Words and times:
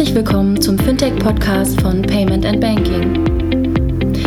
Herzlich 0.00 0.16
willkommen 0.16 0.58
zum 0.58 0.78
Fintech-Podcast 0.78 1.78
von 1.82 2.00
Payment 2.00 2.46
and 2.46 2.58
Banking. 2.58 3.22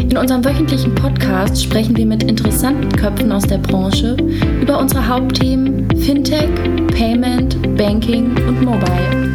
In 0.08 0.16
unserem 0.16 0.46
wöchentlichen 0.46 0.94
Podcast 0.94 1.64
sprechen 1.64 1.98
wir 1.98 2.06
mit 2.06 2.22
interessanten 2.22 2.92
Köpfen 2.92 3.32
aus 3.32 3.42
der 3.42 3.58
Branche 3.58 4.16
über 4.62 4.78
unsere 4.78 5.08
Hauptthemen 5.08 5.90
Fintech, 6.00 6.48
Payment, 6.96 7.76
Banking 7.76 8.38
und 8.48 8.62
Mobile. 8.62 9.34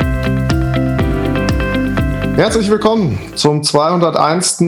Herzlich 2.37 2.71
willkommen 2.71 3.19
zum 3.35 3.65
201. 3.65 4.63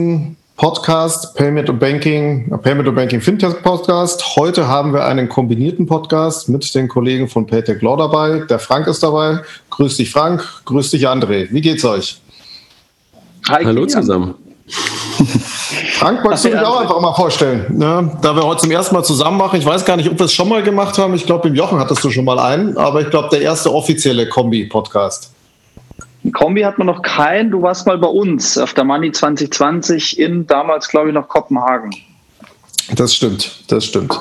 Podcast 0.61 1.33
Payment 1.33 1.71
und 1.71 1.79
Banking, 1.79 2.47
Payment 2.61 2.87
und 2.87 2.93
Banking 2.93 3.19
Fintech 3.19 3.63
Podcast. 3.63 4.35
Heute 4.35 4.67
haben 4.67 4.93
wir 4.93 5.03
einen 5.03 5.27
kombinierten 5.27 5.87
Podcast 5.87 6.49
mit 6.49 6.75
den 6.75 6.87
Kollegen 6.87 7.27
von 7.27 7.47
Paytech 7.47 7.81
Law 7.81 7.97
dabei. 7.97 8.41
Der 8.47 8.59
Frank 8.59 8.85
ist 8.85 9.01
dabei. 9.01 9.39
Grüß 9.71 9.97
dich, 9.97 10.11
Frank. 10.11 10.47
Grüß 10.65 10.91
dich, 10.91 11.07
André. 11.07 11.47
Wie 11.49 11.61
geht's 11.61 11.83
euch? 11.83 12.21
Hi, 13.49 13.65
Hallo 13.65 13.87
zusammen. 13.87 14.35
Frank, 15.93 16.23
magst 16.23 16.45
du 16.45 16.49
dich 16.49 16.59
auch 16.59 16.79
einfach 16.79 17.01
mal 17.01 17.15
vorstellen? 17.15 17.65
Ne? 17.75 18.15
Da 18.21 18.35
wir 18.35 18.43
heute 18.43 18.61
zum 18.61 18.69
ersten 18.69 18.93
Mal 18.93 19.03
zusammen 19.03 19.37
machen. 19.39 19.57
Ich 19.57 19.65
weiß 19.65 19.83
gar 19.83 19.97
nicht, 19.97 20.11
ob 20.11 20.19
wir 20.19 20.27
es 20.27 20.33
schon 20.33 20.47
mal 20.47 20.61
gemacht 20.61 20.95
haben. 20.99 21.15
Ich 21.15 21.25
glaube, 21.25 21.47
im 21.47 21.55
Jochen 21.55 21.79
hattest 21.79 22.03
du 22.03 22.11
schon 22.11 22.23
mal 22.23 22.37
einen, 22.37 22.77
aber 22.77 23.01
ich 23.01 23.09
glaube, 23.09 23.29
der 23.31 23.41
erste 23.41 23.73
offizielle 23.73 24.29
Kombi-Podcast. 24.29 25.31
Kombi 26.33 26.61
hat 26.61 26.77
man 26.77 26.87
noch 26.87 27.01
keinen. 27.01 27.51
Du 27.51 27.61
warst 27.61 27.87
mal 27.87 27.97
bei 27.97 28.07
uns 28.07 28.57
auf 28.57 28.73
der 28.73 28.83
Money 28.83 29.11
2020 29.11 30.19
in 30.19 30.45
damals, 30.45 30.87
glaube 30.87 31.09
ich, 31.09 31.13
noch 31.13 31.27
Kopenhagen. 31.27 31.91
Das 32.95 33.15
stimmt, 33.15 33.63
das 33.69 33.85
stimmt. 33.85 34.19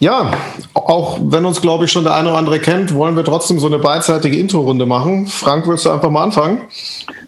Ja, 0.00 0.32
auch 0.74 1.18
wenn 1.22 1.44
uns, 1.44 1.60
glaube 1.60 1.84
ich, 1.84 1.92
schon 1.92 2.04
der 2.04 2.14
eine 2.14 2.28
oder 2.30 2.38
andere 2.38 2.58
kennt, 2.58 2.94
wollen 2.94 3.16
wir 3.16 3.24
trotzdem 3.24 3.60
so 3.60 3.66
eine 3.66 3.78
beidseitige 3.78 4.36
Intro-Runde 4.36 4.86
machen. 4.86 5.26
Frank, 5.26 5.66
willst 5.68 5.86
du 5.86 5.90
einfach 5.90 6.10
mal 6.10 6.24
anfangen? 6.24 6.62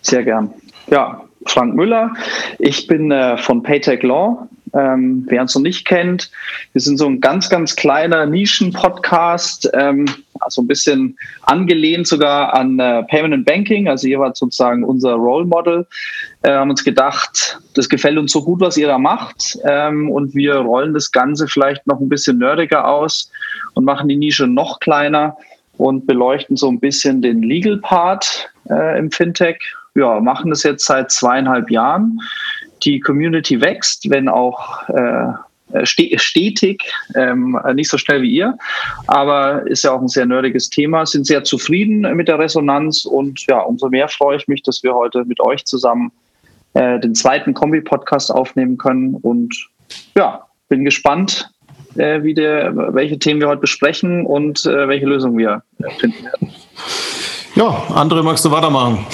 Sehr 0.02 0.24
gern. 0.24 0.52
Ja, 0.90 1.22
Frank 1.46 1.74
Müller. 1.74 2.12
Ich 2.58 2.86
bin 2.86 3.10
äh, 3.10 3.38
von 3.38 3.62
Paytech 3.62 4.02
Law. 4.02 4.48
Ähm, 4.74 5.24
wer 5.28 5.42
uns 5.42 5.54
noch 5.54 5.62
nicht 5.62 5.86
kennt, 5.86 6.30
wir 6.72 6.80
sind 6.80 6.98
so 6.98 7.06
ein 7.06 7.20
ganz, 7.20 7.48
ganz 7.48 7.76
kleiner 7.76 8.26
Nischen-Podcast, 8.26 9.70
ähm, 9.72 10.06
also 10.40 10.62
ein 10.62 10.66
bisschen 10.66 11.16
angelehnt 11.42 12.06
sogar 12.06 12.54
an 12.54 12.78
äh, 12.78 13.04
Payment 13.04 13.34
and 13.34 13.46
Banking. 13.46 13.88
Also 13.88 14.08
ihr 14.08 14.18
wart 14.18 14.36
sozusagen 14.36 14.84
unser 14.84 15.14
Role 15.14 15.46
Model. 15.46 15.86
Äh, 16.42 16.52
haben 16.52 16.70
uns 16.70 16.84
gedacht, 16.84 17.60
das 17.74 17.88
gefällt 17.88 18.18
uns 18.18 18.32
so 18.32 18.42
gut, 18.42 18.60
was 18.60 18.76
ihr 18.76 18.88
da 18.88 18.98
macht. 18.98 19.58
Ähm, 19.64 20.10
und 20.10 20.34
wir 20.34 20.56
rollen 20.56 20.92
das 20.92 21.12
Ganze 21.12 21.46
vielleicht 21.46 21.86
noch 21.86 22.00
ein 22.00 22.08
bisschen 22.08 22.38
nerdiger 22.38 22.88
aus 22.88 23.30
und 23.74 23.84
machen 23.84 24.08
die 24.08 24.16
Nische 24.16 24.46
noch 24.46 24.80
kleiner 24.80 25.36
und 25.76 26.06
beleuchten 26.06 26.56
so 26.56 26.68
ein 26.68 26.80
bisschen 26.80 27.22
den 27.22 27.42
Legal 27.42 27.78
Part 27.78 28.50
äh, 28.70 28.98
im 28.98 29.10
Fintech. 29.10 29.58
Ja, 29.96 30.20
machen 30.20 30.50
das 30.50 30.64
jetzt 30.64 30.86
seit 30.86 31.12
zweieinhalb 31.12 31.70
Jahren 31.70 32.20
die 32.84 33.00
Community 33.00 33.60
wächst, 33.60 34.08
wenn 34.10 34.28
auch 34.28 34.88
äh, 34.88 35.32
stetig, 35.84 36.84
ähm, 37.16 37.58
nicht 37.74 37.90
so 37.90 37.98
schnell 37.98 38.22
wie 38.22 38.30
ihr, 38.30 38.56
aber 39.06 39.66
ist 39.66 39.82
ja 39.82 39.92
auch 39.92 40.00
ein 40.00 40.08
sehr 40.08 40.26
nerdiges 40.26 40.70
Thema, 40.70 41.06
sind 41.06 41.26
sehr 41.26 41.42
zufrieden 41.42 42.02
mit 42.16 42.28
der 42.28 42.38
Resonanz 42.38 43.04
und 43.04 43.46
ja, 43.46 43.60
umso 43.60 43.88
mehr 43.88 44.08
freue 44.08 44.36
ich 44.36 44.46
mich, 44.46 44.62
dass 44.62 44.82
wir 44.82 44.94
heute 44.94 45.24
mit 45.24 45.40
euch 45.40 45.64
zusammen 45.64 46.12
äh, 46.74 46.98
den 47.00 47.14
zweiten 47.14 47.54
Kombi-Podcast 47.54 48.32
aufnehmen 48.32 48.76
können. 48.76 49.14
Und 49.14 49.68
ja, 50.16 50.46
bin 50.68 50.84
gespannt, 50.84 51.50
äh, 51.96 52.22
wie 52.22 52.34
der, 52.34 52.76
welche 52.94 53.18
Themen 53.18 53.40
wir 53.40 53.48
heute 53.48 53.60
besprechen 53.60 54.26
und 54.26 54.66
äh, 54.66 54.88
welche 54.88 55.06
Lösungen 55.06 55.38
wir 55.38 55.62
finden 55.98 56.24
werden. 56.24 56.50
Ja, 57.56 57.68
André, 57.94 58.24
magst 58.24 58.44
du 58.44 58.50
weitermachen? 58.50 59.06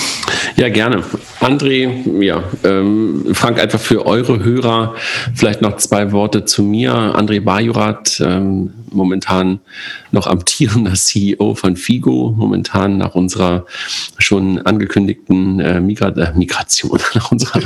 Ja, 0.56 0.70
gerne. 0.70 1.05
André, 1.41 1.91
ja, 2.22 2.42
ähm, 2.64 3.27
Frank, 3.34 3.60
einfach 3.60 3.78
für 3.78 4.06
eure 4.06 4.42
Hörer 4.42 4.94
vielleicht 5.34 5.60
noch 5.60 5.76
zwei 5.76 6.10
Worte 6.12 6.47
zu 6.47 6.62
mir. 6.62 6.94
André 6.94 7.42
Bajurat, 7.42 8.19
ähm, 8.25 8.72
momentan 8.91 9.60
noch 10.10 10.26
amtierender 10.26 10.94
CEO 10.94 11.54
von 11.54 11.76
Figo, 11.76 12.34
momentan 12.34 12.97
nach 12.97 13.15
unserer 13.15 13.66
schon 14.16 14.59
angekündigten 14.59 15.60
äh, 15.60 15.81
Migra 15.81 16.09
äh, 16.09 16.32
Migration, 16.34 16.98
nach 17.15 17.31
unserer 17.31 17.60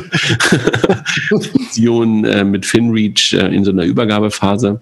Fusion 1.41 2.25
äh, 2.25 2.43
mit 2.43 2.67
FinReach 2.67 3.33
äh, 3.33 3.55
in 3.55 3.65
so 3.65 3.71
einer 3.71 3.85
Übergabephase. 3.85 4.81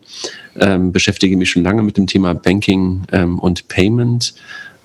Ähm, 0.59 0.91
beschäftige 0.91 1.37
mich 1.37 1.51
schon 1.51 1.65
lange 1.65 1.83
mit 1.83 1.99
dem 1.99 2.07
Thema 2.07 2.35
Banking 2.35 3.03
ähm, 3.13 3.39
und 3.39 3.69
Payment. 3.69 4.33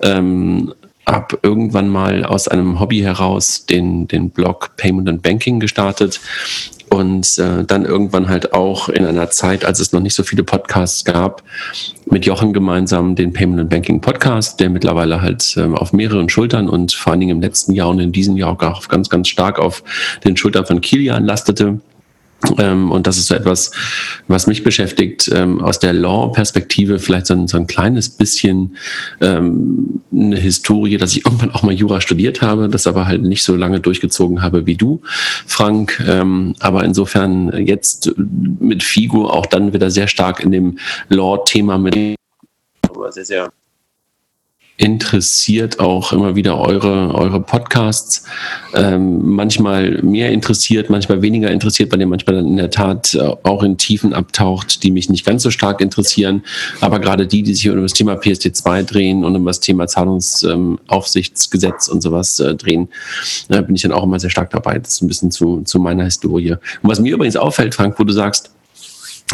Ähm, 0.00 0.72
habe 1.08 1.38
irgendwann 1.42 1.88
mal 1.88 2.24
aus 2.24 2.48
einem 2.48 2.80
Hobby 2.80 3.00
heraus 3.00 3.66
den, 3.66 4.06
den 4.08 4.30
Blog 4.30 4.70
Payment 4.76 5.08
and 5.08 5.22
Banking 5.22 5.58
gestartet 5.58 6.20
und 6.90 7.38
äh, 7.38 7.64
dann 7.64 7.84
irgendwann 7.84 8.28
halt 8.28 8.54
auch 8.54 8.88
in 8.88 9.04
einer 9.04 9.30
Zeit, 9.30 9.64
als 9.64 9.80
es 9.80 9.92
noch 9.92 10.00
nicht 10.00 10.14
so 10.14 10.22
viele 10.22 10.44
Podcasts 10.44 11.04
gab, 11.04 11.42
mit 12.06 12.24
Jochen 12.26 12.52
gemeinsam 12.52 13.14
den 13.14 13.32
Payment 13.32 13.60
and 13.60 13.70
Banking 13.70 14.00
Podcast, 14.00 14.60
der 14.60 14.70
mittlerweile 14.70 15.20
halt 15.20 15.56
äh, 15.56 15.64
auf 15.64 15.92
mehreren 15.92 16.28
Schultern 16.28 16.68
und 16.68 16.92
vor 16.92 17.12
allen 17.12 17.20
Dingen 17.20 17.36
im 17.36 17.42
letzten 17.42 17.72
Jahr 17.72 17.88
und 17.88 18.00
in 18.00 18.12
diesem 18.12 18.36
Jahr 18.36 18.50
auch 18.50 18.88
ganz, 18.88 19.08
ganz 19.08 19.28
stark 19.28 19.58
auf 19.58 19.82
den 20.24 20.36
Schultern 20.36 20.66
von 20.66 20.80
Kilian 20.80 21.24
lastete. 21.24 21.80
Ähm, 22.58 22.92
und 22.92 23.06
das 23.06 23.18
ist 23.18 23.26
so 23.26 23.34
etwas, 23.34 23.72
was 24.28 24.46
mich 24.46 24.62
beschäftigt, 24.62 25.28
ähm, 25.34 25.60
aus 25.60 25.80
der 25.80 25.92
Law-Perspektive 25.92 26.98
vielleicht 26.98 27.26
so 27.26 27.34
ein, 27.34 27.48
so 27.48 27.56
ein 27.56 27.66
kleines 27.66 28.08
bisschen 28.08 28.76
ähm, 29.20 30.00
eine 30.12 30.36
Historie, 30.36 30.98
dass 30.98 31.16
ich 31.16 31.24
irgendwann 31.24 31.50
auch 31.50 31.62
mal 31.62 31.74
Jura 31.74 32.00
studiert 32.00 32.40
habe, 32.40 32.68
das 32.68 32.86
aber 32.86 33.06
halt 33.06 33.22
nicht 33.22 33.42
so 33.42 33.56
lange 33.56 33.80
durchgezogen 33.80 34.40
habe 34.40 34.66
wie 34.66 34.76
du, 34.76 35.00
Frank. 35.46 36.02
Ähm, 36.06 36.54
aber 36.60 36.84
insofern 36.84 37.52
jetzt 37.66 38.12
mit 38.16 38.82
Figo 38.82 39.28
auch 39.28 39.46
dann 39.46 39.72
wieder 39.72 39.90
sehr 39.90 40.06
stark 40.06 40.40
in 40.40 40.52
dem 40.52 40.78
Law-Thema 41.08 41.78
mit 41.78 41.96
sehr, 43.10 43.24
sehr 43.24 43.52
interessiert 44.78 45.80
auch 45.80 46.12
immer 46.12 46.36
wieder 46.36 46.58
eure, 46.58 47.12
eure 47.12 47.40
Podcasts. 47.40 48.22
Ähm, 48.74 49.34
manchmal 49.34 50.00
mehr 50.02 50.30
interessiert, 50.30 50.88
manchmal 50.88 51.20
weniger 51.20 51.50
interessiert, 51.50 51.90
bei 51.90 51.96
dem 51.96 52.10
manchmal 52.10 52.36
dann 52.36 52.46
in 52.46 52.56
der 52.56 52.70
Tat 52.70 53.14
äh, 53.14 53.34
auch 53.42 53.64
in 53.64 53.76
Tiefen 53.76 54.14
abtaucht, 54.14 54.84
die 54.84 54.92
mich 54.92 55.10
nicht 55.10 55.26
ganz 55.26 55.42
so 55.42 55.50
stark 55.50 55.80
interessieren. 55.80 56.44
Aber 56.80 57.00
gerade 57.00 57.26
die, 57.26 57.42
die 57.42 57.54
sich 57.54 57.68
um 57.68 57.82
das 57.82 57.92
Thema 57.92 58.14
PSD2 58.14 58.84
drehen 58.84 59.24
und 59.24 59.34
um 59.34 59.44
das 59.44 59.58
Thema 59.58 59.88
Zahlungsaufsichtsgesetz 59.88 61.88
und 61.88 62.00
sowas 62.00 62.38
äh, 62.38 62.54
drehen, 62.54 62.88
äh, 63.48 63.60
bin 63.62 63.74
ich 63.74 63.82
dann 63.82 63.92
auch 63.92 64.04
immer 64.04 64.20
sehr 64.20 64.30
stark 64.30 64.50
dabei. 64.50 64.78
Das 64.78 64.92
ist 64.92 65.02
ein 65.02 65.08
bisschen 65.08 65.32
zu, 65.32 65.62
zu 65.62 65.80
meiner 65.80 66.04
Historie. 66.04 66.52
Und 66.52 66.60
was 66.82 67.00
mir 67.00 67.12
übrigens 67.12 67.34
auffällt, 67.34 67.74
Frank, 67.74 67.98
wo 67.98 68.04
du 68.04 68.12
sagst, 68.12 68.52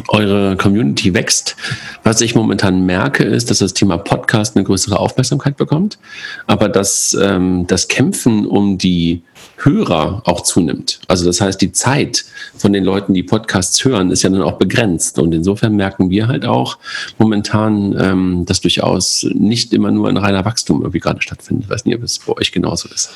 eure 0.09 0.57
Community 0.57 1.15
wächst. 1.15 1.57
Was 2.03 2.21
ich 2.21 2.35
momentan 2.35 2.85
merke, 2.87 3.25
ist, 3.25 3.51
dass 3.51 3.59
das 3.59 3.75
Thema 3.75 3.99
Podcast 3.99 4.57
eine 4.57 4.65
größere 4.65 4.99
Aufmerksamkeit 4.99 5.57
bekommt, 5.57 5.99
aber 6.47 6.69
dass 6.69 7.17
ähm, 7.21 7.67
das 7.67 7.89
Kämpfen 7.89 8.47
um 8.47 8.79
die 8.79 9.23
Hörer 9.59 10.23
auch 10.25 10.43
zunimmt. 10.43 11.01
Also 11.09 11.25
das 11.25 11.41
heißt, 11.41 11.61
die 11.61 11.73
Zeit 11.73 12.25
von 12.57 12.73
den 12.73 12.85
Leuten, 12.85 13.15
die 13.15 13.23
Podcasts 13.23 13.85
hören, 13.85 14.11
ist 14.11 14.23
ja 14.23 14.31
dann 14.31 14.43
auch 14.43 14.59
begrenzt. 14.59 15.19
Und 15.19 15.33
insofern 15.33 15.77
merken 15.77 16.11
wir 16.11 16.27
halt 16.29 16.45
auch 16.45 16.79
momentan, 17.19 17.97
ähm, 17.99 18.45
dass 18.47 18.61
durchaus 18.61 19.27
nicht 19.33 19.73
immer 19.73 19.91
nur 19.91 20.09
ein 20.09 20.17
reiner 20.17 20.45
Wachstum 20.45 20.81
irgendwie 20.81 21.01
gerade 21.01 21.23
stattfindet. 21.23 21.67
Ich 21.67 21.71
weiß 21.71 21.85
nicht, 21.85 21.97
ob 21.97 22.03
es 22.03 22.19
bei 22.19 22.33
euch 22.37 22.53
genauso 22.53 22.89
ist. 22.89 23.11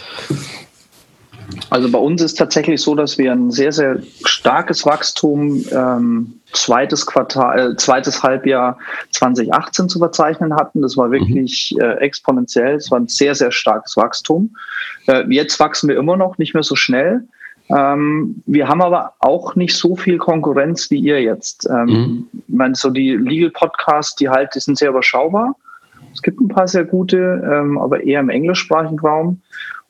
Also 1.71 1.91
bei 1.91 1.99
uns 1.99 2.23
ist 2.23 2.35
tatsächlich 2.35 2.81
so, 2.81 2.95
dass 2.95 3.19
wir 3.19 3.33
ein 3.33 3.51
sehr, 3.51 3.73
sehr 3.73 4.01
starkes 4.25 4.85
Wachstum 4.85 5.65
ähm, 5.71 6.41
zweites 6.53 7.07
Quartal, 7.07 7.73
äh, 7.73 7.77
zweites 7.77 8.23
Halbjahr 8.23 8.79
2018 9.11 9.89
zu 9.89 9.99
verzeichnen 9.99 10.55
hatten. 10.55 10.83
Das 10.83 10.97
war 10.97 11.11
wirklich 11.11 11.75
mhm. 11.75 11.83
äh, 11.83 11.95
exponentiell. 11.97 12.77
Es 12.77 12.91
war 12.91 13.01
ein 13.01 13.09
sehr, 13.09 13.35
sehr 13.35 13.51
starkes 13.51 13.97
Wachstum. 13.97 14.55
Äh, 15.07 15.25
jetzt 15.31 15.59
wachsen 15.61 15.89
wir 15.89 15.97
immer 15.97 16.17
noch, 16.17 16.39
nicht 16.39 16.55
mehr 16.55 16.63
so 16.63 16.77
schnell. 16.77 17.27
Ähm, 17.71 18.43
wir 18.47 18.69
haben 18.69 18.83
aber 18.83 19.15
auch 19.21 19.55
nicht 19.55 19.77
so 19.77 19.95
viel 19.97 20.19
Konkurrenz 20.19 20.91
wie 20.91 21.01
ihr 21.01 21.23
jetzt. 21.23 21.69
Ähm, 21.71 21.87
mhm. 21.87 22.27
Ich 22.33 22.55
meine, 22.55 22.75
so 22.75 22.91
die 22.91 23.17
Legal 23.17 23.51
Podcasts, 23.51 24.17
die 24.17 24.29
halt, 24.29 24.55
die 24.55 24.61
sind 24.61 24.79
sehr 24.79 24.91
überschaubar. 24.91 25.55
Es 26.15 26.23
gibt 26.23 26.41
ein 26.41 26.49
paar 26.49 26.67
sehr 26.67 26.85
gute, 26.85 27.43
ähm, 27.51 27.79
aber 27.79 28.03
eher 28.03 28.21
im 28.21 28.31
englischsprachigen 28.31 28.99
Raum 28.99 29.41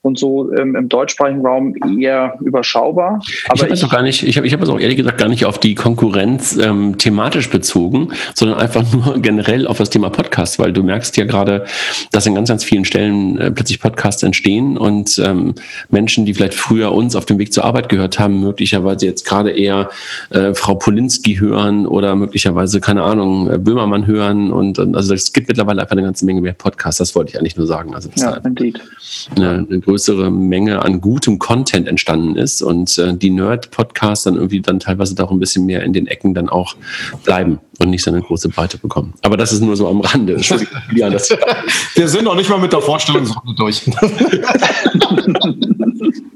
und 0.08 0.18
so 0.18 0.52
ähm, 0.54 0.74
im 0.74 0.88
deutschsprachigen 0.88 1.46
Raum 1.46 1.74
eher 1.98 2.36
überschaubar. 2.40 3.20
Aber 3.48 3.54
ich 3.54 3.62
habe 3.62 3.72
es 3.72 3.84
auch 3.84 3.90
gar 3.90 4.02
nicht, 4.02 4.22
ich 4.22 4.36
habe 4.36 4.46
ich 4.46 4.52
hab 4.52 4.62
es 4.62 4.68
auch 4.68 4.80
ehrlich 4.80 4.96
gesagt 4.96 5.18
gar 5.18 5.28
nicht 5.28 5.44
auf 5.44 5.58
die 5.58 5.74
Konkurrenz 5.74 6.56
ähm, 6.56 6.98
thematisch 6.98 7.50
bezogen, 7.50 8.08
sondern 8.34 8.58
einfach 8.58 8.84
nur 8.92 9.20
generell 9.20 9.66
auf 9.66 9.78
das 9.78 9.90
Thema 9.90 10.10
Podcast, 10.10 10.58
weil 10.58 10.72
du 10.72 10.82
merkst 10.82 11.16
ja 11.16 11.24
gerade, 11.24 11.66
dass 12.10 12.26
in 12.26 12.34
ganz, 12.34 12.48
ganz 12.48 12.64
vielen 12.64 12.84
Stellen 12.84 13.38
äh, 13.38 13.50
plötzlich 13.50 13.80
Podcasts 13.80 14.22
entstehen 14.22 14.76
und 14.76 15.18
ähm, 15.24 15.54
Menschen, 15.90 16.24
die 16.24 16.34
vielleicht 16.34 16.54
früher 16.54 16.92
uns 16.92 17.14
auf 17.14 17.26
dem 17.26 17.38
Weg 17.38 17.52
zur 17.52 17.64
Arbeit 17.64 17.88
gehört 17.88 18.18
haben, 18.18 18.40
möglicherweise 18.40 19.06
jetzt 19.06 19.24
gerade 19.24 19.50
eher 19.50 19.90
äh, 20.30 20.54
Frau 20.54 20.74
Polinski 20.74 21.36
hören 21.36 21.86
oder 21.86 22.16
möglicherweise, 22.16 22.80
keine 22.80 23.02
Ahnung, 23.02 23.50
äh, 23.50 23.58
Böhmermann 23.58 24.06
hören 24.06 24.50
und, 24.52 24.78
und 24.78 24.96
also 24.96 25.12
es 25.12 25.32
gibt 25.32 25.48
mittlerweile 25.48 25.82
einfach 25.82 25.92
eine 25.92 26.02
ganze 26.02 26.24
Menge 26.24 26.40
mehr 26.40 26.54
Podcasts, 26.54 26.98
das 26.98 27.14
wollte 27.14 27.32
ich 27.32 27.38
eigentlich 27.38 27.56
nur 27.56 27.66
sagen. 27.66 27.94
Also 27.94 28.08
ja, 28.16 28.36
indeed. 28.38 28.80
Eine, 29.36 29.66
eine 29.68 29.80
größere 29.98 30.30
Menge 30.30 30.80
an 30.84 31.00
gutem 31.00 31.40
Content 31.40 31.88
entstanden 31.88 32.36
ist 32.36 32.62
und 32.62 32.96
äh, 32.98 33.14
die 33.14 33.30
Nerd-Podcasts 33.30 34.22
dann 34.24 34.36
irgendwie 34.36 34.60
dann 34.60 34.78
teilweise 34.78 35.16
doch 35.16 35.32
ein 35.32 35.40
bisschen 35.40 35.66
mehr 35.66 35.82
in 35.82 35.92
den 35.92 36.06
Ecken 36.06 36.34
dann 36.34 36.48
auch 36.48 36.76
bleiben 37.24 37.58
und 37.80 37.90
nicht 37.90 38.04
so 38.04 38.12
eine 38.12 38.22
große 38.22 38.48
Breite 38.48 38.78
bekommen. 38.78 39.14
Aber 39.22 39.36
das 39.36 39.52
ist 39.52 39.60
nur 39.60 39.74
so 39.76 39.88
am 39.88 40.00
Rande. 40.00 40.36
Wir 41.94 42.08
sind 42.08 42.24
noch 42.24 42.36
nicht 42.36 42.48
mal 42.48 42.60
mit 42.60 42.72
der 42.72 42.80
Vorstellungsrunde 42.80 43.56
durch. 43.56 43.84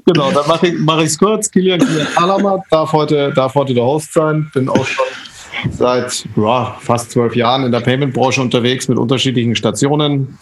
genau, 0.05 0.31
dann 0.31 0.45
mache 0.45 0.67
ich 0.67 0.73
es 0.73 0.81
mach 0.81 1.17
kurz. 1.19 1.49
Kilian, 1.49 1.79
Kilian 1.79 2.07
Alamat 2.17 2.63
darf 2.69 2.91
heute, 2.91 3.31
darf 3.33 3.55
heute 3.55 3.73
der 3.73 3.85
Host 3.85 4.11
sein. 4.11 4.51
Bin 4.53 4.67
auch 4.67 4.85
schon 4.85 5.05
seit 5.71 6.25
ja, 6.35 6.75
fast 6.81 7.11
zwölf 7.11 7.33
Jahren 7.33 7.63
in 7.63 7.71
der 7.71 7.79
Payment-Branche 7.79 8.41
unterwegs 8.41 8.89
mit 8.89 8.97
unterschiedlichen 8.97 9.55
Stationen. 9.55 10.37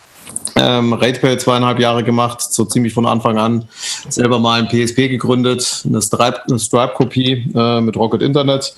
Ähm, 0.56 0.94
RatePay 0.94 1.38
zweieinhalb 1.38 1.80
Jahre 1.80 2.04
gemacht, 2.04 2.42
so 2.42 2.66
ziemlich 2.66 2.94
von 2.94 3.06
Anfang 3.06 3.38
an. 3.38 3.68
Selber 4.10 4.38
mal 4.38 4.62
ein 4.62 4.68
PSP 4.68 5.07
gegründet, 5.07 5.83
eine 5.88 6.01
Stripe-Kopie 6.01 7.44
Stripe 7.45 7.60
äh, 7.60 7.81
mit 7.81 7.95
Rocket 7.95 8.22
Internet 8.22 8.74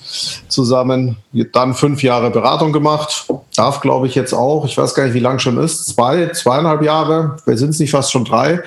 zusammen. 0.48 1.16
Dann 1.52 1.74
fünf 1.74 2.02
Jahre 2.02 2.30
Beratung 2.30 2.72
gemacht. 2.72 3.26
Darf, 3.56 3.80
glaube 3.80 4.06
ich, 4.06 4.14
jetzt 4.14 4.32
auch, 4.32 4.64
ich 4.64 4.78
weiß 4.78 4.94
gar 4.94 5.04
nicht, 5.04 5.14
wie 5.14 5.20
lang 5.20 5.40
schon 5.40 5.58
ist, 5.58 5.86
zwei, 5.86 6.28
zweieinhalb 6.28 6.82
Jahre, 6.82 7.36
wir 7.44 7.56
sind 7.56 7.70
es 7.70 7.80
nicht 7.80 7.90
fast 7.90 8.12
schon 8.12 8.24
drei, 8.24 8.60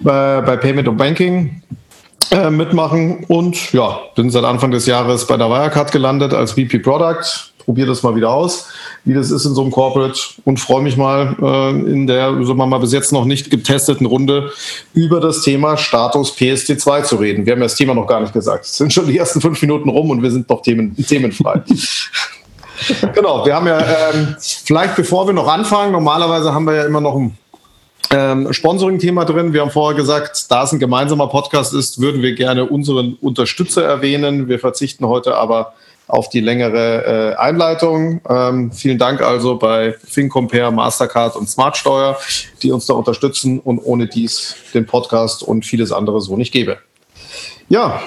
bei, 0.00 0.40
bei 0.40 0.56
Payment 0.56 0.88
und 0.88 0.96
Banking 0.96 1.62
äh, 2.30 2.50
mitmachen. 2.50 3.24
Und 3.28 3.72
ja, 3.72 4.00
bin 4.14 4.30
seit 4.30 4.44
Anfang 4.44 4.70
des 4.70 4.86
Jahres 4.86 5.26
bei 5.26 5.36
der 5.36 5.48
Wirecard 5.50 5.92
gelandet 5.92 6.32
als 6.32 6.52
VP 6.52 6.78
Product. 6.78 7.53
Probiere 7.64 7.88
das 7.88 8.02
mal 8.02 8.14
wieder 8.14 8.30
aus, 8.30 8.68
wie 9.04 9.14
das 9.14 9.30
ist 9.30 9.44
in 9.44 9.54
so 9.54 9.62
einem 9.62 9.70
Corporate 9.70 10.18
und 10.44 10.60
freue 10.60 10.82
mich 10.82 10.96
mal 10.96 11.36
äh, 11.40 11.70
in 11.70 12.06
der, 12.06 12.32
sagen 12.44 12.56
wir 12.58 12.66
mal, 12.66 12.78
bis 12.78 12.92
jetzt 12.92 13.12
noch 13.12 13.24
nicht 13.24 13.50
getesteten 13.50 14.06
Runde 14.06 14.50
über 14.92 15.20
das 15.20 15.42
Thema 15.42 15.76
Status 15.76 16.36
PSD2 16.36 17.04
zu 17.04 17.16
reden. 17.16 17.46
Wir 17.46 17.52
haben 17.52 17.60
ja 17.60 17.66
das 17.66 17.76
Thema 17.76 17.94
noch 17.94 18.06
gar 18.06 18.20
nicht 18.20 18.32
gesagt. 18.32 18.66
Es 18.66 18.76
sind 18.76 18.92
schon 18.92 19.06
die 19.06 19.16
ersten 19.16 19.40
fünf 19.40 19.60
Minuten 19.62 19.88
rum 19.88 20.10
und 20.10 20.22
wir 20.22 20.30
sind 20.30 20.48
noch 20.48 20.62
themen, 20.62 20.94
themenfrei. 20.96 21.62
genau, 23.14 23.44
wir 23.46 23.54
haben 23.54 23.66
ja, 23.66 23.80
ähm, 23.80 24.36
vielleicht 24.38 24.96
bevor 24.96 25.26
wir 25.26 25.32
noch 25.32 25.48
anfangen, 25.48 25.92
normalerweise 25.92 26.52
haben 26.52 26.66
wir 26.66 26.74
ja 26.74 26.84
immer 26.84 27.00
noch 27.00 27.16
ein 27.16 27.38
ähm, 28.10 28.52
Sponsoring-Thema 28.52 29.24
drin. 29.24 29.52
Wir 29.52 29.62
haben 29.62 29.70
vorher 29.70 29.96
gesagt, 29.96 30.50
da 30.50 30.64
es 30.64 30.72
ein 30.72 30.78
gemeinsamer 30.78 31.28
Podcast 31.28 31.74
ist, 31.74 32.00
würden 32.00 32.22
wir 32.22 32.34
gerne 32.34 32.66
unseren 32.66 33.14
Unterstützer 33.20 33.84
erwähnen. 33.84 34.48
Wir 34.48 34.58
verzichten 34.58 35.06
heute 35.06 35.36
aber 35.36 35.74
auf 36.06 36.28
die 36.28 36.40
längere 36.40 37.34
äh, 37.34 37.36
Einleitung. 37.36 38.20
Ähm, 38.28 38.72
vielen 38.72 38.98
Dank 38.98 39.22
also 39.22 39.56
bei 39.56 39.94
FinCompare, 40.04 40.72
Mastercard 40.72 41.36
und 41.36 41.48
Smartsteuer, 41.48 42.18
die 42.62 42.70
uns 42.70 42.86
da 42.86 42.94
unterstützen 42.94 43.58
und 43.58 43.78
ohne 43.78 44.06
dies 44.06 44.56
den 44.74 44.86
Podcast 44.86 45.42
und 45.42 45.64
vieles 45.64 45.92
andere 45.92 46.20
so 46.20 46.36
nicht 46.36 46.52
gäbe. 46.52 46.78
Ja, 47.68 48.00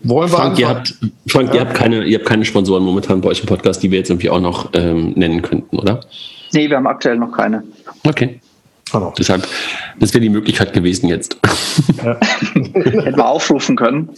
wollen 0.00 0.30
wir 0.30 0.36
Frank, 0.36 0.58
ihr 0.58 0.68
habt, 0.68 0.94
Frank, 1.28 1.48
ja. 1.48 1.54
ihr, 1.54 1.60
habt 1.62 1.74
keine, 1.74 2.04
ihr 2.04 2.18
habt 2.18 2.28
keine 2.28 2.44
Sponsoren 2.44 2.84
momentan 2.84 3.20
bei 3.20 3.28
euch 3.30 3.40
im 3.40 3.46
Podcast, 3.46 3.82
die 3.82 3.90
wir 3.90 3.98
jetzt 3.98 4.10
irgendwie 4.10 4.30
auch 4.30 4.40
noch 4.40 4.70
ähm, 4.74 5.12
nennen 5.16 5.42
könnten, 5.42 5.76
oder? 5.76 6.00
Nee, 6.52 6.68
wir 6.68 6.76
haben 6.76 6.86
aktuell 6.86 7.16
noch 7.16 7.32
keine. 7.32 7.64
Okay. 8.06 8.40
Genau. 8.92 9.12
Deshalb, 9.18 9.46
das 9.98 10.14
wäre 10.14 10.20
die 10.20 10.28
Möglichkeit 10.28 10.72
gewesen 10.72 11.08
jetzt. 11.08 11.38
Ja. 12.02 12.18
Hätten 12.54 13.16
wir 13.16 13.28
aufrufen 13.28 13.76
können. 13.76 14.10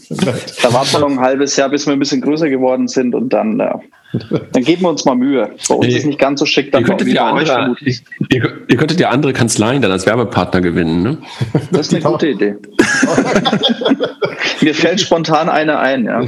Da 0.63 0.73
war 0.73 0.83
es 0.83 0.93
noch 0.93 1.09
ein 1.09 1.21
halbes 1.21 1.57
Jahr, 1.57 1.69
bis 1.69 1.87
wir 1.87 1.93
ein 1.93 1.99
bisschen 1.99 2.21
größer 2.21 2.49
geworden 2.49 2.89
sind 2.89 3.15
und 3.15 3.33
dann, 3.33 3.61
äh, 3.61 3.75
dann 4.53 4.63
geben 4.63 4.83
wir 4.83 4.91
uns 4.91 5.05
mal 5.05 5.15
Mühe. 5.15 5.51
Bei 5.69 5.75
uns 5.75 5.87
nee. 5.87 5.97
ist 5.97 6.07
nicht 6.07 6.19
ganz 6.19 6.41
so 6.41 6.47
schick. 6.47 6.73
Dann 6.73 6.83
ihr, 6.83 6.87
könntet 6.87 7.09
ja 7.09 7.31
andere, 7.31 7.75
ihr, 8.29 8.53
ihr, 8.69 8.77
könntet 8.77 9.01
ja 9.01 9.11
andere 9.11 9.33
Kanzleien 9.33 9.83
dann 9.83 9.93
als 9.93 10.07
Werbepartner 10.07 10.61
gewinnen. 10.61 11.03
Ne? 11.03 11.19
Das 11.73 11.89
ist 11.89 11.95
eine 11.95 12.03
gute 12.03 12.29
Idee. 12.29 12.57
Mir 14.61 14.75
fällt 14.75 15.01
spontan 15.01 15.49
eine 15.49 15.79
ein. 15.79 16.05
Ja. 16.05 16.23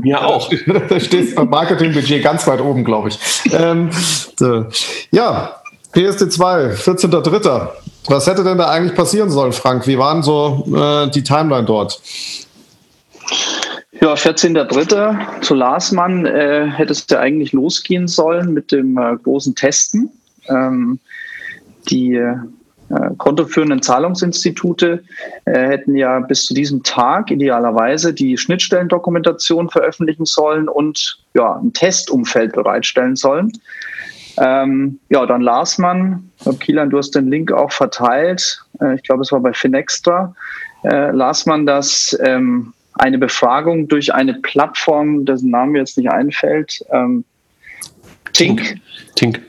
Mir 0.00 0.24
auch. 0.24 0.50
Da 0.88 1.00
steht 1.00 1.34
beim 1.34 1.48
Marketingbudget 1.48 2.22
ganz 2.22 2.46
weit 2.46 2.60
oben, 2.60 2.84
glaube 2.84 3.08
ich. 3.08 3.18
Ähm, 3.52 3.90
so. 4.36 4.66
Ja, 5.10 5.61
PSD2, 5.94 6.74
14.03. 6.74 7.68
Was 8.08 8.26
hätte 8.26 8.42
denn 8.42 8.58
da 8.58 8.70
eigentlich 8.70 8.94
passieren 8.94 9.30
sollen, 9.30 9.52
Frank? 9.52 9.86
Wie 9.86 9.98
waren 9.98 10.22
so 10.22 10.66
äh, 10.74 11.10
die 11.10 11.22
Timeline 11.22 11.64
dort? 11.64 12.00
Ja, 14.00 14.14
14.03. 14.14 15.42
zu 15.42 15.54
Larsmann 15.54 16.26
äh, 16.26 16.66
hätte 16.68 16.92
es 16.92 17.06
ja 17.08 17.20
eigentlich 17.20 17.52
losgehen 17.52 18.08
sollen 18.08 18.52
mit 18.52 18.72
dem 18.72 18.98
äh, 18.98 19.16
großen 19.22 19.54
Testen. 19.54 20.10
Ähm, 20.48 20.98
die 21.88 22.14
äh, 22.14 22.34
kontoführenden 23.16 23.80
Zahlungsinstitute 23.80 25.04
äh, 25.44 25.52
hätten 25.52 25.94
ja 25.94 26.20
bis 26.20 26.44
zu 26.46 26.54
diesem 26.54 26.82
Tag 26.82 27.30
idealerweise 27.30 28.12
die 28.12 28.36
Schnittstellendokumentation 28.36 29.70
veröffentlichen 29.70 30.26
sollen 30.26 30.68
und 30.68 31.18
ja, 31.34 31.56
ein 31.56 31.72
Testumfeld 31.72 32.52
bereitstellen 32.52 33.16
sollen. 33.16 33.52
Ähm, 34.38 34.98
ja, 35.08 35.26
dann 35.26 35.42
las 35.42 35.78
man, 35.78 36.30
Kielan, 36.60 36.90
du 36.90 36.98
hast 36.98 37.14
den 37.14 37.28
Link 37.28 37.52
auch 37.52 37.72
verteilt, 37.72 38.62
äh, 38.80 38.94
ich 38.94 39.02
glaube, 39.02 39.22
es 39.22 39.32
war 39.32 39.40
bei 39.40 39.52
Finextra, 39.52 40.34
äh, 40.84 41.10
las 41.10 41.46
man, 41.46 41.66
dass 41.66 42.18
ähm, 42.24 42.72
eine 42.94 43.18
Befragung 43.18 43.88
durch 43.88 44.12
eine 44.14 44.34
Plattform, 44.34 45.24
dessen 45.24 45.50
Name 45.50 45.72
mir 45.72 45.78
jetzt 45.80 45.98
nicht 45.98 46.10
einfällt, 46.10 46.84
ähm, 46.90 47.24
Tink, 48.32 48.76
Tink. 49.14 49.40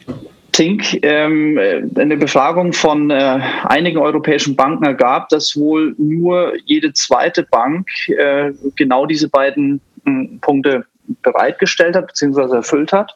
Tink 0.52 1.04
ähm, 1.04 1.58
eine 1.96 2.18
Befragung 2.18 2.74
von 2.74 3.10
äh, 3.10 3.40
einigen 3.64 3.98
europäischen 3.98 4.56
Banken 4.56 4.84
ergab, 4.84 5.30
dass 5.30 5.56
wohl 5.56 5.96
nur 5.98 6.54
jede 6.66 6.94
zweite 6.94 7.44
Bank 7.44 7.88
äh, 8.10 8.52
genau 8.76 9.06
diese 9.06 9.30
beiden 9.30 9.82
äh, 10.06 10.12
Punkte 10.42 10.86
bereitgestellt 11.24 11.96
hat 11.96 12.08
bzw. 12.08 12.58
erfüllt 12.58 12.92
hat 12.92 13.14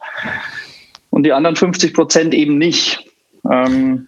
und 1.17 1.23
die 1.23 1.33
anderen 1.33 1.55
50 1.55 1.95
Prozent 1.95 2.35
eben 2.35 2.59
nicht. 2.59 3.03
Ähm, 3.51 4.07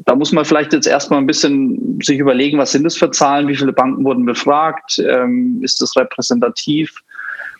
da 0.00 0.14
muss 0.14 0.32
man 0.32 0.44
vielleicht 0.44 0.74
jetzt 0.74 0.86
erstmal 0.86 1.18
ein 1.18 1.26
bisschen 1.26 1.98
sich 2.02 2.18
überlegen, 2.18 2.58
was 2.58 2.72
sind 2.72 2.84
das 2.84 2.94
für 2.94 3.10
Zahlen, 3.10 3.48
wie 3.48 3.56
viele 3.56 3.72
Banken 3.72 4.04
wurden 4.04 4.26
befragt, 4.26 4.98
ähm, 4.98 5.60
ist 5.62 5.80
das 5.80 5.96
repräsentativ, 5.96 7.02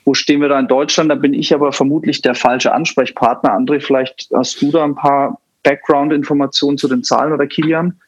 wo 0.04 0.12
stehen 0.12 0.42
wir 0.42 0.50
da 0.50 0.60
in 0.60 0.68
Deutschland? 0.68 1.10
Da 1.10 1.14
bin 1.14 1.32
ich 1.32 1.54
aber 1.54 1.72
vermutlich 1.72 2.20
der 2.20 2.34
falsche 2.34 2.74
Ansprechpartner. 2.74 3.56
André, 3.56 3.80
vielleicht 3.80 4.28
hast 4.34 4.60
du 4.60 4.70
da 4.70 4.84
ein 4.84 4.94
paar 4.94 5.40
Background-Informationen 5.62 6.76
zu 6.76 6.86
den 6.86 7.02
Zahlen 7.02 7.32
oder 7.32 7.46
Kilian? 7.46 7.98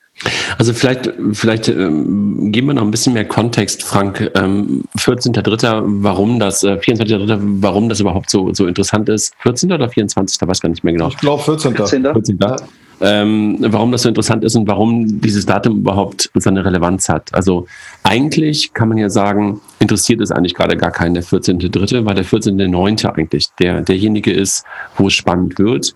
Also 0.59 0.73
vielleicht, 0.73 1.13
vielleicht 1.33 1.69
ähm, 1.69 2.53
geben 2.53 2.69
wir 2.69 2.75
noch 2.75 2.83
ein 2.83 2.91
bisschen 2.91 3.15
mehr 3.15 3.25
Kontext, 3.25 3.83
Frank. 3.83 4.31
Ähm, 4.35 4.85
14.3., 4.97 5.83
warum 6.03 6.39
das, 6.39 6.63
äh, 6.63 6.75
24.3., 6.75 7.39
warum 7.61 7.89
das 7.89 8.01
überhaupt 8.01 8.31
so, 8.31 8.53
so 8.53 8.67
interessant 8.67 9.09
ist. 9.09 9.35
14. 9.41 9.73
oder 9.73 9.89
24. 9.89 10.41
weiß 10.47 10.61
gar 10.61 10.69
nicht 10.69 10.85
mehr 10.85 10.93
genau. 10.93 11.09
Ich 11.09 11.17
glaube 11.17 11.43
14. 11.43 11.75
14. 11.75 12.03
14. 12.03 12.39
Ja. 12.41 12.57
Ähm, 13.01 13.57
warum 13.61 13.91
das 13.91 14.03
so 14.03 14.09
interessant 14.09 14.45
ist 14.45 14.55
und 14.55 14.69
warum 14.69 15.21
dieses 15.21 15.45
Datum 15.47 15.79
überhaupt 15.79 16.31
seine 16.35 16.65
Relevanz 16.65 17.09
hat. 17.09 17.35
Also 17.35 17.67
eigentlich 18.05 18.73
kann 18.73 18.89
man 18.89 18.99
ja 18.99 19.11
sagen, 19.11 19.61
interessiert 19.81 20.21
es 20.21 20.31
eigentlich 20.31 20.55
gerade 20.55 20.77
gar 20.77 20.93
keinen 20.93 21.15
der 21.15 21.25
14.3., 21.25 22.07
weil 22.07 22.15
der 22.15 22.25
14.9. 22.25 23.07
eigentlich 23.07 23.49
der, 23.59 23.81
derjenige 23.81 24.33
ist, 24.33 24.65
wo 24.97 25.09
es 25.09 25.15
spannend 25.15 25.59
wird 25.59 25.95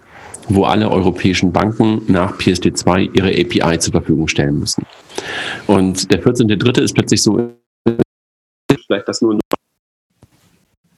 wo 0.48 0.64
alle 0.64 0.90
europäischen 0.90 1.52
Banken 1.52 2.02
nach 2.06 2.38
PSD2 2.38 3.14
ihre 3.14 3.30
API 3.30 3.78
zur 3.78 3.92
Verfügung 3.92 4.28
stellen 4.28 4.58
müssen. 4.58 4.84
Und 5.66 6.10
der 6.12 6.22
14.3. 6.22 6.80
ist 6.80 6.94
plötzlich 6.94 7.22
so, 7.22 7.50
vielleicht 8.86 9.08
das 9.08 9.20
nur 9.20 9.38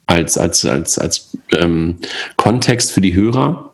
als, 0.07 0.37
als, 0.37 0.65
als, 0.65 0.97
als 0.97 1.37
ähm, 1.57 1.97
Kontext 2.35 2.91
für 2.91 3.01
die 3.01 3.13
Hörer, 3.13 3.73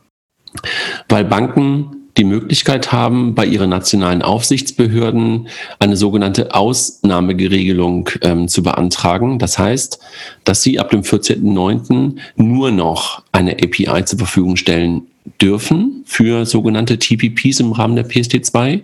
weil 1.10 1.26
Banken 1.26 1.98
die 2.18 2.24
Möglichkeit 2.24 2.92
haben, 2.92 3.36
bei 3.36 3.46
ihren 3.46 3.70
nationalen 3.70 4.22
Aufsichtsbehörden 4.22 5.50
eine 5.80 5.96
sogenannte 5.96 6.54
Ausnahmegeregelung 6.54 8.10
ähm, 8.22 8.48
zu 8.48 8.64
beantragen. 8.64 9.38
Das 9.38 9.60
heißt, 9.60 10.00
dass 10.44 10.64
sie 10.64 10.80
ab 10.80 10.90
dem 10.90 11.02
14.09. 11.02 12.18
nur 12.36 12.72
noch 12.72 13.24
eine 13.32 13.54
API 13.54 14.06
zur 14.06 14.20
Verfügung 14.20 14.56
stellen 14.56 15.04
dürfen 15.42 16.04
für 16.06 16.46
sogenannte 16.46 17.00
TPPs 17.00 17.60
im 17.60 17.72
Rahmen 17.72 17.96
der 17.96 18.08
PSD2 18.08 18.84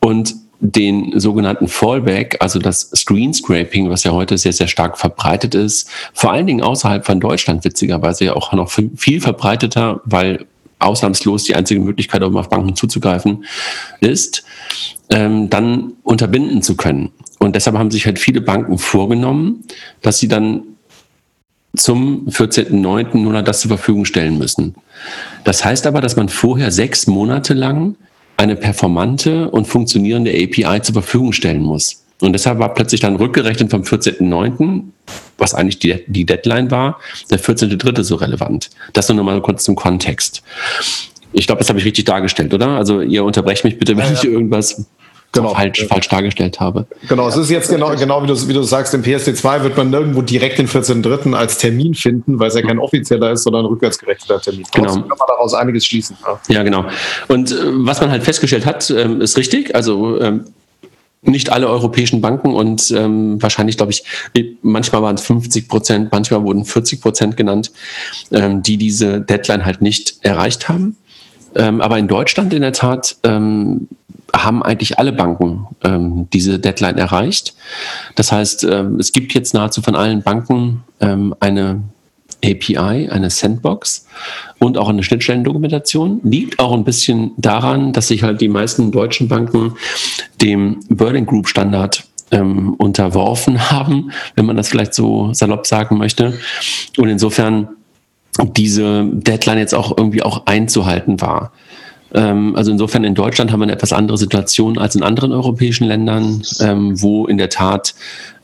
und 0.00 0.34
den 0.60 1.18
sogenannten 1.18 1.68
Fallback, 1.68 2.38
also 2.40 2.58
das 2.58 2.90
Screen 2.94 3.34
Scraping, 3.34 3.90
was 3.90 4.04
ja 4.04 4.12
heute 4.12 4.38
sehr, 4.38 4.52
sehr 4.52 4.68
stark 4.68 4.98
verbreitet 4.98 5.54
ist, 5.54 5.90
vor 6.14 6.32
allen 6.32 6.46
Dingen 6.46 6.62
außerhalb 6.62 7.04
von 7.04 7.20
Deutschland 7.20 7.64
witzigerweise 7.64 8.24
ja 8.26 8.34
auch 8.34 8.52
noch 8.52 8.70
viel 8.70 9.20
verbreiteter, 9.20 10.00
weil 10.04 10.46
ausnahmslos 10.78 11.44
die 11.44 11.54
einzige 11.54 11.80
Möglichkeit, 11.80 12.22
um 12.22 12.36
auf 12.36 12.48
Banken 12.48 12.76
zuzugreifen, 12.76 13.44
ist, 14.00 14.44
ähm, 15.10 15.50
dann 15.50 15.94
unterbinden 16.02 16.62
zu 16.62 16.76
können. 16.76 17.10
Und 17.38 17.56
deshalb 17.56 17.76
haben 17.76 17.90
sich 17.90 18.06
halt 18.06 18.18
viele 18.18 18.40
Banken 18.40 18.78
vorgenommen, 18.78 19.64
dass 20.02 20.18
sie 20.18 20.28
dann 20.28 20.62
zum 21.76 22.28
14.09. 22.28 23.16
nur 23.18 23.32
noch 23.32 23.42
das 23.42 23.60
zur 23.60 23.68
Verfügung 23.68 24.04
stellen 24.04 24.38
müssen. 24.38 24.74
Das 25.44 25.64
heißt 25.64 25.86
aber, 25.86 26.00
dass 26.00 26.16
man 26.16 26.28
vorher 26.28 26.70
sechs 26.70 27.06
Monate 27.06 27.54
lang 27.54 27.96
eine 28.36 28.56
performante 28.56 29.50
und 29.50 29.66
funktionierende 29.66 30.30
API 30.30 30.82
zur 30.82 30.94
Verfügung 30.94 31.32
stellen 31.32 31.62
muss. 31.62 32.04
Und 32.20 32.32
deshalb 32.32 32.58
war 32.58 32.72
plötzlich 32.74 33.00
dann 33.00 33.16
rückgerechnet 33.16 33.70
vom 33.70 33.82
14.09., 33.82 34.82
was 35.36 35.54
eigentlich 35.54 35.78
die, 35.78 36.04
die 36.06 36.24
Deadline 36.24 36.70
war, 36.70 37.00
der 37.30 37.40
14.03. 37.40 38.02
so 38.02 38.14
relevant. 38.14 38.70
Das 38.92 39.08
nur 39.08 39.16
noch 39.16 39.24
mal 39.24 39.40
kurz 39.42 39.64
zum 39.64 39.74
Kontext. 39.74 40.42
Ich 41.32 41.46
glaube, 41.46 41.58
das 41.58 41.68
habe 41.68 41.80
ich 41.80 41.84
richtig 41.84 42.04
dargestellt, 42.04 42.54
oder? 42.54 42.68
Also 42.68 43.00
ihr 43.00 43.24
unterbrecht 43.24 43.64
mich 43.64 43.78
bitte, 43.78 43.96
wenn 43.96 44.04
ja, 44.04 44.12
ja. 44.12 44.18
ich 44.18 44.24
irgendwas 44.24 44.86
genau. 45.34 45.54
falsch, 45.54 45.86
falsch 45.86 46.08
dargestellt 46.08 46.60
habe. 46.60 46.86
Genau, 47.08 47.28
es 47.28 47.36
ist 47.36 47.50
jetzt 47.50 47.68
genau, 47.68 47.94
genau 47.94 48.22
wie, 48.22 48.26
du, 48.26 48.48
wie 48.48 48.52
du 48.52 48.62
sagst, 48.62 48.94
im 48.94 49.02
PSD2 49.02 49.62
wird 49.62 49.76
man 49.76 49.90
nirgendwo 49.90 50.22
direkt 50.22 50.58
den 50.58 50.68
14.3. 50.68 51.34
als 51.34 51.58
Termin 51.58 51.94
finden, 51.94 52.38
weil 52.38 52.48
es 52.48 52.54
ja 52.54 52.62
kein 52.62 52.78
offizieller 52.78 53.32
ist, 53.32 53.42
sondern 53.42 53.64
ein 53.64 53.68
rückwärtsgerechneter 53.68 54.40
Termin. 54.40 54.64
Genau. 54.72 54.86
Trotzdem 54.86 55.08
kann 55.08 55.18
man 55.18 55.28
daraus 55.28 55.54
einiges 55.54 55.86
schließen. 55.86 56.16
Ja, 56.24 56.40
ja 56.48 56.62
genau. 56.62 56.84
Und 57.28 57.52
äh, 57.52 57.56
was 57.60 58.00
man 58.00 58.10
halt 58.10 58.22
festgestellt 58.22 58.66
hat, 58.66 58.90
ähm, 58.90 59.20
ist 59.20 59.36
richtig. 59.36 59.74
Also 59.74 60.20
ähm, 60.20 60.46
nicht 61.22 61.50
alle 61.50 61.68
europäischen 61.68 62.20
Banken 62.20 62.54
und 62.54 62.90
ähm, 62.90 63.42
wahrscheinlich, 63.42 63.76
glaube 63.76 63.92
ich, 63.92 64.04
manchmal 64.62 65.02
waren 65.02 65.14
es 65.14 65.22
50 65.22 65.68
Prozent, 65.68 66.12
manchmal 66.12 66.42
wurden 66.42 66.64
40 66.64 67.00
Prozent 67.00 67.36
genannt, 67.36 67.72
ähm, 68.30 68.62
die 68.62 68.76
diese 68.76 69.20
Deadline 69.20 69.64
halt 69.64 69.80
nicht 69.80 70.16
erreicht 70.20 70.68
haben. 70.68 70.96
Aber 71.56 71.98
in 71.98 72.08
Deutschland 72.08 72.52
in 72.52 72.62
der 72.62 72.72
Tat 72.72 73.16
haben 74.34 74.62
eigentlich 74.62 74.98
alle 74.98 75.12
Banken 75.12 75.66
ähm, 75.82 76.28
diese 76.32 76.58
Deadline 76.58 76.98
erreicht. 76.98 77.54
Das 78.16 78.32
heißt, 78.32 78.64
ähm, 78.64 78.98
es 78.98 79.12
gibt 79.12 79.34
jetzt 79.34 79.54
nahezu 79.54 79.82
von 79.82 79.94
allen 79.94 80.22
Banken 80.22 80.82
ähm, 81.00 81.34
eine 81.40 81.82
API, 82.44 83.08
eine 83.08 83.30
Sandbox 83.30 84.06
und 84.58 84.76
auch 84.76 84.88
eine 84.88 85.02
Schnittstellendokumentation. 85.02 86.20
Liegt 86.24 86.58
auch 86.58 86.72
ein 86.72 86.84
bisschen 86.84 87.32
daran, 87.36 87.92
dass 87.92 88.08
sich 88.08 88.22
halt 88.22 88.40
die 88.40 88.48
meisten 88.48 88.92
deutschen 88.92 89.28
Banken 89.28 89.74
dem 90.40 90.80
Burning 90.88 91.26
Group 91.26 91.48
Standard 91.48 92.04
ähm, 92.30 92.74
unterworfen 92.74 93.70
haben, 93.70 94.10
wenn 94.36 94.46
man 94.46 94.56
das 94.56 94.68
vielleicht 94.68 94.94
so 94.94 95.32
salopp 95.32 95.66
sagen 95.66 95.98
möchte. 95.98 96.38
Und 96.98 97.08
insofern 97.08 97.68
diese 98.42 99.04
Deadline 99.12 99.58
jetzt 99.58 99.74
auch 99.74 99.96
irgendwie 99.96 100.22
auch 100.22 100.46
einzuhalten 100.46 101.20
war. 101.20 101.52
Ähm, 102.14 102.54
also 102.54 102.70
insofern 102.70 103.04
in 103.04 103.14
Deutschland 103.14 103.50
haben 103.50 103.60
wir 103.60 103.64
eine 103.64 103.72
etwas 103.72 103.92
andere 103.92 104.16
Situation 104.16 104.78
als 104.78 104.94
in 104.94 105.02
anderen 105.02 105.32
europäischen 105.32 105.84
Ländern, 105.84 106.42
ähm, 106.60 107.00
wo 107.02 107.26
in 107.26 107.38
der 107.38 107.50
Tat 107.50 107.94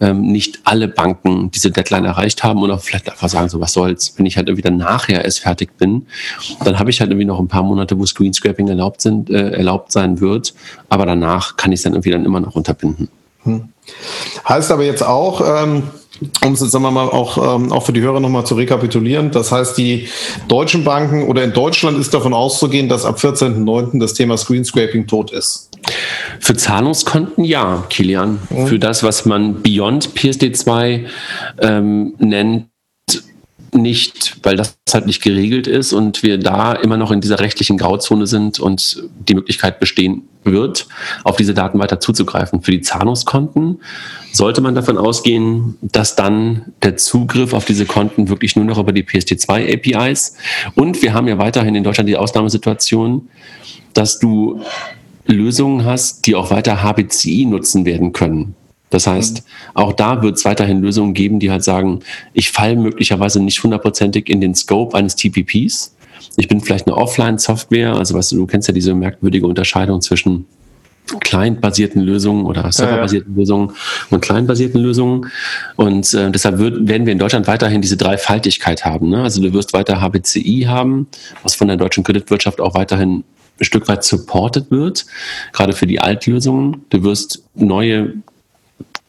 ähm, 0.01 0.23
nicht 0.23 0.61
alle 0.65 0.89
Banken 0.89 1.51
diese 1.53 1.71
Deadline 1.71 2.05
erreicht 2.05 2.43
haben 2.43 2.63
oder 2.63 2.79
vielleicht 2.79 3.09
einfach 3.09 3.29
sagen, 3.29 3.49
so 3.49 3.61
was 3.61 3.73
soll's, 3.73 4.15
wenn 4.17 4.27
ich 4.27 4.37
halt 4.37 4.49
irgendwie 4.49 4.63
dann 4.63 4.77
nachher 4.77 5.25
erst 5.25 5.41
fertig 5.41 5.77
bin, 5.79 6.07
dann 6.65 6.79
habe 6.79 6.91
ich 6.91 7.01
halt 7.01 7.11
irgendwie 7.11 7.27
noch 7.27 7.39
ein 7.39 7.49
paar 7.49 7.63
Monate, 7.63 7.99
wo 7.99 8.05
Screenscraping 8.05 8.67
erlaubt 8.69 9.01
sind, 9.01 9.31
äh, 9.31 9.51
erlaubt 9.51 9.93
sein 9.93 10.21
wird, 10.21 10.53
aber 10.89 11.07
danach 11.07 11.57
kann 11.57 11.71
ich 11.71 11.79
es 11.79 11.85
dann 11.85 11.93
irgendwie 11.93 12.11
dann 12.11 12.25
immer 12.25 12.41
noch 12.41 12.57
unterbinden. 12.57 13.09
Hm. 13.45 13.69
Heißt 14.49 14.71
aber 14.73 14.85
jetzt 14.85 15.03
auch, 15.03 15.41
ähm, 15.63 15.85
um 16.45 16.53
es 16.53 16.61
jetzt 16.61 16.73
sagen 16.73 16.85
wir 16.85 16.91
mal 16.91 17.09
auch, 17.09 17.57
ähm, 17.57 17.73
auch 17.73 17.85
für 17.85 17.93
die 17.93 18.01
Hörer 18.01 18.21
nochmal 18.21 18.45
zu 18.45 18.55
rekapitulieren. 18.55 19.31
Das 19.31 19.53
heißt, 19.53 19.77
die 19.79 20.09
deutschen 20.49 20.85
Banken 20.85 21.27
oder 21.27 21.43
in 21.43 21.53
Deutschland 21.53 21.99
ist 21.99 22.13
davon 22.13 22.35
auszugehen, 22.35 22.89
dass 22.89 23.05
ab 23.05 23.19
14.09. 23.19 23.99
das 23.99 24.15
Thema 24.15 24.37
Screenscraping 24.37 25.07
tot 25.07 25.33
ist. 25.33 25.71
Für 26.39 26.57
Zahlungskonten 26.57 27.45
ja, 27.45 27.85
Kilian. 27.89 28.39
Mhm. 28.51 28.67
Für 28.67 28.79
das, 28.79 29.03
was 29.03 29.25
man 29.25 29.63
Beyond 29.63 30.11
PSD2 30.11 31.07
ähm, 31.61 32.15
nennt, 32.19 32.70
nicht, 33.75 34.39
weil 34.43 34.57
das 34.57 34.77
halt 34.93 35.07
nicht 35.07 35.23
geregelt 35.23 35.67
ist 35.67 35.93
und 35.93 36.23
wir 36.23 36.39
da 36.39 36.73
immer 36.73 36.97
noch 36.97 37.11
in 37.11 37.21
dieser 37.21 37.41
rechtlichen 37.41 37.79
Grauzone 37.79 38.27
sind 38.27 38.61
und 38.61 39.03
die 39.29 39.35
Möglichkeit 39.35 39.81
bestehen 39.81 40.23
wird, 40.45 40.87
auf 41.25 41.37
diese 41.37 41.55
Daten 41.55 41.79
weiter 41.79 42.01
zuzugreifen. 42.01 42.63
Für 42.63 42.71
die 42.71 42.81
Zahlungskonten 42.81 43.81
sollte 44.33 44.61
man 44.61 44.75
davon 44.75 44.99
ausgehen, 44.99 45.77
dass 45.83 46.17
dann 46.17 46.73
der 46.83 46.97
Zugriff 46.97 47.53
auf 47.53 47.65
diese 47.65 47.87
Konten 47.87 48.29
wirklich 48.29 48.57
nur 48.57 48.65
noch 48.65 48.79
über 48.79 48.93
die 48.93 49.05
PSD2 49.05 49.75
APIs 49.75 50.37
und 50.75 51.03
wir 51.03 51.15
haben 51.15 51.29
ja 51.29 51.39
weiterhin 51.39 51.75
in 51.75 51.85
Deutschland 51.85 52.09
die 52.09 52.17
Ausnahmesituation, 52.17 53.29
dass 53.95 54.19
du 54.19 54.61
Lösungen 55.27 55.85
hast, 55.85 56.27
die 56.27 56.35
auch 56.35 56.51
weiter 56.51 56.83
HBCI 56.83 57.47
nutzen 57.47 57.85
werden 57.85 58.13
können. 58.13 58.55
Das 58.91 59.07
heißt, 59.07 59.37
mhm. 59.37 59.71
auch 59.75 59.93
da 59.93 60.23
wird 60.23 60.37
es 60.37 60.45
weiterhin 60.45 60.83
Lösungen 60.83 61.15
geben, 61.15 61.39
die 61.39 61.51
halt 61.51 61.65
sagen, 61.65 62.01
ich 62.33 62.51
falle 62.51 62.77
möglicherweise 62.77 63.41
nicht 63.41 63.63
hundertprozentig 63.63 64.29
in 64.29 64.41
den 64.41 64.55
Scope 64.55 64.97
eines 64.97 65.17
TPPs. 65.17 65.97
Ich 66.37 66.49
bin 66.49 66.61
vielleicht 66.61 66.87
eine 66.87 66.97
Offline-Software, 66.97 67.95
also 67.95 68.15
weißt 68.15 68.33
du, 68.33 68.37
du 68.37 68.47
kennst 68.47 68.69
ja 68.69 68.75
diese 68.75 68.95
merkwürdige 68.95 69.47
Unterscheidung 69.47 70.01
zwischen 70.01 70.47
client-basierten 71.19 72.01
Lösungen 72.03 72.47
oder 72.47 72.71
serverbasierten 72.71 73.33
ja, 73.33 73.37
ja. 73.37 73.41
Lösungen 73.41 73.73
und 74.11 74.21
client-basierten 74.21 74.81
Lösungen. 74.81 75.31
Und 75.77 76.13
äh, 76.15 76.31
deshalb 76.31 76.59
wird, 76.59 76.89
werden 76.89 77.07
wir 77.07 77.13
in 77.13 77.19
Deutschland 77.19 77.47
weiterhin 77.49 77.83
diese 77.83 77.97
Dreifaltigkeit 77.97 78.85
haben. 78.85 79.11
Ne? 79.11 79.23
Also 79.23 79.43
du 79.43 79.53
wirst 79.53 79.73
weiter 79.73 80.01
HBCI 80.01 80.67
haben, 80.69 81.09
was 81.43 81.55
von 81.55 81.69
der 81.69 81.77
deutschen 81.77 82.05
Kreditwirtschaft 82.05 82.61
auch 82.61 82.75
weiterhin 82.75 83.25
ein 83.61 83.65
Stück 83.65 83.89
weit 83.89 84.05
supported 84.05 84.71
wird, 84.71 85.05
gerade 85.53 85.73
für 85.73 85.87
die 85.87 86.01
Altlösungen. 86.01 86.85
Du 86.91 87.03
wirst 87.03 87.43
neue 87.55 88.15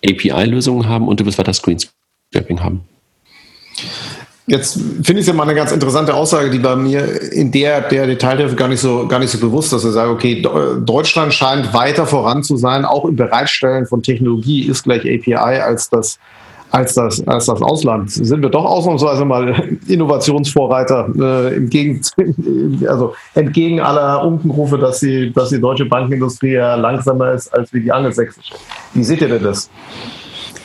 API-Lösungen 0.05 0.87
haben 0.87 1.07
und 1.07 1.19
du 1.19 1.25
wirst 1.25 1.37
weiter 1.37 1.53
Screen-Scraping 1.53 2.61
haben. 2.61 2.81
Jetzt 4.47 4.73
finde 4.73 5.13
ich 5.13 5.19
es 5.19 5.27
ja 5.27 5.33
mal 5.33 5.43
eine 5.43 5.55
ganz 5.55 5.71
interessante 5.71 6.13
Aussage, 6.13 6.49
die 6.49 6.59
bei 6.59 6.75
mir 6.75 7.31
in 7.31 7.51
der, 7.51 7.81
der 7.81 8.07
Detailhilfe 8.07 8.55
gar 8.55 8.67
nicht 8.67 8.81
so, 8.81 9.07
gar 9.07 9.19
nicht 9.19 9.29
so 9.29 9.39
bewusst, 9.39 9.71
dass 9.71 9.83
wir 9.83 9.91
sagen, 9.91 10.11
okay, 10.11 10.41
Deutschland 10.41 11.33
scheint 11.33 11.73
weiter 11.73 12.05
voran 12.05 12.43
zu 12.43 12.57
sein, 12.57 12.83
auch 12.83 13.05
im 13.05 13.15
Bereitstellen 13.15 13.85
von 13.85 14.03
Technologie 14.03 14.63
ist 14.63 14.83
gleich 14.83 15.01
API 15.01 15.35
als 15.35 15.89
das, 15.89 16.19
als 16.71 16.95
das, 16.95 17.25
als 17.27 17.45
das 17.45 17.61
Ausland. 17.61 18.09
Sind 18.09 18.41
wir 18.41 18.49
doch 18.49 18.65
ausnahmsweise 18.65 19.25
mal 19.25 19.77
Innovationsvorreiter, 19.87 21.09
äh, 21.19 21.55
im 21.55 21.69
Gegen, 21.69 22.01
also 22.87 23.13
entgegen 23.35 23.81
aller 23.81 24.23
Unkenrufe, 24.23 24.77
dass 24.77 25.01
die, 25.01 25.31
dass 25.33 25.49
die 25.49 25.59
deutsche 25.59 25.85
Bankenindustrie 25.85 26.53
ja 26.53 26.75
langsamer 26.75 27.33
ist 27.33 27.53
als 27.53 27.73
wie 27.73 27.81
die 27.81 27.91
angelsächsische. 27.91 28.55
Wie 28.93 29.03
seht 29.03 29.21
ihr 29.21 29.29
denn 29.29 29.43
das? 29.43 29.69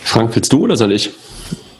Frank, 0.02 0.34
willst 0.34 0.52
du 0.52 0.64
oder 0.64 0.76
soll 0.76 0.92
ich? 0.92 1.10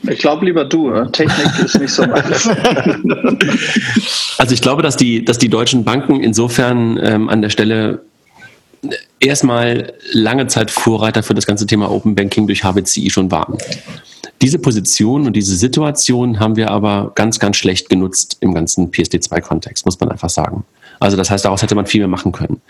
Ich 0.03 0.19
glaube 0.19 0.45
lieber 0.45 0.65
du. 0.65 1.05
Technik 1.05 1.59
ist 1.63 1.79
nicht 1.79 1.91
so 1.91 2.05
meins. 2.05 2.47
also 4.37 4.53
ich 4.53 4.61
glaube, 4.61 4.83
dass 4.83 4.95
die, 4.95 5.25
dass 5.25 5.37
die 5.37 5.49
deutschen 5.49 5.83
Banken 5.83 6.21
insofern 6.21 6.99
ähm, 7.01 7.29
an 7.29 7.41
der 7.41 7.49
Stelle 7.49 8.01
erstmal 9.19 9.93
lange 10.13 10.47
Zeit 10.47 10.71
Vorreiter 10.71 11.23
für 11.23 11.33
das 11.33 11.47
ganze 11.47 11.65
Thema 11.65 11.89
Open 11.91 12.15
Banking 12.15 12.47
durch 12.47 12.63
HBCI 12.63 13.09
schon 13.09 13.31
waren. 13.31 13.57
Diese 14.41 14.59
Position 14.59 15.25
und 15.25 15.35
diese 15.35 15.55
Situation 15.55 16.39
haben 16.39 16.55
wir 16.55 16.69
aber 16.69 17.11
ganz, 17.15 17.39
ganz 17.39 17.57
schlecht 17.57 17.89
genutzt 17.89 18.37
im 18.41 18.53
ganzen 18.53 18.91
PSD2-Kontext, 18.91 19.85
muss 19.85 19.99
man 19.99 20.11
einfach 20.11 20.29
sagen. 20.29 20.63
Also 20.99 21.17
das 21.17 21.29
heißt, 21.29 21.45
daraus 21.45 21.61
hätte 21.61 21.75
man 21.75 21.85
viel 21.85 22.01
mehr 22.01 22.07
machen 22.07 22.31
können. 22.31 22.61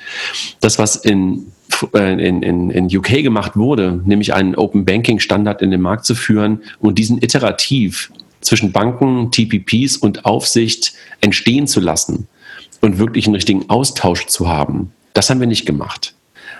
Das, 0.59 0.79
was 0.79 0.95
in, 0.95 1.51
äh, 1.93 2.27
in, 2.27 2.41
in, 2.41 2.69
in 2.69 2.85
UK 2.85 3.23
gemacht 3.23 3.55
wurde, 3.55 4.01
nämlich 4.05 4.33
einen 4.33 4.55
Open 4.55 4.85
Banking 4.85 5.19
Standard 5.19 5.61
in 5.61 5.71
den 5.71 5.81
Markt 5.81 6.05
zu 6.05 6.15
führen 6.15 6.61
und 6.79 6.97
diesen 6.99 7.21
iterativ 7.21 8.11
zwischen 8.41 8.71
Banken, 8.71 9.31
TPPs 9.31 9.97
und 9.97 10.25
Aufsicht 10.25 10.93
entstehen 11.21 11.67
zu 11.67 11.79
lassen 11.79 12.27
und 12.81 12.97
wirklich 12.97 13.25
einen 13.25 13.35
richtigen 13.35 13.69
Austausch 13.69 14.27
zu 14.27 14.47
haben, 14.47 14.91
das 15.13 15.29
haben 15.29 15.39
wir 15.39 15.47
nicht 15.47 15.65
gemacht. 15.65 16.13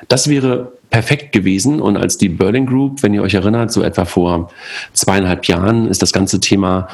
Das 0.07 0.29
wäre 0.29 0.73
perfekt 0.89 1.32
gewesen. 1.32 1.82
Und 1.82 1.98
als 1.98 2.17
die 2.17 2.29
Berlin 2.29 2.65
Group, 2.65 3.03
wenn 3.03 3.13
ihr 3.13 3.22
euch 3.22 3.34
erinnert, 3.34 3.72
so 3.72 3.82
etwa 3.82 4.06
vor 4.06 4.50
zweieinhalb 4.94 5.46
Jahren 5.46 5.88
ist 5.88 6.01
das 6.01 6.13
ganze 6.13 6.39
Thema 6.39 6.88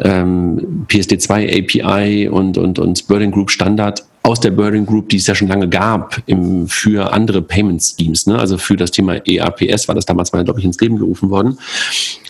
ähm, 0.00 0.86
PSD2 0.88 1.82
API 1.84 2.28
und, 2.28 2.58
und, 2.58 2.78
und 2.78 3.06
Berlin 3.08 3.30
Group 3.30 3.50
Standard 3.50 4.04
aus 4.22 4.40
der 4.40 4.52
Berlin 4.52 4.86
Group, 4.86 5.10
die 5.10 5.16
es 5.16 5.26
ja 5.26 5.34
schon 5.34 5.48
lange 5.48 5.68
gab, 5.68 6.22
im, 6.24 6.66
für 6.66 7.12
andere 7.12 7.42
Payment 7.42 7.82
Schemes, 7.82 8.26
ne? 8.26 8.38
also 8.38 8.56
für 8.56 8.74
das 8.74 8.90
Thema 8.90 9.16
EAPS 9.26 9.86
war 9.86 9.94
das 9.94 10.06
damals 10.06 10.32
mal, 10.32 10.42
glaube 10.44 10.60
ich, 10.60 10.64
ins 10.64 10.80
Leben 10.80 10.96
gerufen 10.96 11.28
worden. 11.28 11.58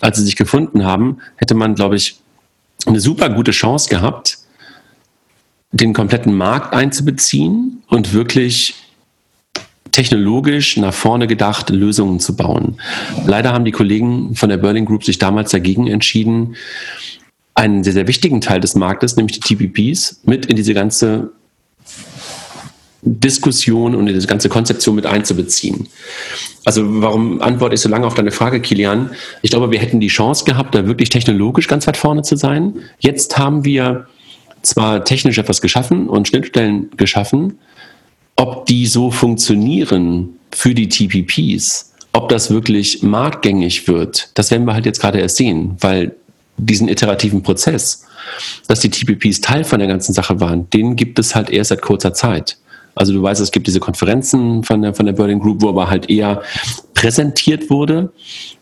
Als 0.01 0.17
sie 0.17 0.25
sich 0.25 0.35
gefunden 0.35 0.83
haben, 0.83 1.19
hätte 1.37 1.55
man, 1.55 1.73
glaube 1.73 1.95
ich, 1.95 2.19
eine 2.85 2.99
super 2.99 3.29
gute 3.29 3.51
Chance 3.51 3.89
gehabt, 3.89 4.39
den 5.71 5.93
kompletten 5.93 6.33
Markt 6.33 6.73
einzubeziehen 6.73 7.81
und 7.87 8.13
wirklich 8.13 8.75
technologisch 9.95 10.75
nach 10.75 10.93
vorne 10.93 11.25
gedacht 11.25 11.69
Lösungen 11.69 12.19
zu 12.19 12.35
bauen. 12.35 12.75
Leider 13.25 13.53
haben 13.53 13.63
die 13.63 13.71
Kollegen 13.71 14.35
von 14.35 14.49
der 14.49 14.57
Berlin 14.57 14.83
Group 14.83 15.05
sich 15.05 15.19
damals 15.19 15.51
dagegen 15.51 15.87
entschieden, 15.87 16.57
einen 17.53 17.81
sehr, 17.85 17.93
sehr 17.93 18.07
wichtigen 18.07 18.41
Teil 18.41 18.59
des 18.59 18.75
Marktes, 18.75 19.15
nämlich 19.15 19.39
die 19.39 19.55
TPPs, 19.55 20.19
mit 20.25 20.47
in 20.47 20.57
diese 20.57 20.73
ganze 20.73 21.31
Diskussion 23.03 23.95
und 23.95 24.07
in 24.07 24.15
diese 24.15 24.27
ganze 24.27 24.49
Konzeption 24.49 24.95
mit 24.95 25.05
einzubeziehen. 25.05 25.87
Also 26.65 26.83
warum 27.01 27.41
antworte 27.41 27.75
ich 27.75 27.81
so 27.81 27.87
lange 27.87 28.05
auf 28.05 28.15
deine 28.15 28.31
Frage, 28.31 28.59
Kilian? 28.59 29.11
Ich 29.43 29.51
glaube, 29.51 29.71
wir 29.71 29.79
hätten 29.79 30.01
die 30.01 30.07
Chance 30.07 30.43
gehabt, 30.43 30.75
da 30.75 30.87
wirklich 30.87 31.09
technologisch 31.09 31.69
ganz 31.69 31.87
weit 31.87 31.95
vorne 31.95 32.23
zu 32.23 32.35
sein. 32.35 32.73
Jetzt 32.99 33.37
haben 33.37 33.63
wir 33.63 34.07
zwar 34.61 35.05
technisch 35.05 35.37
etwas 35.37 35.61
geschaffen 35.61 36.09
und 36.09 36.27
Schnittstellen 36.27 36.89
geschaffen, 36.97 37.59
ob 38.35 38.65
die 38.65 38.85
so 38.85 39.11
funktionieren 39.11 40.39
für 40.51 40.73
die 40.73 40.89
TPPs, 40.89 41.93
ob 42.13 42.29
das 42.29 42.49
wirklich 42.49 43.03
marktgängig 43.03 43.87
wird, 43.87 44.29
das 44.35 44.51
werden 44.51 44.65
wir 44.65 44.73
halt 44.73 44.85
jetzt 44.85 45.01
gerade 45.01 45.19
erst 45.19 45.37
sehen, 45.37 45.77
weil 45.81 46.15
diesen 46.57 46.87
iterativen 46.87 47.43
Prozess, 47.43 48.05
dass 48.67 48.79
die 48.79 48.89
TPPs 48.89 49.41
Teil 49.41 49.63
von 49.63 49.79
der 49.79 49.87
ganzen 49.87 50.13
Sache 50.13 50.39
waren, 50.39 50.69
den 50.69 50.95
gibt 50.95 51.19
es 51.19 51.35
halt 51.35 51.49
erst 51.49 51.69
seit 51.69 51.81
kurzer 51.81 52.13
Zeit. 52.13 52.57
Also 52.95 53.11
du 53.11 53.21
weißt, 53.21 53.41
es 53.41 53.51
gibt 53.51 53.67
diese 53.67 53.81
Konferenzen 53.81 54.63
von 54.63 54.81
der, 54.81 54.93
von 54.93 55.05
der 55.05 55.13
Berlin 55.13 55.39
Group, 55.39 55.61
wo 55.61 55.69
aber 55.69 55.89
halt 55.89 56.09
eher 56.09 56.41
präsentiert 56.93 57.69
wurde, 57.69 58.13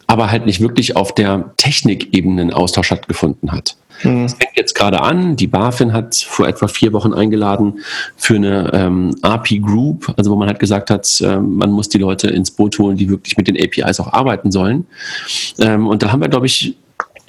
aber 0.07 0.31
halt 0.31 0.47
nicht 0.47 0.59
wirklich 0.59 0.95
auf 0.95 1.13
der 1.13 1.53
Technikebene 1.57 2.41
ein 2.41 2.53
Austausch 2.53 2.87
stattgefunden 2.87 3.51
hat. 3.51 3.77
Mhm. 4.03 4.23
Das 4.23 4.33
fängt 4.33 4.55
jetzt 4.55 4.73
gerade 4.73 5.01
an. 5.01 5.35
Die 5.35 5.47
BaFin 5.47 5.93
hat 5.93 6.15
vor 6.15 6.47
etwa 6.47 6.67
vier 6.67 6.93
Wochen 6.93 7.13
eingeladen 7.13 7.79
für 8.15 8.35
eine 8.35 8.71
ähm, 8.73 9.15
API 9.21 9.59
Group, 9.59 10.13
also 10.17 10.31
wo 10.31 10.35
man 10.35 10.47
halt 10.47 10.59
gesagt 10.59 10.89
hat, 10.89 11.21
äh, 11.21 11.37
man 11.37 11.71
muss 11.71 11.89
die 11.89 11.97
Leute 11.99 12.29
ins 12.29 12.51
Boot 12.51 12.79
holen, 12.79 12.97
die 12.97 13.09
wirklich 13.09 13.37
mit 13.37 13.47
den 13.47 13.57
APIs 13.57 13.99
auch 13.99 14.11
arbeiten 14.11 14.51
sollen. 14.51 14.87
Ähm, 15.59 15.87
und 15.87 16.03
da 16.03 16.11
haben 16.11 16.21
wir, 16.21 16.29
glaube 16.29 16.47
ich, 16.47 16.75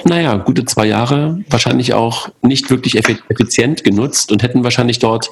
naja, 0.07 0.37
gute 0.37 0.65
zwei 0.65 0.87
Jahre 0.87 1.41
wahrscheinlich 1.51 1.95
auch 1.95 2.29
nicht 2.43 2.71
wirklich 2.71 2.97
effizient 2.97 3.85
genutzt 3.85 4.31
und 4.31 4.43
hätten 4.43 4.65
wahrscheinlich 4.65 4.99
dort 4.99 5.31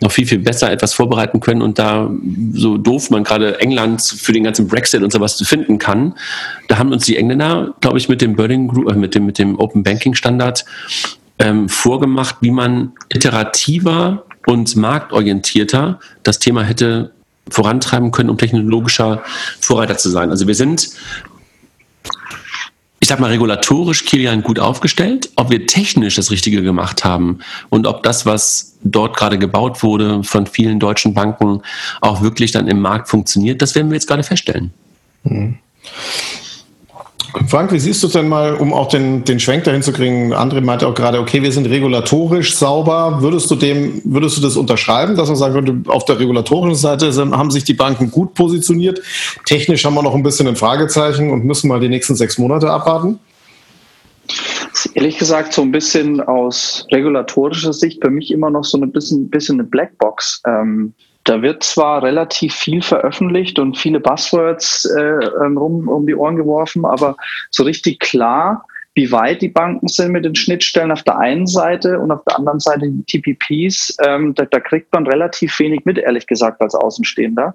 noch 0.00 0.12
viel, 0.12 0.26
viel 0.26 0.38
besser 0.38 0.70
etwas 0.70 0.94
vorbereiten 0.94 1.40
können 1.40 1.62
und 1.62 1.78
da 1.78 2.10
so 2.52 2.78
doof 2.78 3.10
man 3.10 3.24
gerade 3.24 3.60
England 3.60 4.02
für 4.02 4.32
den 4.32 4.44
ganzen 4.44 4.68
Brexit 4.68 5.02
und 5.02 5.12
sowas 5.12 5.36
zu 5.36 5.44
finden 5.44 5.78
kann, 5.78 6.14
da 6.68 6.78
haben 6.78 6.92
uns 6.92 7.06
die 7.06 7.16
Engländer, 7.16 7.74
glaube 7.80 7.98
ich, 7.98 8.08
mit 8.08 8.20
dem 8.20 8.36
Burning 8.36 8.68
Group, 8.68 8.90
äh, 8.90 8.94
mit 8.94 9.14
dem, 9.14 9.26
mit 9.26 9.38
dem 9.38 9.58
Open 9.58 9.82
Banking 9.82 10.14
Standard 10.14 10.64
ähm, 11.38 11.68
vorgemacht, 11.68 12.36
wie 12.40 12.50
man 12.50 12.92
iterativer 13.08 14.24
und 14.46 14.76
marktorientierter 14.76 16.00
das 16.22 16.38
Thema 16.38 16.62
hätte 16.62 17.12
vorantreiben 17.48 18.10
können, 18.12 18.30
um 18.30 18.38
technologischer 18.38 19.22
Vorreiter 19.60 19.98
zu 19.98 20.10
sein. 20.10 20.30
Also 20.30 20.46
wir 20.46 20.54
sind 20.54 20.90
ich 23.02 23.08
sag 23.08 23.18
mal, 23.18 23.30
regulatorisch 23.30 24.04
Kilian 24.04 24.44
gut 24.44 24.60
aufgestellt. 24.60 25.28
Ob 25.34 25.50
wir 25.50 25.66
technisch 25.66 26.14
das 26.14 26.30
Richtige 26.30 26.62
gemacht 26.62 27.04
haben 27.04 27.40
und 27.68 27.88
ob 27.88 28.04
das, 28.04 28.26
was 28.26 28.78
dort 28.84 29.16
gerade 29.16 29.40
gebaut 29.40 29.82
wurde 29.82 30.22
von 30.22 30.46
vielen 30.46 30.78
deutschen 30.78 31.12
Banken, 31.12 31.62
auch 32.00 32.22
wirklich 32.22 32.52
dann 32.52 32.68
im 32.68 32.80
Markt 32.80 33.08
funktioniert, 33.08 33.60
das 33.60 33.74
werden 33.74 33.90
wir 33.90 33.96
jetzt 33.96 34.06
gerade 34.06 34.22
feststellen. 34.22 34.72
Mhm. 35.24 35.58
Frank, 37.46 37.72
wie 37.72 37.78
siehst 37.78 38.02
du 38.02 38.08
denn 38.08 38.28
mal, 38.28 38.54
um 38.54 38.74
auch 38.74 38.88
den, 38.88 39.24
den 39.24 39.40
Schwenk 39.40 39.64
dahin 39.64 39.82
zu 39.82 39.92
kriegen? 39.92 40.34
André 40.34 40.60
meinte 40.60 40.86
auch 40.86 40.94
gerade, 40.94 41.18
okay, 41.18 41.42
wir 41.42 41.50
sind 41.50 41.66
regulatorisch 41.66 42.56
sauber. 42.56 43.22
Würdest 43.22 43.50
du 43.50 43.54
dem, 43.54 44.02
würdest 44.04 44.36
du 44.36 44.42
das 44.42 44.56
unterschreiben, 44.56 45.16
dass 45.16 45.28
man 45.28 45.36
sagen 45.36 45.54
würde, 45.54 45.90
auf 45.90 46.04
der 46.04 46.18
regulatorischen 46.18 46.76
Seite 46.76 47.12
haben 47.32 47.50
sich 47.50 47.64
die 47.64 47.74
Banken 47.74 48.10
gut 48.10 48.34
positioniert? 48.34 49.00
Technisch 49.46 49.84
haben 49.84 49.94
wir 49.94 50.02
noch 50.02 50.14
ein 50.14 50.22
bisschen 50.22 50.46
ein 50.46 50.56
Fragezeichen 50.56 51.30
und 51.30 51.44
müssen 51.44 51.68
mal 51.68 51.80
die 51.80 51.88
nächsten 51.88 52.14
sechs 52.14 52.36
Monate 52.36 52.70
abwarten? 52.70 53.18
Ehrlich 54.94 55.18
gesagt, 55.18 55.54
so 55.54 55.62
ein 55.62 55.72
bisschen 55.72 56.20
aus 56.20 56.86
regulatorischer 56.92 57.72
Sicht 57.72 58.02
für 58.02 58.10
mich 58.10 58.30
immer 58.30 58.50
noch 58.50 58.64
so 58.64 58.78
ein 58.78 58.92
bisschen, 58.92 59.30
bisschen 59.30 59.56
eine 59.58 59.68
Blackbox. 59.68 60.42
Ähm, 60.46 60.92
da 61.24 61.42
wird 61.42 61.62
zwar 61.62 62.02
relativ 62.02 62.54
viel 62.54 62.82
veröffentlicht 62.82 63.58
und 63.58 63.78
viele 63.78 64.00
Buzzwords 64.00 64.84
äh, 64.96 65.02
ähm, 65.44 65.56
rum 65.56 65.88
um 65.88 66.06
die 66.06 66.14
Ohren 66.14 66.36
geworfen, 66.36 66.84
aber 66.84 67.16
so 67.50 67.62
richtig 67.62 68.00
klar, 68.00 68.64
wie 68.94 69.10
weit 69.10 69.40
die 69.40 69.48
Banken 69.48 69.88
sind 69.88 70.12
mit 70.12 70.24
den 70.24 70.34
Schnittstellen 70.34 70.92
auf 70.92 71.02
der 71.02 71.18
einen 71.18 71.46
Seite 71.46 71.98
und 71.98 72.10
auf 72.10 72.22
der 72.24 72.38
anderen 72.38 72.60
Seite 72.60 72.90
die 72.90 73.04
TPPs, 73.04 73.96
ähm, 74.04 74.34
da, 74.34 74.44
da, 74.44 74.60
kriegt 74.60 74.92
man 74.92 75.06
relativ 75.06 75.58
wenig 75.58 75.84
mit, 75.84 75.98
ehrlich 75.98 76.26
gesagt, 76.26 76.60
als 76.60 76.74
Außenstehender. 76.74 77.54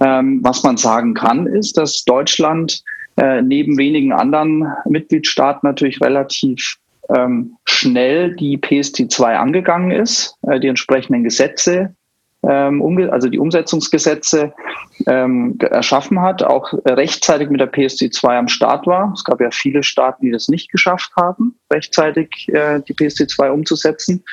Ähm, 0.00 0.40
was 0.42 0.62
man 0.62 0.76
sagen 0.78 1.12
kann, 1.14 1.46
ist, 1.46 1.76
dass 1.76 2.04
Deutschland 2.04 2.82
äh, 3.16 3.42
neben 3.42 3.76
wenigen 3.76 4.12
anderen 4.12 4.72
Mitgliedstaaten 4.86 5.66
natürlich 5.66 6.00
relativ 6.00 6.78
ähm, 7.14 7.56
schnell 7.66 8.34
die 8.36 8.56
PST2 8.56 9.34
angegangen 9.34 9.90
ist, 9.90 10.34
äh, 10.42 10.60
die 10.60 10.68
entsprechenden 10.68 11.24
Gesetze 11.24 11.94
also 12.42 13.28
die 13.28 13.38
Umsetzungsgesetze 13.38 14.52
ähm, 15.06 15.58
erschaffen 15.60 16.20
hat, 16.20 16.42
auch 16.42 16.72
rechtzeitig 16.86 17.50
mit 17.50 17.60
der 17.60 17.72
PSD2 17.72 18.38
am 18.38 18.48
Start 18.48 18.86
war. 18.86 19.12
Es 19.14 19.24
gab 19.24 19.40
ja 19.40 19.50
viele 19.50 19.82
Staaten, 19.82 20.24
die 20.24 20.30
das 20.30 20.48
nicht 20.48 20.70
geschafft 20.70 21.12
haben, 21.16 21.54
rechtzeitig 21.72 22.48
äh, 22.48 22.80
die 22.80 22.94
PSD2 22.94 23.50
umzusetzen, 23.50 24.24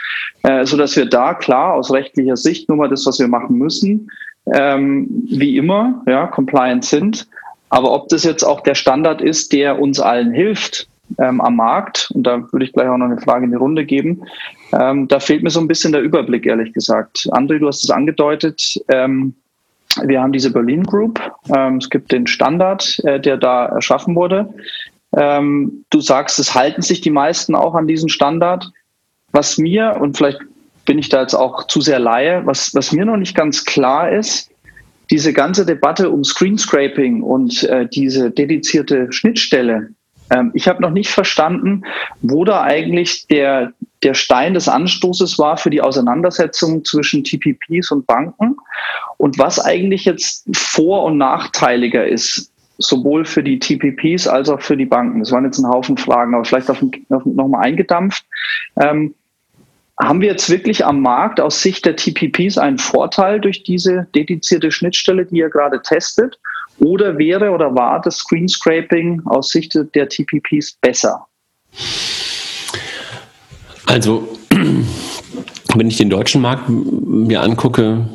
äh, 0.43 0.65
so 0.65 0.77
dass 0.77 0.95
wir 0.95 1.05
da 1.05 1.33
klar 1.33 1.73
aus 1.73 1.91
rechtlicher 1.91 2.37
Sicht 2.37 2.69
nur 2.69 2.77
mal 2.77 2.89
das, 2.89 3.05
was 3.05 3.19
wir 3.19 3.27
machen 3.27 3.57
müssen, 3.57 4.09
ähm, 4.53 5.07
wie 5.29 5.57
immer, 5.57 6.01
ja, 6.07 6.27
compliant 6.27 6.85
sind. 6.85 7.27
Aber 7.69 7.93
ob 7.93 8.07
das 8.09 8.23
jetzt 8.23 8.43
auch 8.43 8.61
der 8.61 8.75
Standard 8.75 9.21
ist, 9.21 9.51
der 9.51 9.79
uns 9.79 9.99
allen 9.99 10.31
hilft, 10.31 10.87
ähm, 11.19 11.41
am 11.41 11.55
Markt, 11.55 12.11
und 12.13 12.23
da 12.23 12.41
würde 12.51 12.65
ich 12.65 12.73
gleich 12.73 12.87
auch 12.87 12.97
noch 12.97 13.05
eine 13.05 13.19
Frage 13.19 13.45
in 13.45 13.51
die 13.51 13.57
Runde 13.57 13.85
geben, 13.85 14.23
ähm, 14.73 15.07
da 15.07 15.19
fehlt 15.19 15.43
mir 15.43 15.49
so 15.49 15.59
ein 15.59 15.67
bisschen 15.67 15.91
der 15.91 16.01
Überblick, 16.01 16.45
ehrlich 16.45 16.73
gesagt. 16.73 17.27
André, 17.31 17.59
du 17.59 17.67
hast 17.67 17.83
es 17.83 17.89
angedeutet. 17.89 18.79
Ähm, 18.89 19.33
wir 20.03 20.21
haben 20.21 20.33
diese 20.33 20.51
Berlin 20.51 20.83
Group. 20.83 21.19
Ähm, 21.55 21.77
es 21.77 21.89
gibt 21.89 22.11
den 22.11 22.27
Standard, 22.27 22.99
äh, 23.05 23.19
der 23.19 23.37
da 23.37 23.67
erschaffen 23.67 24.15
wurde. 24.15 24.53
Ähm, 25.15 25.85
du 25.89 26.01
sagst, 26.01 26.37
es 26.39 26.53
halten 26.53 26.81
sich 26.81 27.01
die 27.01 27.09
meisten 27.09 27.55
auch 27.55 27.75
an 27.75 27.87
diesen 27.87 28.09
Standard. 28.09 28.69
Was 29.31 29.57
mir, 29.57 29.97
und 29.99 30.17
vielleicht 30.17 30.39
bin 30.85 30.99
ich 30.99 31.09
da 31.09 31.21
jetzt 31.21 31.35
auch 31.35 31.67
zu 31.67 31.81
sehr 31.81 31.99
Laie, 31.99 32.45
was, 32.45 32.73
was 32.73 32.91
mir 32.91 33.05
noch 33.05 33.17
nicht 33.17 33.35
ganz 33.35 33.65
klar 33.65 34.11
ist, 34.11 34.49
diese 35.09 35.31
ganze 35.33 35.65
Debatte 35.65 36.09
um 36.09 36.23
Screenscraping 36.23 37.21
und 37.21 37.63
äh, 37.63 37.87
diese 37.87 38.29
dedizierte 38.31 39.11
Schnittstelle, 39.11 39.89
ähm, 40.29 40.51
ich 40.53 40.67
habe 40.67 40.81
noch 40.81 40.91
nicht 40.91 41.09
verstanden, 41.09 41.83
wo 42.21 42.45
da 42.45 42.61
eigentlich 42.63 43.27
der, 43.27 43.73
der 44.03 44.13
Stein 44.13 44.53
des 44.53 44.67
Anstoßes 44.67 45.39
war 45.39 45.57
für 45.57 45.69
die 45.69 45.81
Auseinandersetzung 45.81 46.83
zwischen 46.85 47.23
TPPs 47.23 47.91
und 47.91 48.05
Banken 48.07 48.57
und 49.17 49.37
was 49.39 49.59
eigentlich 49.59 50.05
jetzt 50.05 50.47
vor- 50.55 51.03
und 51.03 51.17
nachteiliger 51.17 52.05
ist, 52.07 52.51
sowohl 52.77 53.25
für 53.25 53.43
die 53.43 53.59
TPPs 53.59 54.27
als 54.27 54.49
auch 54.49 54.61
für 54.61 54.77
die 54.77 54.85
Banken. 54.85 55.19
Das 55.19 55.31
waren 55.31 55.45
jetzt 55.45 55.57
ein 55.57 55.69
Haufen 55.69 55.97
Fragen, 55.97 56.35
aber 56.35 56.45
vielleicht 56.45 56.69
auf, 56.69 56.83
auf, 57.09 57.25
nochmal 57.25 57.65
eingedampft. 57.65 58.23
Ähm, 58.79 59.15
haben 59.99 60.21
wir 60.21 60.27
jetzt 60.27 60.49
wirklich 60.49 60.85
am 60.85 61.01
Markt 61.01 61.41
aus 61.41 61.61
Sicht 61.63 61.85
der 61.85 61.95
TPPs 61.95 62.59
einen 62.59 62.77
Vorteil 62.77 63.39
durch 63.39 63.63
diese 63.63 64.07
dedizierte 64.13 64.71
Schnittstelle, 64.71 65.25
die 65.25 65.37
ihr 65.37 65.49
gerade 65.49 65.81
testet? 65.81 66.39
Oder 66.79 67.17
wäre 67.17 67.51
oder 67.51 67.73
war 67.73 68.01
das 68.01 68.17
Screenscraping 68.17 69.23
aus 69.25 69.49
Sicht 69.49 69.77
der 69.95 70.09
TPPs 70.09 70.77
besser? 70.81 71.25
Also, 73.85 74.37
wenn 74.49 75.87
ich 75.87 75.97
den 75.97 76.09
deutschen 76.09 76.41
Markt 76.41 76.69
mir 76.69 77.41
angucke, 77.41 78.07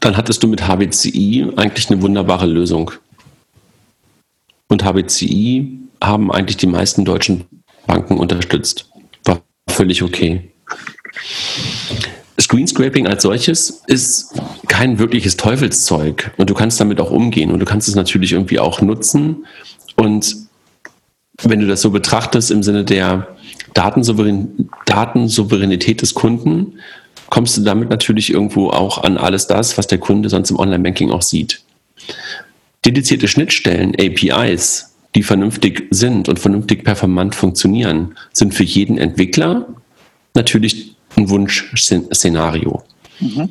dann 0.00 0.16
hattest 0.16 0.42
du 0.42 0.48
mit 0.48 0.66
HBCI 0.68 1.52
eigentlich 1.56 1.90
eine 1.90 2.02
wunderbare 2.02 2.46
Lösung. 2.46 2.90
Und 4.68 4.84
HBCI 4.84 5.78
haben 6.02 6.30
eigentlich 6.30 6.56
die 6.56 6.66
meisten 6.66 7.04
deutschen 7.04 7.44
Banken 7.86 8.18
unterstützt. 8.18 8.90
War 9.24 9.40
völlig 9.68 10.02
okay. 10.02 10.50
Screenscraping 12.46 13.08
als 13.08 13.24
solches 13.24 13.82
ist 13.88 14.40
kein 14.68 15.00
wirkliches 15.00 15.36
Teufelszeug. 15.36 16.30
Und 16.36 16.48
du 16.48 16.54
kannst 16.54 16.80
damit 16.80 17.00
auch 17.00 17.10
umgehen. 17.10 17.50
Und 17.50 17.58
du 17.58 17.66
kannst 17.66 17.88
es 17.88 17.96
natürlich 17.96 18.32
irgendwie 18.32 18.60
auch 18.60 18.80
nutzen. 18.80 19.46
Und 19.96 20.36
wenn 21.42 21.58
du 21.58 21.66
das 21.66 21.82
so 21.82 21.90
betrachtest 21.90 22.52
im 22.52 22.62
Sinne 22.62 22.84
der 22.84 23.26
Datensouverän 23.74 24.70
Datensouveränität 24.86 26.02
des 26.02 26.14
Kunden, 26.14 26.74
kommst 27.30 27.56
du 27.56 27.62
damit 27.62 27.90
natürlich 27.90 28.32
irgendwo 28.32 28.70
auch 28.70 29.02
an 29.02 29.18
alles 29.18 29.48
das, 29.48 29.76
was 29.76 29.88
der 29.88 29.98
Kunde 29.98 30.28
sonst 30.28 30.50
im 30.50 30.58
Online-Banking 30.60 31.10
auch 31.10 31.22
sieht. 31.22 31.62
Dedizierte 32.84 33.26
Schnittstellen, 33.26 33.96
APIs, 33.98 34.94
die 35.16 35.24
vernünftig 35.24 35.88
sind 35.90 36.28
und 36.28 36.38
vernünftig 36.38 36.84
performant 36.84 37.34
funktionieren, 37.34 38.16
sind 38.32 38.54
für 38.54 38.62
jeden 38.62 38.98
Entwickler 38.98 39.66
natürlich 40.34 40.95
ein 41.16 41.28
Wunschszenario. 41.28 42.82
Mhm. 43.20 43.50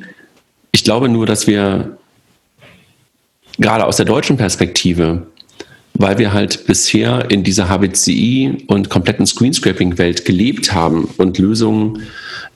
Ich 0.72 0.84
glaube 0.84 1.08
nur, 1.08 1.26
dass 1.26 1.46
wir 1.46 1.98
gerade 3.58 3.86
aus 3.86 3.96
der 3.96 4.06
deutschen 4.06 4.36
Perspektive, 4.36 5.26
weil 5.94 6.18
wir 6.18 6.32
halt 6.32 6.66
bisher 6.66 7.30
in 7.30 7.42
dieser 7.42 7.68
HBCI 7.68 8.64
und 8.66 8.90
kompletten 8.90 9.26
Screenscraping-Welt 9.26 10.24
gelebt 10.24 10.72
haben 10.72 11.04
und 11.16 11.38
Lösungen 11.38 12.02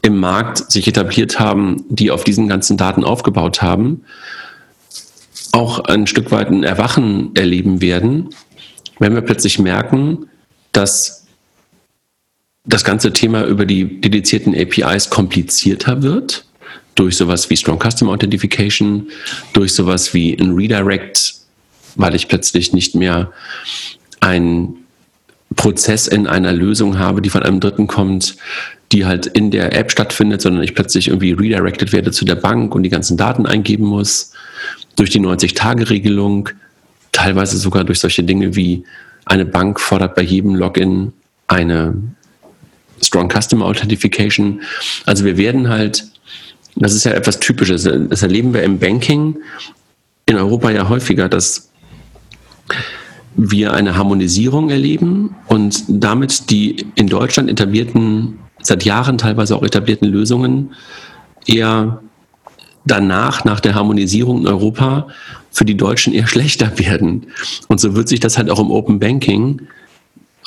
im 0.02 0.18
Markt 0.18 0.70
sich 0.70 0.86
etabliert 0.88 1.38
haben, 1.40 1.84
die 1.88 2.10
auf 2.10 2.24
diesen 2.24 2.48
ganzen 2.48 2.76
Daten 2.76 3.04
aufgebaut 3.04 3.62
haben, 3.62 4.04
auch 5.52 5.80
ein 5.80 6.06
Stück 6.06 6.30
weit 6.30 6.48
ein 6.48 6.62
Erwachen 6.62 7.34
erleben 7.34 7.80
werden, 7.80 8.30
wenn 8.98 9.14
wir 9.14 9.22
plötzlich 9.22 9.58
merken, 9.58 10.26
dass 10.72 11.19
das 12.72 12.84
ganze 12.84 13.12
Thema 13.12 13.44
über 13.44 13.66
die 13.66 14.00
dedizierten 14.00 14.54
APIs 14.54 15.10
komplizierter 15.10 16.02
wird, 16.02 16.44
durch 16.94 17.16
sowas 17.16 17.50
wie 17.50 17.56
Strong 17.56 17.80
Custom 17.80 18.08
Authentication, 18.08 19.08
durch 19.52 19.74
sowas 19.74 20.14
wie 20.14 20.34
ein 20.38 20.52
Redirect, 20.52 21.34
weil 21.96 22.14
ich 22.14 22.28
plötzlich 22.28 22.72
nicht 22.72 22.94
mehr 22.94 23.32
einen 24.20 24.76
Prozess 25.56 26.06
in 26.06 26.26
einer 26.26 26.52
Lösung 26.52 26.98
habe, 26.98 27.22
die 27.22 27.30
von 27.30 27.42
einem 27.42 27.60
Dritten 27.60 27.86
kommt, 27.86 28.36
die 28.92 29.06
halt 29.06 29.26
in 29.26 29.50
der 29.50 29.76
App 29.76 29.90
stattfindet, 29.90 30.40
sondern 30.40 30.62
ich 30.62 30.74
plötzlich 30.74 31.08
irgendwie 31.08 31.32
redirected 31.32 31.92
werde 31.92 32.10
zu 32.12 32.24
der 32.24 32.34
Bank 32.34 32.74
und 32.74 32.82
die 32.82 32.88
ganzen 32.88 33.16
Daten 33.16 33.46
eingeben 33.46 33.84
muss. 33.84 34.32
Durch 34.96 35.10
die 35.10 35.20
90-Tage-Regelung, 35.20 36.50
teilweise 37.12 37.56
sogar 37.56 37.84
durch 37.84 38.00
solche 38.00 38.22
Dinge 38.22 38.56
wie 38.56 38.84
eine 39.24 39.44
Bank 39.44 39.80
fordert 39.80 40.14
bei 40.14 40.22
jedem 40.22 40.54
Login 40.54 41.12
eine 41.46 41.94
Strong 43.02 43.30
Customer 43.30 43.64
Authentication. 43.66 44.60
Also 45.06 45.24
wir 45.24 45.36
werden 45.36 45.68
halt, 45.68 46.04
das 46.76 46.94
ist 46.94 47.04
ja 47.04 47.12
etwas 47.12 47.40
Typisches, 47.40 47.84
das 47.84 48.22
erleben 48.22 48.54
wir 48.54 48.62
im 48.62 48.78
Banking 48.78 49.36
in 50.26 50.36
Europa 50.36 50.70
ja 50.70 50.88
häufiger, 50.88 51.28
dass 51.28 51.70
wir 53.36 53.72
eine 53.72 53.96
Harmonisierung 53.96 54.70
erleben 54.70 55.34
und 55.46 55.84
damit 55.88 56.50
die 56.50 56.86
in 56.94 57.06
Deutschland 57.06 57.48
etablierten, 57.48 58.38
seit 58.60 58.84
Jahren 58.84 59.18
teilweise 59.18 59.56
auch 59.56 59.62
etablierten 59.62 60.08
Lösungen 60.08 60.74
eher 61.46 62.02
danach, 62.84 63.44
nach 63.44 63.60
der 63.60 63.74
Harmonisierung 63.74 64.40
in 64.40 64.46
Europa, 64.48 65.08
für 65.50 65.64
die 65.64 65.76
Deutschen 65.76 66.12
eher 66.12 66.26
schlechter 66.28 66.78
werden. 66.78 67.26
Und 67.68 67.80
so 67.80 67.94
wird 67.94 68.08
sich 68.08 68.20
das 68.20 68.38
halt 68.38 68.50
auch 68.50 68.60
im 68.60 68.70
Open 68.70 68.98
Banking 68.98 69.62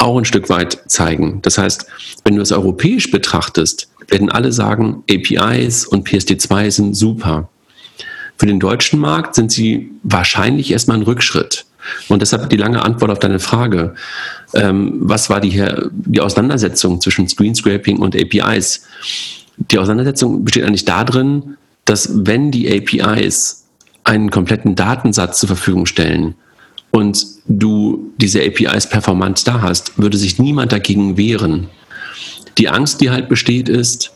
auch 0.04 0.18
ein 0.18 0.26
Stück 0.26 0.50
weit 0.50 0.84
zeigen. 0.88 1.40
Das 1.42 1.58
heißt, 1.58 1.86
wenn 2.24 2.36
du 2.36 2.42
es 2.42 2.52
europäisch 2.52 3.12
betrachtest, 3.12 3.90
werden 4.08 4.30
alle 4.30 4.52
sagen, 4.52 5.04
APIs 5.10 5.86
und 5.86 6.08
PSD2 6.08 6.72
sind 6.72 6.94
super. 6.96 7.50
Für 8.38 8.46
den 8.46 8.60
deutschen 8.60 9.00
Markt 9.00 9.36
sind 9.36 9.52
sie 9.52 9.92
wahrscheinlich 10.04 10.72
erstmal 10.72 10.98
ein 10.98 11.04
Rückschritt. 11.04 11.66
Und 12.08 12.22
deshalb 12.22 12.50
die 12.50 12.58
lange 12.58 12.84
Antwort 12.84 13.12
auf 13.12 13.20
deine 13.20 13.40
Frage. 13.40 13.96
Ähm, 14.54 14.94
was 15.02 15.30
war 15.30 15.42
die, 15.42 15.64
die 15.92 16.22
Auseinandersetzung 16.22 17.02
zwischen 17.02 17.28
Screenscraping 17.28 18.00
und 18.00 18.16
APIs? 18.16 18.86
Die 19.58 19.78
Auseinandersetzung 19.78 20.44
besteht 20.44 20.64
eigentlich 20.64 20.86
darin, 20.86 21.58
dass 21.86 22.10
wenn 22.26 22.52
die 22.52 22.72
APIs 22.72 23.66
einen 24.04 24.30
kompletten 24.30 24.76
Datensatz 24.76 25.40
zur 25.40 25.48
Verfügung 25.48 25.86
stellen 25.86 26.36
und 26.92 27.26
du 27.48 28.14
diese 28.18 28.42
APIs 28.42 28.88
performant 28.88 29.48
da 29.48 29.62
hast, 29.62 29.98
würde 29.98 30.18
sich 30.18 30.40
niemand 30.40 30.72
dagegen 30.72 31.18
wehren. 31.18 31.68
Die 32.58 32.70
Angst, 32.70 33.02
die 33.02 33.10
halt 33.10 33.30
besteht, 33.30 33.70
ist, 33.70 34.14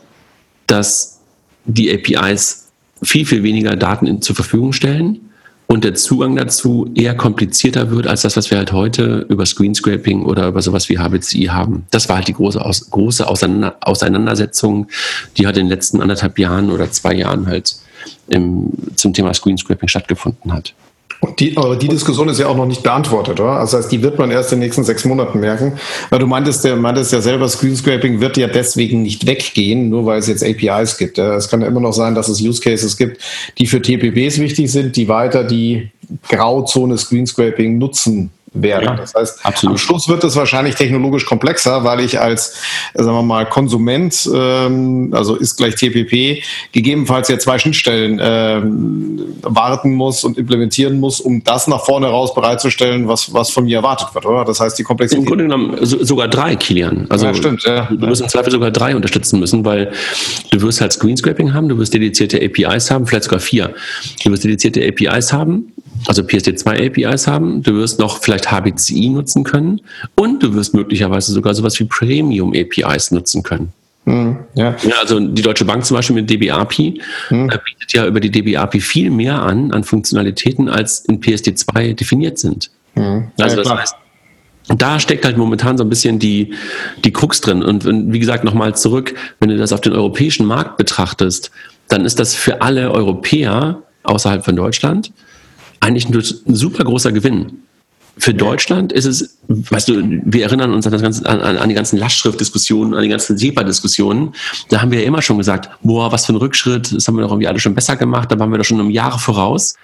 dass 0.68 1.20
die 1.66 1.92
APIs 1.92 2.68
viel, 3.04 3.26
viel 3.26 3.44
weniger 3.44 3.76
Daten 3.76 4.22
zur 4.22 4.36
Verfügung 4.36 4.74
stellen 4.74 5.20
und 5.68 5.84
der 5.84 5.96
Zugang 5.96 6.38
dazu 6.38 6.90
eher 6.96 7.16
komplizierter 7.16 7.92
wird 7.92 8.08
als 8.08 8.22
das, 8.22 8.38
was 8.38 8.50
wir 8.50 8.58
halt 8.58 8.72
heute 8.72 9.26
über 9.30 9.46
Screenscraping 9.46 10.24
oder 10.24 10.48
über 10.48 10.62
sowas 10.62 10.88
wie 10.88 10.98
HBCI 10.98 11.48
haben. 11.48 11.86
Das 11.92 12.08
war 12.08 12.16
halt 12.16 12.30
die 12.30 12.34
große, 12.34 12.60
große 12.90 13.28
Auseinandersetzung, 13.28 14.88
die 15.36 15.46
halt 15.46 15.58
in 15.58 15.66
den 15.66 15.70
letzten 15.70 16.02
anderthalb 16.02 16.40
Jahren 16.40 16.72
oder 16.72 16.90
zwei 16.90 17.14
Jahren 17.14 17.48
halt 17.48 17.76
im, 18.30 18.72
zum 18.96 19.14
Thema 19.14 19.34
Screenscraping 19.34 19.90
stattgefunden 19.90 20.54
hat. 20.54 20.74
Die, 21.40 21.58
aber 21.58 21.76
die 21.76 21.88
Diskussion 21.88 22.30
ist 22.30 22.40
ja 22.40 22.48
auch 22.48 22.56
noch 22.56 22.68
nicht 22.68 22.84
beantwortet, 22.84 23.40
oder? 23.40 23.54
Also 23.54 23.78
das 23.78 23.86
heißt, 23.86 23.92
die 23.92 24.04
wird 24.04 24.20
man 24.20 24.30
erst 24.30 24.52
in 24.52 24.60
den 24.60 24.66
nächsten 24.66 24.84
sechs 24.84 25.04
Monaten 25.04 25.40
merken. 25.40 25.74
Weil 26.10 26.20
du 26.20 26.28
meintest, 26.28 26.64
der 26.64 26.76
meintest 26.76 27.12
ja 27.12 27.22
selber, 27.22 27.48
Screenscraping 27.50 28.20
wird 28.20 28.38
ja 28.38 28.48
deswegen 28.48 29.02
nicht 29.02 29.26
weggehen, 29.26 29.90
nur 29.90 30.06
weil 30.06 30.20
es 30.20 30.28
jetzt 30.28 30.44
APIs 30.44 30.98
gibt. 30.98 31.18
Es 31.18 31.50
kann 31.50 31.62
ja 31.62 31.68
immer 31.68 31.80
noch 31.80 31.94
sein, 31.94 32.14
dass 32.14 32.28
es 32.28 32.42
Use 32.42 32.62
Cases 32.62 32.96
gibt, 32.98 33.22
die 33.58 33.66
für 33.66 33.82
TPPs 33.82 34.40
wichtig 34.40 34.72
sind, 34.72 34.96
die 34.96 35.08
weiter 35.08 35.44
die 35.44 35.90
Grauzone 36.30 36.98
Screenscraping 36.98 37.78
nutzen 37.78 38.32
werden. 38.54 38.86
Ja, 38.86 38.96
das 38.96 39.14
heißt, 39.14 39.46
absolut. 39.46 39.74
am 39.74 39.78
Schluss 39.78 40.08
wird 40.08 40.24
es 40.24 40.36
wahrscheinlich 40.36 40.76
technologisch 40.76 41.26
komplexer, 41.26 41.84
weil 41.84 42.00
ich 42.00 42.20
als, 42.20 42.56
sagen 42.94 43.12
wir 43.12 43.24
mal, 43.24 43.46
Konsument, 43.46 44.30
ähm, 44.34 45.10
also 45.14 45.36
ist 45.36 45.58
gleich 45.58 45.76
TPP, 45.76 46.44
gegebenenfalls 46.72 47.28
ja 47.28 47.38
zwei 47.40 47.60
Schnittstellen 47.60 48.20
ähm, 48.22 49.22
warten 49.42 49.94
muss 49.94 50.24
und 50.24 50.38
implementieren 50.38 51.00
muss, 51.00 51.20
um 51.20 51.44
das 51.44 51.68
nach 51.68 51.84
vorne 51.86 52.08
raus 52.08 52.34
bereitzustellen, 52.34 53.08
was, 53.08 53.34
was 53.34 53.50
von 53.50 53.66
mir 53.66 53.78
erwartet 53.78 54.14
wird, 54.14 54.26
oder? 54.26 54.46
Das 54.46 54.60
heißt, 54.60 54.78
die 54.80 54.84
Komplexität. 54.84 55.24
Im 55.24 55.28
Grunde 55.28 55.44
genommen 55.46 55.78
sogar 55.82 56.28
drei, 56.28 56.56
Kilian. 56.56 57.08
Also 57.10 57.26
ja, 57.26 57.34
stimmt, 57.34 57.64
ja. 57.64 57.88
Du 57.92 58.08
wirst 58.08 58.22
im 58.22 58.30
Zweifel 58.30 58.52
sogar 58.52 58.72
drei 58.72 58.96
unterstützen 58.96 59.40
müssen, 59.40 59.66
weil 59.66 59.92
du 60.52 60.62
wirst 60.62 60.82
halt 60.82 60.94
Screenscraping 60.94 61.54
haben, 61.54 61.70
du 61.70 61.78
wirst 61.78 61.94
dedizierte 61.94 62.42
APIs 62.42 62.92
haben, 62.92 63.06
vielleicht 63.06 63.26
sogar 63.26 63.40
vier. 63.40 63.74
Du 64.24 64.32
wirst 64.32 64.44
dedizierte 64.44 64.86
APIs 64.86 65.34
haben, 65.34 65.74
also 66.06 66.22
PSD2 66.22 66.88
APIs 66.88 67.28
haben, 67.28 67.64
du 67.64 67.76
wirst 67.76 68.00
noch 68.00 68.22
vielleicht 68.22 68.52
HBCI 68.52 69.10
nutzen 69.10 69.44
können 69.44 69.82
und 70.16 70.44
du 70.44 70.54
wirst 70.54 70.74
möglicherweise 70.74 71.32
sogar 71.32 71.54
sowas 71.54 71.80
wie 71.80 71.86
Premium 71.86 72.54
APIs 72.54 73.12
nutzen 73.12 73.44
können. 73.44 73.74
Mhm, 74.06 74.38
ja. 74.54 74.76
ja. 74.84 74.96
also 75.02 75.20
die 75.20 75.42
Deutsche 75.42 75.66
Bank 75.66 75.86
zum 75.86 75.98
Beispiel 75.98 76.16
mit 76.16 76.30
DBAPI 76.30 77.02
mhm. 77.30 77.50
Äh, 77.50 77.58
bietet 77.66 77.92
ja 77.94 78.06
über 78.08 78.22
die 78.22 78.32
DBAPI 78.32 78.80
viel 78.80 79.10
mehr 79.10 79.42
an, 79.42 79.72
an 79.72 79.84
Funktionalitäten, 79.84 80.70
als 80.70 81.00
in 81.02 81.20
PSD2 81.20 81.94
definiert 81.94 82.40
sind. 82.40 82.72
Mhm. 82.96 83.32
Ja, 83.38 83.46
also 83.46 83.58
das 83.58 83.66
klar. 83.66 83.80
heißt, 83.80 83.96
da 84.70 85.00
steckt 85.00 85.26
halt 85.26 85.38
momentan 85.38 85.78
so 85.78 85.84
ein 85.84 85.90
bisschen 85.90 86.20
die, 86.20 86.54
die 87.04 87.12
Krux 87.12 87.42
drin. 87.42 87.64
Und 87.64 87.86
wie 88.12 88.20
gesagt, 88.20 88.44
nochmal 88.44 88.76
zurück, 88.76 89.14
wenn 89.40 89.50
du 89.50 89.58
das 89.58 89.74
auf 89.74 89.82
den 89.82 89.94
europäischen 89.94 90.46
Markt 90.46 90.78
betrachtest, 90.78 91.52
dann 91.90 92.06
ist 92.06 92.20
das 92.20 92.36
für 92.36 92.62
alle 92.62 92.92
Europäer 92.92 93.82
außerhalb 94.04 94.44
von 94.44 94.56
Deutschland 94.56 95.12
eigentlich 95.80 96.10
ein 96.10 96.56
super 96.56 96.84
großer 96.84 97.12
Gewinn. 97.12 97.64
Für 98.20 98.34
Deutschland 98.34 98.92
ist 98.92 99.06
es, 99.06 99.38
weißt 99.48 99.90
du, 99.90 100.02
wir 100.26 100.44
erinnern 100.44 100.74
uns 100.74 100.88
an, 100.88 100.92
das 100.92 101.04
ganze, 101.04 101.26
an, 101.28 101.40
an 101.40 101.70
die 101.70 101.76
ganzen 101.76 101.98
Lastschriftdiskussionen, 101.98 102.96
an 102.96 103.04
die 103.04 103.10
ganzen 103.10 103.38
SEPA-Diskussionen. 103.38 104.34
Da 104.70 104.82
haben 104.82 104.92
wir 104.92 105.02
ja 105.02 105.06
immer 105.06 105.22
schon 105.22 105.38
gesagt, 105.38 105.70
boah, 105.84 106.12
was 106.12 106.26
für 106.26 106.34
ein 106.34 106.38
Rückschritt, 106.38 106.96
das 106.96 107.08
haben 107.08 107.16
wir 107.16 107.22
doch 107.22 107.30
irgendwie 107.30 107.48
alle 107.48 107.60
schon 107.60 107.76
besser 107.76 107.96
gemacht, 107.96 108.32
da 108.32 108.40
waren 108.40 108.50
wir 108.50 108.58
doch 108.58 108.66
schon 108.66 108.82
um 108.82 108.90
Jahre 108.90 109.20
voraus. 109.20 109.76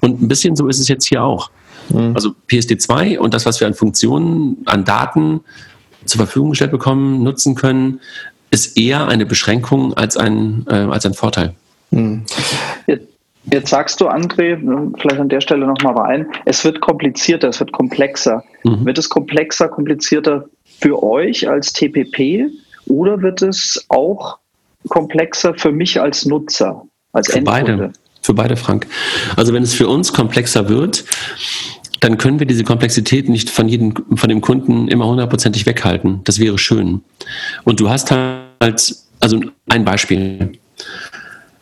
Und 0.00 0.20
ein 0.20 0.28
bisschen 0.28 0.54
so 0.54 0.68
ist 0.68 0.78
es 0.78 0.88
jetzt 0.88 1.08
hier 1.08 1.24
auch. 1.24 1.50
Mhm. 1.88 2.12
Also 2.14 2.34
PSD2 2.50 3.18
und 3.18 3.32
das, 3.32 3.46
was 3.46 3.58
wir 3.60 3.66
an 3.66 3.74
Funktionen, 3.74 4.58
an 4.66 4.84
Daten 4.84 5.40
zur 6.04 6.18
Verfügung 6.18 6.50
gestellt 6.50 6.70
bekommen, 6.70 7.22
nutzen 7.22 7.54
können, 7.54 8.00
ist 8.50 8.76
eher 8.76 9.08
eine 9.08 9.24
Beschränkung 9.24 9.94
als 9.94 10.16
ein, 10.16 10.66
äh, 10.68 10.74
als 10.74 11.06
ein 11.06 11.14
Vorteil. 11.14 11.54
Mhm. 11.90 12.24
Jetzt 13.52 13.70
sagst 13.70 14.00
du, 14.00 14.08
André, 14.08 14.58
vielleicht 14.98 15.20
an 15.20 15.28
der 15.28 15.40
Stelle 15.40 15.66
nochmal 15.66 15.94
rein, 15.94 16.26
es 16.44 16.64
wird 16.64 16.80
komplizierter, 16.80 17.48
es 17.48 17.60
wird 17.60 17.72
komplexer. 17.72 18.44
Mhm. 18.64 18.84
Wird 18.84 18.98
es 18.98 19.08
komplexer, 19.08 19.68
komplizierter 19.68 20.44
für 20.80 21.02
euch 21.02 21.48
als 21.48 21.72
TPP 21.72 22.50
oder 22.86 23.20
wird 23.22 23.42
es 23.42 23.84
auch 23.88 24.38
komplexer 24.88 25.54
für 25.54 25.72
mich 25.72 26.00
als 26.00 26.26
Nutzer, 26.26 26.82
als 27.12 27.28
für 27.28 27.38
Endkunde? 27.38 27.76
Beide. 27.76 27.92
Für 28.22 28.34
beide, 28.34 28.56
Frank. 28.56 28.86
Also 29.36 29.54
wenn 29.54 29.62
es 29.62 29.74
für 29.74 29.88
uns 29.88 30.12
komplexer 30.12 30.68
wird, 30.68 31.04
dann 32.00 32.18
können 32.18 32.38
wir 32.38 32.46
diese 32.46 32.64
Komplexität 32.64 33.28
nicht 33.28 33.50
von 33.50 33.68
jedem, 33.68 33.94
von 34.14 34.28
dem 34.28 34.40
Kunden 34.40 34.88
immer 34.88 35.06
hundertprozentig 35.06 35.66
weghalten. 35.66 36.20
Das 36.24 36.38
wäre 36.38 36.58
schön. 36.58 37.02
Und 37.64 37.80
du 37.80 37.88
hast 37.88 38.10
halt, 38.10 38.96
also 39.20 39.40
ein 39.68 39.84
Beispiel 39.84 40.52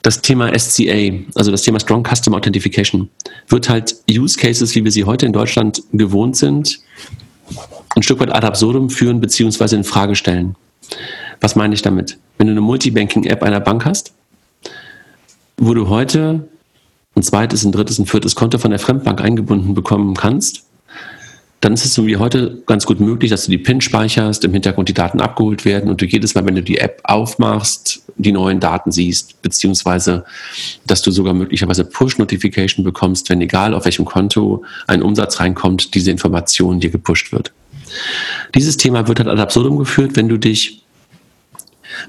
das 0.06 0.22
Thema 0.22 0.56
SCA, 0.56 1.14
also 1.34 1.50
das 1.50 1.62
Thema 1.62 1.80
Strong 1.80 2.04
Custom 2.04 2.32
Authentication, 2.34 3.10
wird 3.48 3.68
halt 3.68 3.96
Use 4.08 4.38
Cases, 4.38 4.72
wie 4.76 4.84
wir 4.84 4.92
sie 4.92 5.02
heute 5.02 5.26
in 5.26 5.32
Deutschland 5.32 5.82
gewohnt 5.92 6.36
sind, 6.36 6.78
ein 7.96 8.04
Stück 8.04 8.20
weit 8.20 8.32
ad 8.32 8.46
absurdum 8.46 8.88
führen 8.88 9.20
bzw. 9.20 9.74
in 9.74 9.82
Frage 9.82 10.14
stellen. 10.14 10.54
Was 11.40 11.56
meine 11.56 11.74
ich 11.74 11.82
damit? 11.82 12.18
Wenn 12.38 12.46
du 12.46 12.52
eine 12.52 12.60
Multibanking-App 12.60 13.42
einer 13.42 13.58
Bank 13.58 13.84
hast, 13.84 14.12
wo 15.56 15.74
du 15.74 15.88
heute 15.88 16.48
ein 17.16 17.24
zweites, 17.24 17.64
ein 17.64 17.72
drittes, 17.72 17.98
ein 17.98 18.06
viertes 18.06 18.36
Konto 18.36 18.58
von 18.58 18.70
der 18.70 18.78
Fremdbank 18.78 19.20
eingebunden 19.20 19.74
bekommen 19.74 20.14
kannst, 20.14 20.65
dann 21.60 21.72
ist 21.72 21.84
es 21.84 21.94
so 21.94 22.06
wie 22.06 22.16
heute 22.16 22.62
ganz 22.66 22.84
gut 22.86 23.00
möglich, 23.00 23.30
dass 23.30 23.46
du 23.46 23.50
die 23.50 23.58
PIN 23.58 23.80
speicherst, 23.80 24.44
im 24.44 24.52
Hintergrund 24.52 24.88
die 24.88 24.94
Daten 24.94 25.20
abgeholt 25.20 25.64
werden 25.64 25.88
und 25.88 26.00
du 26.00 26.04
jedes 26.04 26.34
Mal, 26.34 26.44
wenn 26.44 26.54
du 26.54 26.62
die 26.62 26.78
App 26.78 27.00
aufmachst, 27.04 28.02
die 28.16 28.32
neuen 28.32 28.60
Daten 28.60 28.92
siehst, 28.92 29.40
beziehungsweise 29.42 30.24
dass 30.86 31.02
du 31.02 31.10
sogar 31.10 31.34
möglicherweise 31.34 31.84
Push-Notification 31.84 32.84
bekommst, 32.84 33.30
wenn 33.30 33.40
egal 33.40 33.74
auf 33.74 33.84
welchem 33.84 34.04
Konto 34.04 34.64
ein 34.86 35.02
Umsatz 35.02 35.40
reinkommt, 35.40 35.94
diese 35.94 36.10
Information 36.10 36.80
dir 36.80 36.90
gepusht 36.90 37.32
wird. 37.32 37.52
Dieses 38.54 38.76
Thema 38.76 39.08
wird 39.08 39.20
halt 39.20 39.28
ad 39.28 39.40
absurdum 39.40 39.78
geführt, 39.78 40.16
wenn 40.16 40.28
du 40.28 40.38
dich 40.38 40.82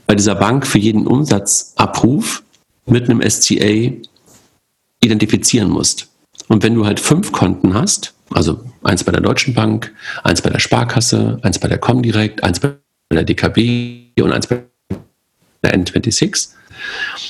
bei 0.06 0.16
dieser 0.16 0.36
Bank 0.36 0.68
für 0.68 0.80
jeden 0.80 1.08
Umsatzabruf 1.08 2.44
mit 2.86 3.10
einem 3.10 3.22
SCA 3.28 3.92
identifizieren 5.02 5.70
musst. 5.70 6.10
Und 6.48 6.64
wenn 6.64 6.76
du 6.76 6.86
halt 6.86 7.00
fünf 7.00 7.32
Konten 7.32 7.74
hast, 7.74 8.14
also 8.32 8.60
eins 8.88 9.04
bei 9.04 9.12
der 9.12 9.22
Deutschen 9.22 9.54
Bank, 9.54 9.94
eins 10.24 10.42
bei 10.42 10.50
der 10.50 10.60
Sparkasse, 10.60 11.40
eins 11.42 11.60
bei 11.60 11.68
der 11.68 11.78
Comdirect, 11.78 12.44
eins 12.44 12.60
bei 12.60 12.78
der 13.12 13.24
DKB 13.24 14.22
und 14.22 14.32
eins 14.32 14.48
bei 14.48 14.64
der 15.64 15.76
N26, 15.76 16.50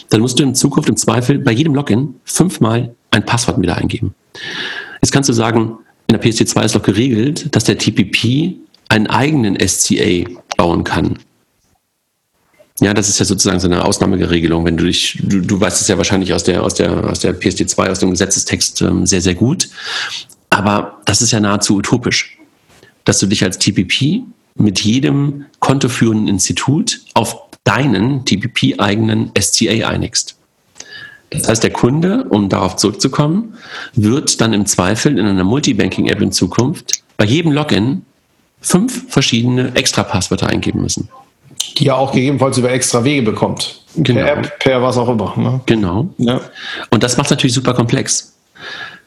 dann 0.09 0.21
musst 0.21 0.39
du 0.39 0.43
in 0.43 0.55
Zukunft 0.55 0.89
im 0.89 0.97
Zweifel 0.97 1.39
bei 1.39 1.51
jedem 1.51 1.75
Login 1.75 2.15
fünfmal 2.25 2.95
ein 3.11 3.25
Passwort 3.25 3.61
wieder 3.61 3.77
eingeben. 3.77 4.13
Jetzt 5.01 5.11
kannst 5.11 5.29
du 5.29 5.33
sagen, 5.33 5.77
in 6.07 6.17
der 6.17 6.21
PSD2 6.21 6.65
ist 6.65 6.75
doch 6.75 6.83
geregelt, 6.83 7.55
dass 7.55 7.65
der 7.65 7.77
TPP 7.77 8.55
einen 8.89 9.07
eigenen 9.07 9.57
SCA 9.67 10.29
bauen 10.55 10.83
kann. 10.83 11.19
Ja, 12.79 12.93
das 12.93 13.09
ist 13.09 13.19
ja 13.19 13.25
sozusagen 13.25 13.59
so 13.59 13.67
eine 13.67 13.83
Ausnahmeregelung. 13.83 14.63
Wenn 14.65 14.77
du 14.77 14.85
dich, 14.85 15.19
du, 15.23 15.41
du 15.41 15.59
weißt 15.59 15.81
es 15.81 15.87
ja 15.87 15.97
wahrscheinlich 15.97 16.33
aus 16.33 16.43
der, 16.43 16.63
aus 16.63 16.75
der, 16.75 17.09
aus 17.09 17.19
der 17.19 17.37
PSD2, 17.37 17.89
aus 17.89 17.99
dem 17.99 18.11
Gesetzestext 18.11 18.81
ähm, 18.81 19.05
sehr, 19.07 19.21
sehr 19.21 19.33
gut. 19.33 19.67
Aber 20.49 20.99
das 21.05 21.21
ist 21.21 21.31
ja 21.31 21.39
nahezu 21.39 21.77
utopisch, 21.77 22.37
dass 23.05 23.19
du 23.19 23.27
dich 23.27 23.43
als 23.43 23.59
TPP 23.59 24.23
mit 24.55 24.79
jedem 24.79 25.45
kontoführenden 25.59 26.27
Institut 26.27 27.01
auf 27.13 27.35
deinen 27.63 28.25
TPP-eigenen 28.25 29.31
SCA 29.39 29.87
einigst. 29.87 30.35
Das 31.29 31.47
heißt, 31.49 31.63
der 31.63 31.71
Kunde, 31.71 32.25
um 32.29 32.47
darauf 32.47 32.77
zurückzukommen, 32.77 33.55
wird 33.93 34.39
dann 34.39 34.53
im 34.53 34.65
Zweifel 34.65 35.19
in 35.19 35.25
einer 35.25 35.43
Multibanking-App 35.43 36.21
in 36.21 36.31
Zukunft 36.31 37.03
bei 37.17 37.25
jedem 37.25 37.51
Login 37.51 38.03
fünf 38.61 39.11
verschiedene 39.11 39.75
Extra-Passwörter 39.75 40.47
eingeben 40.47 40.81
müssen. 40.81 41.09
Die 41.77 41.85
ja 41.85 41.95
auch 41.95 42.13
gegebenenfalls 42.13 42.57
über 42.57 42.71
extra 42.71 43.03
Wege 43.03 43.23
bekommt. 43.23 43.81
Genau. 43.95 44.21
Per 44.21 44.37
App, 44.37 44.59
per 44.59 44.81
was 44.81 44.97
auch 44.97 45.09
immer. 45.09 45.33
Ne? 45.35 45.59
Genau. 45.65 46.09
Ja. 46.17 46.39
Und 46.89 47.03
das 47.03 47.17
macht 47.17 47.27
es 47.27 47.31
natürlich 47.31 47.53
super 47.53 47.73
komplex. 47.73 48.33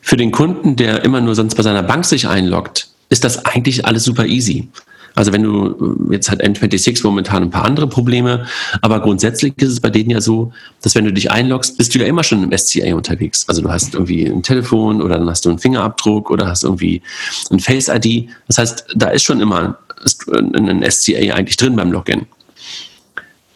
Für 0.01 0.17
den 0.17 0.31
Kunden, 0.31 0.77
der 0.77 1.05
immer 1.05 1.21
nur 1.21 1.35
sonst 1.35 1.55
bei 1.55 1.63
seiner 1.63 1.83
Bank 1.83 2.05
sich 2.05 2.27
einloggt, 2.27 2.89
ist 3.09 3.25
das 3.25 3.45
eigentlich 3.45 3.85
alles 3.85 4.05
super 4.05 4.27
easy. 4.27 4.69
Also 5.15 5.33
wenn 5.33 5.43
du 5.43 6.09
jetzt 6.11 6.31
hat 6.31 6.43
N26 6.43 7.03
momentan 7.03 7.43
ein 7.43 7.51
paar 7.51 7.65
andere 7.65 7.89
Probleme, 7.89 8.47
aber 8.81 9.01
grundsätzlich 9.01 9.55
ist 9.57 9.69
es 9.69 9.81
bei 9.81 9.91
denen 9.91 10.11
ja 10.11 10.21
so, 10.21 10.53
dass 10.83 10.95
wenn 10.95 11.05
du 11.05 11.13
dich 11.13 11.31
einloggst, 11.31 11.77
bist 11.77 11.95
du 11.95 11.99
ja 11.99 12.07
immer 12.07 12.23
schon 12.23 12.43
im 12.43 12.57
SCA 12.57 12.95
unterwegs. 12.95 13.45
Also 13.49 13.63
du 13.63 13.71
hast 13.71 13.95
irgendwie 13.95 14.27
ein 14.27 14.43
Telefon 14.43 15.03
oder 15.03 15.19
dann 15.19 15.29
hast 15.29 15.45
du 15.45 15.51
einen 15.51 15.59
Fingerabdruck 15.59 16.31
oder 16.31 16.47
hast 16.47 16.65
irgendwie 16.65 17.03
ein 17.51 17.59
Face 17.59 17.89
ID. 17.89 18.29
Das 18.47 18.59
heißt, 18.59 18.87
da 18.95 19.09
ist 19.09 19.25
schon 19.25 19.41
immer 19.41 19.79
ein 20.23 20.91
SCA 20.91 21.35
eigentlich 21.35 21.57
drin 21.57 21.77
beim 21.77 21.93
Login. 21.93 22.27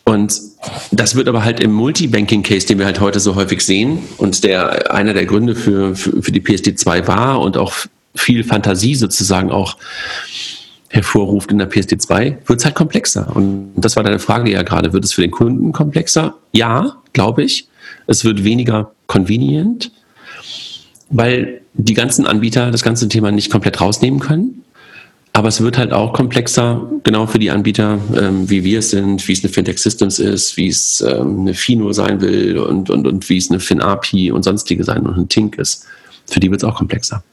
Und 0.05 0.39
das 0.93 1.15
wird 1.15 1.29
aber 1.29 1.45
halt 1.45 1.61
im 1.61 1.73
Multibanking-Case, 1.73 2.67
den 2.67 2.79
wir 2.79 2.85
halt 2.85 3.01
heute 3.01 3.21
so 3.21 3.35
häufig 3.37 3.63
sehen 3.63 4.01
und 4.19 4.45
der 4.45 4.93
einer 4.93 5.15
der 5.15 5.25
Gründe 5.25 5.55
für, 5.55 5.97
für, 5.97 6.23
für 6.23 6.33
die 6.33 6.43
PSD2 6.43 7.07
war 7.07 7.41
und 7.41 7.57
auch 7.57 7.73
viel 8.15 8.45
Fantasie 8.45 8.95
sozusagen 8.95 9.51
auch 9.51 9.77
hervorruft 10.91 11.51
in 11.51 11.59
der 11.59 11.71
PSD2, 11.71 12.37
wird 12.47 12.61
es 12.61 12.65
halt 12.65 12.75
komplexer. 12.75 13.35
Und 13.35 13.73
das 13.77 13.97
war 13.97 14.05
deine 14.05 14.21
Frage 14.21 14.51
ja 14.51 14.63
gerade. 14.63 14.93
Wird 14.93 15.05
es 15.05 15.13
für 15.13 15.23
den 15.23 15.33
Kunden 15.33 15.73
komplexer? 15.73 16.35
Ja, 16.53 16.97
glaube 17.13 17.43
ich. 17.43 17.67
Es 18.07 18.25
wird 18.25 18.45
weniger 18.45 18.93
convenient, 19.07 19.91
weil 21.11 21.63
die 21.73 21.95
ganzen 21.95 22.27
Anbieter 22.27 22.71
das 22.71 22.83
ganze 22.83 23.09
Thema 23.09 23.33
nicht 23.33 23.51
komplett 23.51 23.81
rausnehmen 23.81 24.21
können. 24.21 24.64
Aber 25.37 25.49
es 25.49 25.61
wird 25.61 25.77
halt 25.79 25.93
auch 25.93 26.13
komplexer, 26.13 26.89
genau 27.03 27.27
für 27.27 27.41
die 27.41 27.51
Anbieter, 27.51 27.99
ähm, 28.17 28.49
wie 28.49 28.63
wir 28.63 28.79
es 28.79 28.91
sind, 28.91 29.27
wie 29.27 29.33
es 29.33 29.43
eine 29.43 29.53
Fintech 29.53 29.79
Systems 29.79 30.21
ist, 30.21 30.57
wie 30.57 30.69
es 30.69 31.01
ähm, 31.01 31.41
eine 31.41 31.55
Fino 31.55 31.93
sein 31.93 32.21
will 32.21 32.57
und, 32.57 32.89
und, 32.89 33.05
und 33.05 33.29
wie 33.29 33.37
es 33.37 33.51
eine 33.51 33.59
FinAPI 33.59 34.31
und 34.31 34.45
sonstige 34.45 34.85
sein 34.85 35.05
und 35.05 35.19
ein 35.19 35.29
Tink 35.29 35.59
ist. 35.59 35.87
Für 36.31 36.39
die 36.39 36.53
wird 36.53 36.63
es 36.63 36.69
auch 36.69 36.77
komplexer. 36.77 37.25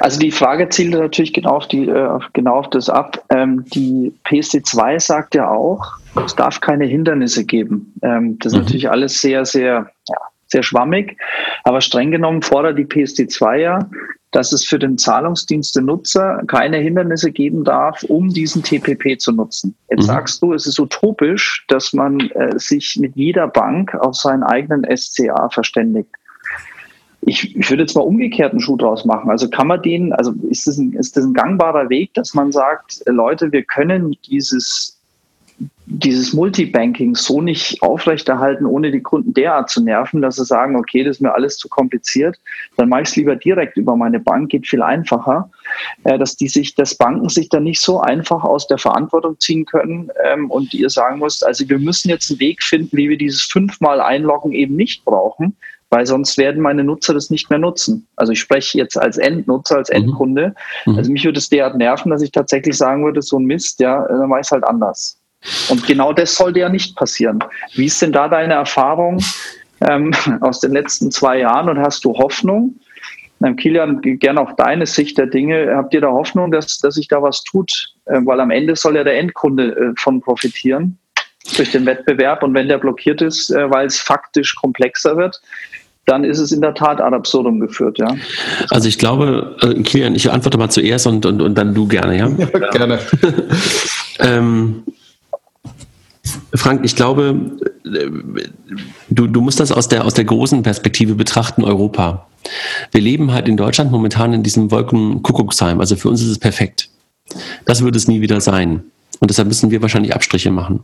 Also 0.00 0.18
die 0.18 0.32
Frage 0.32 0.68
zielt 0.68 0.94
natürlich 0.94 1.32
genau 1.32 1.50
auf, 1.50 1.68
die, 1.68 1.88
äh, 1.88 2.18
genau 2.32 2.56
auf 2.56 2.70
das 2.70 2.90
ab. 2.90 3.22
Ähm, 3.30 3.64
die 3.72 4.12
PSD2 4.26 4.98
sagt 4.98 5.36
ja 5.36 5.48
auch, 5.48 5.92
es 6.26 6.34
darf 6.34 6.60
keine 6.60 6.86
Hindernisse 6.86 7.44
geben. 7.44 7.94
Ähm, 8.02 8.36
das 8.40 8.52
ist 8.52 8.58
mhm. 8.58 8.64
natürlich 8.64 8.90
alles 8.90 9.20
sehr, 9.20 9.44
sehr, 9.44 9.90
ja, 10.08 10.16
sehr 10.48 10.64
schwammig. 10.64 11.16
Aber 11.62 11.80
streng 11.80 12.10
genommen 12.10 12.42
fordert 12.42 12.78
die 12.78 12.84
PSD2 12.84 13.56
ja, 13.56 13.88
dass 14.34 14.52
es 14.52 14.64
für 14.64 14.80
den 14.80 14.98
Zahlungsdienste-Nutzer 14.98 16.42
keine 16.48 16.78
Hindernisse 16.78 17.30
geben 17.30 17.62
darf, 17.62 18.02
um 18.02 18.30
diesen 18.30 18.64
TPP 18.64 19.16
zu 19.16 19.30
nutzen. 19.30 19.76
Jetzt 19.88 20.02
mhm. 20.02 20.06
sagst 20.06 20.42
du, 20.42 20.52
es 20.52 20.66
ist 20.66 20.80
utopisch, 20.80 21.64
dass 21.68 21.92
man 21.92 22.18
äh, 22.30 22.58
sich 22.58 22.98
mit 23.00 23.14
jeder 23.14 23.46
Bank 23.46 23.94
auf 23.94 24.16
seinen 24.16 24.42
eigenen 24.42 24.84
SCA 24.96 25.48
verständigt. 25.50 26.10
Ich, 27.20 27.56
ich 27.56 27.70
würde 27.70 27.84
jetzt 27.84 27.94
mal 27.94 28.02
umgekehrt 28.02 28.50
einen 28.50 28.60
Schuh 28.60 28.76
draus 28.76 29.04
machen. 29.04 29.30
Also 29.30 29.48
kann 29.48 29.68
man 29.68 29.80
den, 29.80 30.12
also 30.12 30.34
ist 30.50 30.66
das, 30.66 30.78
ein, 30.78 30.94
ist 30.94 31.16
das 31.16 31.24
ein 31.24 31.32
gangbarer 31.32 31.88
Weg, 31.88 32.12
dass 32.14 32.34
man 32.34 32.50
sagt, 32.50 33.04
Leute, 33.06 33.52
wir 33.52 33.62
können 33.62 34.16
dieses 34.26 34.93
dieses 35.86 36.32
Multibanking 36.32 37.14
so 37.14 37.42
nicht 37.42 37.82
aufrechterhalten, 37.82 38.64
ohne 38.64 38.90
die 38.90 39.02
Kunden 39.02 39.34
derart 39.34 39.68
zu 39.68 39.82
nerven, 39.82 40.22
dass 40.22 40.36
sie 40.36 40.44
sagen, 40.44 40.76
okay, 40.76 41.04
das 41.04 41.16
ist 41.16 41.20
mir 41.20 41.34
alles 41.34 41.58
zu 41.58 41.68
kompliziert, 41.68 42.38
dann 42.76 42.88
mache 42.88 43.02
ich 43.02 43.08
es 43.08 43.16
lieber 43.16 43.36
direkt 43.36 43.76
über 43.76 43.94
meine 43.94 44.18
Bank, 44.18 44.50
geht 44.50 44.66
viel 44.66 44.82
einfacher, 44.82 45.50
äh, 46.04 46.18
dass 46.18 46.36
die 46.36 46.48
sich, 46.48 46.74
dass 46.74 46.94
Banken 46.94 47.28
sich 47.28 47.50
dann 47.50 47.64
nicht 47.64 47.80
so 47.80 48.00
einfach 48.00 48.44
aus 48.44 48.66
der 48.66 48.78
Verantwortung 48.78 49.38
ziehen 49.40 49.66
können 49.66 50.10
ähm, 50.24 50.50
und 50.50 50.72
ihr 50.72 50.88
sagen 50.88 51.18
müsst, 51.18 51.44
also 51.44 51.68
wir 51.68 51.78
müssen 51.78 52.08
jetzt 52.08 52.30
einen 52.30 52.40
Weg 52.40 52.62
finden, 52.62 52.96
wie 52.96 53.10
wir 53.10 53.18
dieses 53.18 53.42
fünfmal 53.42 54.00
Einloggen 54.00 54.52
eben 54.52 54.76
nicht 54.76 55.04
brauchen, 55.04 55.54
weil 55.90 56.06
sonst 56.06 56.38
werden 56.38 56.62
meine 56.62 56.82
Nutzer 56.82 57.12
das 57.12 57.28
nicht 57.28 57.50
mehr 57.50 57.58
nutzen. 57.58 58.06
Also 58.16 58.32
ich 58.32 58.40
spreche 58.40 58.78
jetzt 58.78 58.98
als 58.98 59.18
Endnutzer, 59.18 59.76
als 59.76 59.90
mhm. 59.90 59.96
Endkunde. 59.96 60.54
Mhm. 60.86 60.96
Also 60.96 61.12
mich 61.12 61.24
würde 61.24 61.38
es 61.38 61.50
derart 61.50 61.76
nerven, 61.76 62.10
dass 62.10 62.22
ich 62.22 62.32
tatsächlich 62.32 62.76
sagen 62.76 63.04
würde, 63.04 63.20
so 63.20 63.38
ein 63.38 63.44
Mist, 63.44 63.80
ja, 63.80 64.06
dann 64.08 64.28
mache 64.30 64.40
ich 64.40 64.46
es 64.46 64.52
halt 64.52 64.64
anders. 64.64 65.20
Und 65.68 65.86
genau 65.86 66.12
das 66.12 66.34
sollte 66.34 66.60
ja 66.60 66.68
nicht 66.68 66.96
passieren. 66.96 67.42
Wie 67.74 67.86
ist 67.86 68.00
denn 68.00 68.12
da 68.12 68.28
deine 68.28 68.54
Erfahrung 68.54 69.22
ähm, 69.88 70.12
aus 70.40 70.60
den 70.60 70.72
letzten 70.72 71.10
zwei 71.10 71.40
Jahren 71.40 71.68
und 71.68 71.78
hast 71.78 72.04
du 72.04 72.14
Hoffnung? 72.14 72.74
Ähm, 73.42 73.56
Kilian, 73.56 74.00
gerne 74.00 74.40
auch 74.40 74.52
deine 74.56 74.86
Sicht 74.86 75.18
der 75.18 75.26
Dinge. 75.26 75.74
Habt 75.74 75.92
ihr 75.94 76.00
da 76.00 76.08
Hoffnung, 76.08 76.50
dass, 76.50 76.78
dass 76.78 76.94
sich 76.94 77.08
da 77.08 77.22
was 77.22 77.42
tut? 77.42 77.94
Äh, 78.06 78.20
weil 78.24 78.40
am 78.40 78.50
Ende 78.50 78.76
soll 78.76 78.96
ja 78.96 79.04
der 79.04 79.18
Endkunde 79.18 79.70
äh, 79.70 80.00
von 80.00 80.20
profitieren 80.20 80.98
durch 81.56 81.72
den 81.72 81.84
Wettbewerb. 81.86 82.42
Und 82.42 82.54
wenn 82.54 82.68
der 82.68 82.78
blockiert 82.78 83.20
ist, 83.20 83.50
äh, 83.50 83.70
weil 83.70 83.86
es 83.86 84.00
faktisch 84.00 84.54
komplexer 84.54 85.16
wird, 85.16 85.40
dann 86.06 86.24
ist 86.24 86.38
es 86.38 86.52
in 86.52 86.60
der 86.60 86.74
Tat 86.74 87.00
ad 87.00 87.16
absurdum 87.16 87.60
geführt, 87.60 87.98
ja. 87.98 88.08
Also 88.70 88.88
ich 88.88 88.98
glaube, 88.98 89.56
äh, 89.62 89.82
Kilian, 89.82 90.14
ich 90.14 90.30
antworte 90.30 90.58
mal 90.58 90.68
zuerst 90.68 91.06
und, 91.06 91.24
und, 91.24 91.40
und 91.40 91.56
dann 91.56 91.74
du 91.74 91.86
gerne, 91.86 92.18
ja? 92.18 92.28
ja 92.28 92.58
gerne. 92.70 92.98
ähm, 94.18 94.84
Frank, 96.54 96.84
ich 96.84 96.96
glaube, 96.96 97.58
du, 99.10 99.26
du 99.26 99.40
musst 99.40 99.60
das 99.60 99.72
aus 99.72 99.88
der, 99.88 100.04
aus 100.04 100.14
der 100.14 100.24
großen 100.24 100.62
Perspektive 100.62 101.14
betrachten, 101.14 101.64
Europa. 101.64 102.26
Wir 102.92 103.00
leben 103.00 103.32
halt 103.32 103.48
in 103.48 103.56
Deutschland 103.56 103.90
momentan 103.90 104.32
in 104.32 104.42
diesem 104.42 104.70
Wolkenkuckucksheim. 104.70 105.80
Also 105.80 105.96
für 105.96 106.08
uns 106.08 106.22
ist 106.22 106.28
es 106.28 106.38
perfekt. 106.38 106.88
Das 107.64 107.82
wird 107.82 107.96
es 107.96 108.08
nie 108.08 108.20
wieder 108.20 108.40
sein. 108.40 108.82
Und 109.20 109.30
deshalb 109.30 109.48
müssen 109.48 109.70
wir 109.70 109.80
wahrscheinlich 109.80 110.14
Abstriche 110.14 110.50
machen. 110.50 110.80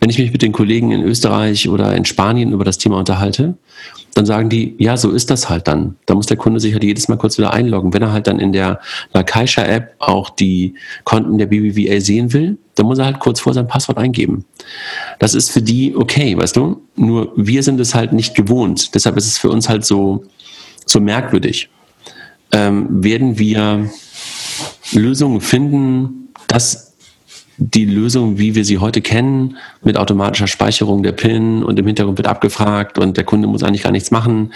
Wenn 0.00 0.10
ich 0.10 0.18
mich 0.18 0.32
mit 0.32 0.42
den 0.42 0.52
Kollegen 0.52 0.92
in 0.92 1.02
Österreich 1.02 1.68
oder 1.68 1.94
in 1.94 2.04
Spanien 2.04 2.52
über 2.52 2.64
das 2.64 2.78
Thema 2.78 2.98
unterhalte, 2.98 3.54
dann 4.18 4.26
sagen 4.26 4.48
die, 4.48 4.74
ja, 4.78 4.96
so 4.96 5.12
ist 5.12 5.30
das 5.30 5.48
halt 5.48 5.68
dann. 5.68 5.94
Da 6.06 6.14
muss 6.16 6.26
der 6.26 6.36
Kunde 6.36 6.58
sich 6.58 6.72
halt 6.72 6.82
jedes 6.82 7.06
Mal 7.06 7.16
kurz 7.16 7.38
wieder 7.38 7.52
einloggen. 7.52 7.94
Wenn 7.94 8.02
er 8.02 8.12
halt 8.12 8.26
dann 8.26 8.40
in 8.40 8.52
der 8.52 8.80
Kaisha-App 9.12 9.94
auch 10.00 10.30
die 10.30 10.74
Konten 11.04 11.38
der 11.38 11.46
BBVA 11.46 12.00
sehen 12.00 12.32
will, 12.32 12.58
dann 12.74 12.86
muss 12.86 12.98
er 12.98 13.04
halt 13.04 13.20
kurz 13.20 13.38
vor 13.38 13.54
sein 13.54 13.68
Passwort 13.68 13.96
eingeben. 13.96 14.44
Das 15.20 15.34
ist 15.34 15.52
für 15.52 15.62
die 15.62 15.94
okay, 15.94 16.36
weißt 16.36 16.56
du? 16.56 16.82
Nur 16.96 17.32
wir 17.36 17.62
sind 17.62 17.78
es 17.78 17.94
halt 17.94 18.12
nicht 18.12 18.34
gewohnt. 18.34 18.92
Deshalb 18.96 19.16
ist 19.16 19.28
es 19.28 19.38
für 19.38 19.50
uns 19.50 19.68
halt 19.68 19.84
so, 19.84 20.24
so 20.84 20.98
merkwürdig. 20.98 21.70
Ähm, 22.50 23.04
werden 23.04 23.38
wir 23.38 23.88
Lösungen 24.94 25.40
finden, 25.40 26.30
dass 26.48 26.87
die 27.58 27.84
Lösung, 27.84 28.38
wie 28.38 28.54
wir 28.54 28.64
sie 28.64 28.78
heute 28.78 29.00
kennen, 29.02 29.56
mit 29.82 29.96
automatischer 29.96 30.46
Speicherung 30.46 31.02
der 31.02 31.12
PIN 31.12 31.62
und 31.64 31.78
im 31.78 31.86
Hintergrund 31.86 32.16
wird 32.16 32.28
abgefragt 32.28 32.98
und 32.98 33.16
der 33.16 33.24
Kunde 33.24 33.48
muss 33.48 33.62
eigentlich 33.62 33.82
gar 33.82 33.92
nichts 33.92 34.10
machen. 34.10 34.52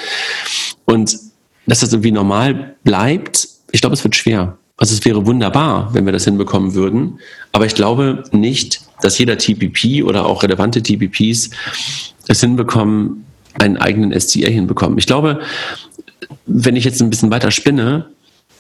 Und 0.85 1.19
dass 1.67 1.81
das 1.81 1.93
irgendwie 1.93 2.13
normal 2.13 2.77
bleibt, 2.85 3.49
ich 3.73 3.81
glaube, 3.81 3.95
es 3.95 4.05
wird 4.05 4.15
schwer. 4.15 4.57
Also 4.77 4.95
es 4.95 5.05
wäre 5.05 5.27
wunderbar, 5.27 5.93
wenn 5.95 6.07
wir 6.07 6.13
das 6.13 6.25
hinbekommen 6.25 6.75
würden. 6.75 7.19
Aber 7.53 7.67
ich 7.67 7.75
glaube 7.75 8.25
nicht, 8.33 8.81
dass 9.01 9.19
jeder 9.19 9.37
TPP 9.37 10.03
oder 10.05 10.27
auch 10.27 10.43
relevante 10.43 10.83
TPPs 10.83 11.51
es 12.29 12.41
hinbekommen, 12.41 13.25
einen 13.59 13.77
eigenen 13.77 14.19
SCA 14.19 14.49
hinbekommen. 14.49 14.99
Ich 14.99 15.07
glaube, 15.07 15.41
wenn 16.47 16.77
ich 16.77 16.85
jetzt 16.85 17.03
ein 17.03 17.11
bisschen 17.11 17.31
weiter 17.31 17.51
spinne, 17.51 18.07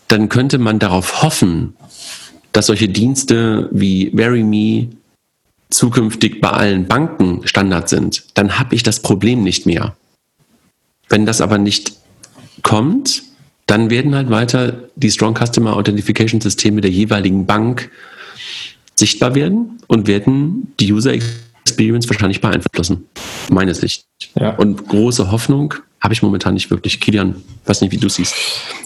dann 0.08 0.28
könnte 0.28 0.58
man 0.58 0.78
darauf 0.78 1.22
hoffen, 1.22 1.74
dass 2.52 2.66
solche 2.66 2.88
Dienste 2.88 3.68
wie 3.72 4.10
VeryMe 4.14 4.88
zukünftig 5.70 6.40
bei 6.40 6.50
allen 6.50 6.86
Banken 6.86 7.46
Standard 7.46 7.88
sind, 7.88 8.24
dann 8.34 8.58
habe 8.58 8.74
ich 8.74 8.82
das 8.82 9.00
Problem 9.00 9.42
nicht 9.42 9.66
mehr. 9.66 9.96
Wenn 11.08 11.26
das 11.26 11.40
aber 11.40 11.58
nicht 11.58 11.92
kommt, 12.62 13.22
dann 13.66 13.90
werden 13.90 14.14
halt 14.14 14.30
weiter 14.30 14.88
die 14.96 15.10
Strong 15.10 15.34
Customer 15.34 15.76
Authentication 15.76 16.40
Systeme 16.40 16.80
der 16.80 16.90
jeweiligen 16.90 17.46
Bank 17.46 17.90
sichtbar 18.94 19.34
werden 19.34 19.78
und 19.86 20.06
werden 20.06 20.72
die 20.78 20.92
User 20.92 21.12
Experience 21.64 22.08
wahrscheinlich 22.08 22.40
beeinflussen. 22.40 23.06
Meine 23.50 23.74
Sicht. 23.74 24.04
Ja. 24.38 24.56
Und 24.56 24.86
große 24.88 25.30
Hoffnung 25.30 25.74
habe 26.02 26.14
ich 26.14 26.22
momentan 26.22 26.54
nicht 26.54 26.70
wirklich. 26.70 27.00
Kilian, 27.00 27.36
weiß 27.64 27.80
nicht, 27.80 27.92
wie 27.92 27.96
du 27.96 28.08
siehst. 28.08 28.34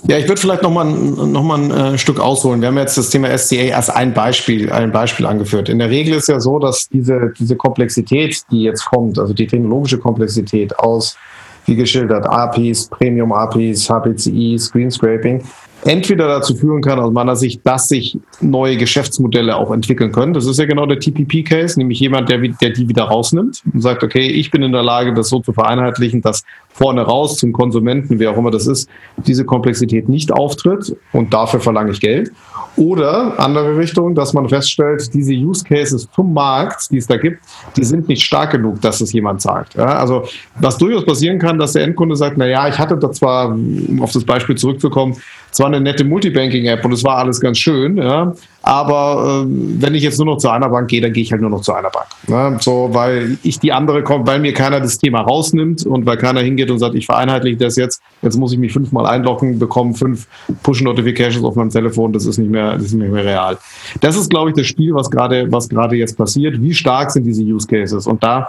Ja, 0.06 0.18
ich 0.18 0.28
würde 0.28 0.38
vielleicht 0.38 0.62
nochmal 0.62 0.84
noch 0.84 1.42
mal 1.42 1.58
ein 1.58 1.70
äh, 1.70 1.98
Stück 1.98 2.20
ausholen. 2.20 2.60
Wir 2.60 2.68
haben 2.68 2.76
jetzt 2.76 2.98
das 2.98 3.08
Thema 3.08 3.36
SCA 3.36 3.74
als 3.74 3.88
ein 3.88 4.12
Beispiel, 4.12 4.70
ein 4.70 4.92
Beispiel 4.92 5.24
angeführt. 5.24 5.70
In 5.70 5.78
der 5.78 5.88
Regel 5.88 6.14
ist 6.14 6.28
ja 6.28 6.38
so, 6.38 6.58
dass 6.58 6.90
diese, 6.90 7.32
diese 7.38 7.56
Komplexität, 7.56 8.42
die 8.50 8.62
jetzt 8.62 8.84
kommt, 8.84 9.18
also 9.18 9.32
die 9.32 9.46
technologische 9.46 9.98
Komplexität 9.98 10.78
aus, 10.78 11.16
wie 11.64 11.74
geschildert, 11.74 12.26
APIs, 12.26 12.86
Premium 12.86 13.32
APIs, 13.32 13.88
HPCI, 13.88 14.58
Screen 14.58 14.90
Scraping, 14.90 15.42
entweder 15.86 16.26
dazu 16.26 16.54
führen 16.54 16.82
kann, 16.82 16.98
aus 16.98 17.12
meiner 17.12 17.36
Sicht, 17.36 17.60
dass 17.64 17.88
sich 17.88 18.18
neue 18.40 18.76
Geschäftsmodelle 18.76 19.56
auch 19.56 19.70
entwickeln 19.70 20.10
können. 20.10 20.34
Das 20.34 20.46
ist 20.46 20.58
ja 20.58 20.66
genau 20.66 20.84
der 20.86 20.98
TPP-Case, 20.98 21.78
nämlich 21.78 22.00
jemand, 22.00 22.28
der, 22.28 22.38
der 22.38 22.70
die 22.70 22.88
wieder 22.88 23.04
rausnimmt 23.04 23.62
und 23.72 23.80
sagt, 23.80 24.02
okay, 24.02 24.26
ich 24.26 24.50
bin 24.50 24.62
in 24.62 24.72
der 24.72 24.82
Lage, 24.82 25.14
das 25.14 25.28
so 25.28 25.40
zu 25.40 25.52
vereinheitlichen, 25.52 26.22
dass 26.22 26.44
vorne 26.72 27.02
raus 27.02 27.36
zum 27.36 27.52
Konsumenten, 27.52 28.18
wer 28.18 28.32
auch 28.32 28.36
immer 28.36 28.50
das 28.50 28.66
ist, 28.66 28.88
diese 29.16 29.44
Komplexität 29.44 30.08
nicht 30.08 30.32
auftritt 30.32 30.96
und 31.12 31.32
dafür 31.32 31.60
verlange 31.60 31.92
ich 31.92 32.00
Geld. 32.00 32.32
Oder 32.76 33.40
andere 33.40 33.78
Richtung, 33.78 34.14
dass 34.14 34.34
man 34.34 34.48
feststellt, 34.50 35.14
diese 35.14 35.32
Use 35.32 35.64
Cases 35.64 36.06
zum 36.14 36.34
Markt, 36.34 36.90
die 36.90 36.98
es 36.98 37.06
da 37.06 37.16
gibt, 37.16 37.40
die 37.76 37.84
sind 37.84 38.08
nicht 38.08 38.22
stark 38.22 38.50
genug, 38.50 38.82
dass 38.82 39.00
es 39.00 39.14
jemand 39.14 39.40
sagt. 39.40 39.74
Ja, 39.74 39.98
also 39.98 40.24
was 40.60 40.76
durchaus 40.76 41.06
passieren 41.06 41.38
kann, 41.38 41.58
dass 41.58 41.72
der 41.72 41.84
Endkunde 41.84 42.16
sagt, 42.16 42.36
na 42.36 42.46
ja, 42.46 42.68
ich 42.68 42.78
hatte 42.78 42.98
da 42.98 43.10
zwar, 43.10 43.48
um 43.48 44.02
auf 44.02 44.12
das 44.12 44.24
Beispiel 44.24 44.56
zurückzukommen, 44.56 45.16
zwar 45.56 45.68
eine 45.68 45.75
nette 45.80 46.04
Multibanking-App 46.04 46.84
und 46.84 46.92
es 46.92 47.04
war 47.04 47.18
alles 47.18 47.40
ganz 47.40 47.58
schön, 47.58 47.96
ja, 47.96 48.34
aber 48.62 49.44
äh, 49.44 49.46
wenn 49.48 49.94
ich 49.94 50.02
jetzt 50.02 50.18
nur 50.18 50.26
noch 50.26 50.38
zu 50.38 50.48
einer 50.48 50.68
Bank 50.68 50.88
gehe, 50.88 51.00
dann 51.00 51.12
gehe 51.12 51.22
ich 51.22 51.30
halt 51.30 51.40
nur 51.40 51.50
noch 51.50 51.60
zu 51.60 51.72
einer 51.72 51.90
Bank. 51.90 52.06
Ne? 52.26 52.58
So, 52.60 52.88
weil 52.92 53.38
ich 53.44 53.60
die 53.60 53.72
andere 53.72 54.02
komme, 54.02 54.26
weil 54.26 54.40
mir 54.40 54.52
keiner 54.52 54.80
das 54.80 54.98
Thema 54.98 55.20
rausnimmt 55.20 55.86
und 55.86 56.04
weil 56.04 56.16
keiner 56.16 56.40
hingeht 56.40 56.70
und 56.72 56.80
sagt, 56.80 56.96
ich 56.96 57.06
vereinheitliche 57.06 57.56
das 57.58 57.76
jetzt, 57.76 58.02
jetzt 58.22 58.36
muss 58.36 58.52
ich 58.52 58.58
mich 58.58 58.72
fünfmal 58.72 59.06
einloggen, 59.06 59.60
bekomme 59.60 59.94
fünf 59.94 60.26
Push-Notifications 60.64 61.44
auf 61.44 61.54
meinem 61.54 61.70
Telefon, 61.70 62.12
das 62.12 62.26
ist 62.26 62.38
nicht 62.38 62.50
mehr, 62.50 62.72
das 62.72 62.86
ist 62.86 62.94
nicht 62.94 63.10
mehr 63.10 63.24
real. 63.24 63.56
Das 64.00 64.16
ist, 64.16 64.30
glaube 64.30 64.50
ich, 64.50 64.56
das 64.56 64.66
Spiel, 64.66 64.92
was 64.94 65.10
gerade, 65.10 65.50
was 65.52 65.68
gerade 65.68 65.94
jetzt 65.94 66.18
passiert. 66.18 66.60
Wie 66.60 66.74
stark 66.74 67.12
sind 67.12 67.24
diese 67.24 67.42
Use 67.42 67.68
Cases? 67.68 68.04
Und 68.06 68.22
da 68.24 68.48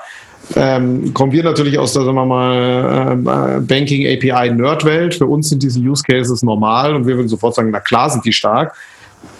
ähm, 0.56 1.14
kommen 1.14 1.32
wir 1.32 1.44
natürlich 1.44 1.78
aus 1.78 1.94
der, 1.94 2.04
sagen 2.04 2.16
wir 2.16 2.26
mal, 2.26 3.12
äh, 3.12 3.60
Banking 3.60 4.06
API 4.08 4.52
Nerd-Welt. 4.52 5.16
Für 5.16 5.26
uns 5.26 5.50
sind 5.50 5.62
diese 5.62 5.80
Use 5.80 6.04
Cases 6.04 6.42
normal 6.42 6.96
und 6.96 7.06
wir 7.06 7.16
würden 7.16 7.28
sofort 7.28 7.56
sagen, 7.56 7.70
na 7.72 7.80
klar 7.80 8.10
sind 8.10 8.24
die 8.26 8.32
stark. 8.32 8.74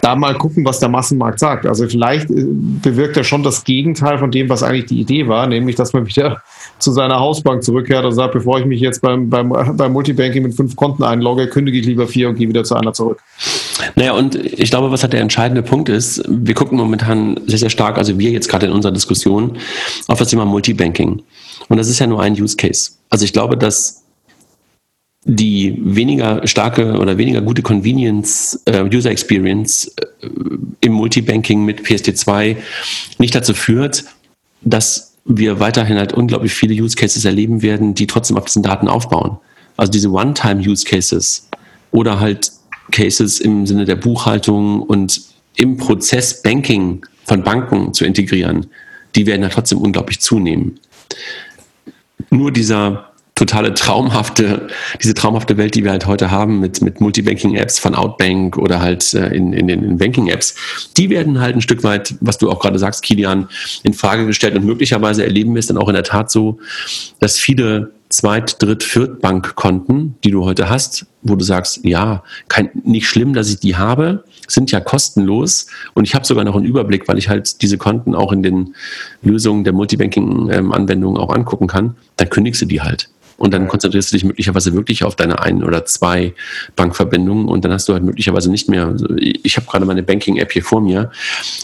Da 0.02 0.16
mal 0.16 0.36
gucken, 0.36 0.66
was 0.66 0.80
der 0.80 0.90
Massenmarkt 0.90 1.40
sagt. 1.40 1.66
Also 1.66 1.88
vielleicht 1.88 2.30
äh, 2.30 2.46
bewirkt 2.46 3.16
er 3.16 3.24
schon 3.24 3.44
das 3.44 3.64
Gegenteil 3.64 4.18
von 4.18 4.32
dem, 4.32 4.50
was 4.50 4.64
eigentlich 4.64 4.88
die 4.88 5.00
Idee 5.00 5.28
war, 5.28 5.48
nämlich, 5.48 5.76
dass 5.76 5.94
man 5.94 6.06
wieder 6.08 6.42
zu 6.80 6.92
seiner 6.92 7.20
Hausbank 7.20 7.64
zurückkehrt 7.64 8.04
und 8.04 8.12
sagt, 8.12 8.34
bevor 8.34 8.60
ich 8.60 8.66
mich 8.66 8.82
jetzt 8.82 9.02
beim, 9.02 9.30
beim, 9.30 9.50
beim 9.50 9.94
Multibanking 9.94 10.44
mit 10.44 10.56
fünf 10.56 10.76
Konten 10.76 11.04
einlogge, 11.04 11.48
kündige 11.48 11.78
ich 11.78 11.86
lieber 11.86 12.08
vier 12.08 12.28
und 12.30 12.36
gehe 12.36 12.50
wieder 12.50 12.64
zu 12.64 12.76
einer 12.76 12.92
zurück. 12.92 13.20
Naja, 13.96 14.14
und 14.14 14.36
ich 14.36 14.70
glaube, 14.70 14.92
was 14.92 15.04
halt 15.04 15.14
der 15.14 15.22
entscheidende 15.22 15.64
Punkt 15.64 15.90
ist, 15.90 16.24
wir 16.28 16.54
gucken 16.54 16.78
momentan 16.78 17.40
sehr, 17.46 17.60
sehr 17.60 17.70
stark, 17.70 17.98
also 17.98 18.18
wir 18.18 18.32
jetzt 18.32 18.50
gerade 18.50 18.66
in 18.66 18.72
unserer 18.72 18.92
Diskussion, 18.92 19.58
auf 20.08 20.20
das 20.20 20.30
Thema 20.30 20.46
Multibanking. 20.46 21.22
Und 21.70 21.78
das 21.78 21.90
ist 21.90 22.00
ja 22.00 22.08
nur 22.08 22.22
ein 22.22 22.34
Use 22.34 22.56
Case. 22.56 22.92
Also 23.10 23.26
ich 23.26 23.34
glaube, 23.34 23.58
dass 23.58 24.04
die 25.30 25.78
weniger 25.84 26.48
starke 26.48 26.98
oder 27.00 27.18
weniger 27.18 27.42
gute 27.42 27.62
Convenience 27.62 28.62
äh, 28.66 28.84
User 28.84 29.12
Experience 29.12 29.94
äh, 30.22 30.30
im 30.80 30.94
Multibanking 30.94 31.66
mit 31.66 31.82
PSD2 31.82 32.56
nicht 33.18 33.36
dazu 33.36 33.54
führt, 33.54 34.06
dass 34.62 35.16
wir 35.26 35.60
weiterhin 35.60 35.98
halt 35.98 36.14
unglaublich 36.14 36.54
viele 36.54 36.82
Use 36.82 36.96
Cases 36.96 37.26
erleben 37.26 37.62
werden, 37.62 37.94
die 37.94 38.08
trotzdem 38.08 38.38
auf 38.38 38.46
diesen 38.46 38.64
Daten 38.64 38.88
aufbauen. 38.88 39.38
Also 39.76 39.92
diese 39.92 40.10
One-Time 40.10 40.62
Use 40.62 40.86
Cases 40.86 41.50
oder 41.92 42.22
halt 42.22 42.52
Cases 42.92 43.40
im 43.40 43.66
Sinne 43.66 43.86
der 43.86 43.96
Buchhaltung 43.96 44.82
und 44.82 45.22
im 45.56 45.78
Prozess 45.78 46.42
Banking 46.42 47.06
von 47.26 47.44
Banken 47.44 47.94
zu 47.94 48.06
integrieren, 48.06 48.68
die 49.16 49.26
werden 49.26 49.42
ja 49.42 49.50
trotzdem 49.50 49.80
unglaublich 49.80 50.22
zunehmen. 50.22 50.80
Nur 52.30 52.52
dieser 52.52 53.12
totale 53.38 53.74
traumhafte, 53.74 54.68
diese 55.02 55.14
traumhafte 55.14 55.58
Welt, 55.58 55.76
die 55.76 55.84
wir 55.84 55.92
halt 55.92 56.08
heute 56.08 56.32
haben 56.32 56.60
mit, 56.60 56.82
mit 56.82 57.00
Multibanking-Apps 57.00 57.78
von 57.78 57.94
Outbank 57.94 58.58
oder 58.58 58.82
halt 58.82 59.14
äh, 59.14 59.28
in, 59.28 59.54
in 59.54 59.68
den 59.68 59.98
Banking-Apps, 59.98 60.56
die 60.98 61.10
werden 61.10 61.40
halt 61.40 61.56
ein 61.56 61.62
Stück 61.62 61.84
weit, 61.84 62.16
was 62.20 62.40
du 62.40 62.50
auch 62.50 62.60
gerade 62.60 62.80
sagst, 62.80 63.04
Kilian, 63.04 63.48
in 63.84 63.94
Frage 63.94 64.26
gestellt 64.26 64.56
und 64.56 64.66
möglicherweise 64.66 65.24
erleben 65.24 65.54
wir 65.54 65.60
es 65.60 65.68
dann 65.68 65.78
auch 65.78 65.88
in 65.88 65.94
der 65.94 66.04
Tat 66.04 66.32
so, 66.32 66.58
dass 67.20 67.38
viele 67.38 67.92
Zweit-, 68.10 68.62
Dritt-, 68.62 68.84
Viertbankkonten, 68.84 70.16
die 70.24 70.32
du 70.32 70.46
heute 70.46 70.70
hast, 70.70 71.06
wo 71.24 71.36
du 71.36 71.44
sagst, 71.44 71.84
ja, 71.84 72.24
kein, 72.48 72.70
nicht 72.84 73.08
schlimm, 73.08 73.34
dass 73.34 73.50
ich 73.50 73.60
die 73.60 73.76
habe, 73.76 74.24
sind 74.48 74.72
ja 74.72 74.80
kostenlos 74.80 75.68
und 75.94 76.06
ich 76.06 76.16
habe 76.16 76.26
sogar 76.26 76.46
noch 76.46 76.56
einen 76.56 76.66
Überblick, 76.66 77.08
weil 77.08 77.18
ich 77.18 77.28
halt 77.28 77.62
diese 77.62 77.78
Konten 77.78 78.16
auch 78.16 78.32
in 78.32 78.44
den 78.44 78.76
Lösungen 79.22 79.64
der 79.64 79.74
Multibanking-Anwendungen 79.74 81.22
auch 81.22 81.34
angucken 81.34 81.68
kann, 81.68 81.98
dann 82.16 82.30
kündigst 82.30 82.62
du 82.62 82.66
die 82.66 82.82
halt. 82.82 83.10
Und 83.38 83.54
dann 83.54 83.68
konzentrierst 83.68 84.12
du 84.12 84.16
dich 84.16 84.24
möglicherweise 84.24 84.74
wirklich 84.74 85.04
auf 85.04 85.16
deine 85.16 85.40
ein 85.40 85.64
oder 85.64 85.86
zwei 85.86 86.34
Bankverbindungen 86.76 87.48
und 87.48 87.64
dann 87.64 87.72
hast 87.72 87.88
du 87.88 87.94
halt 87.94 88.04
möglicherweise 88.04 88.50
nicht 88.50 88.68
mehr, 88.68 88.88
also 88.88 89.08
ich 89.16 89.58
habe 89.58 89.68
gerade 89.68 89.86
meine 89.86 90.04
Banking-App 90.04 90.52
hier 90.52 90.64
vor 90.64 90.82
mir, 90.82 91.12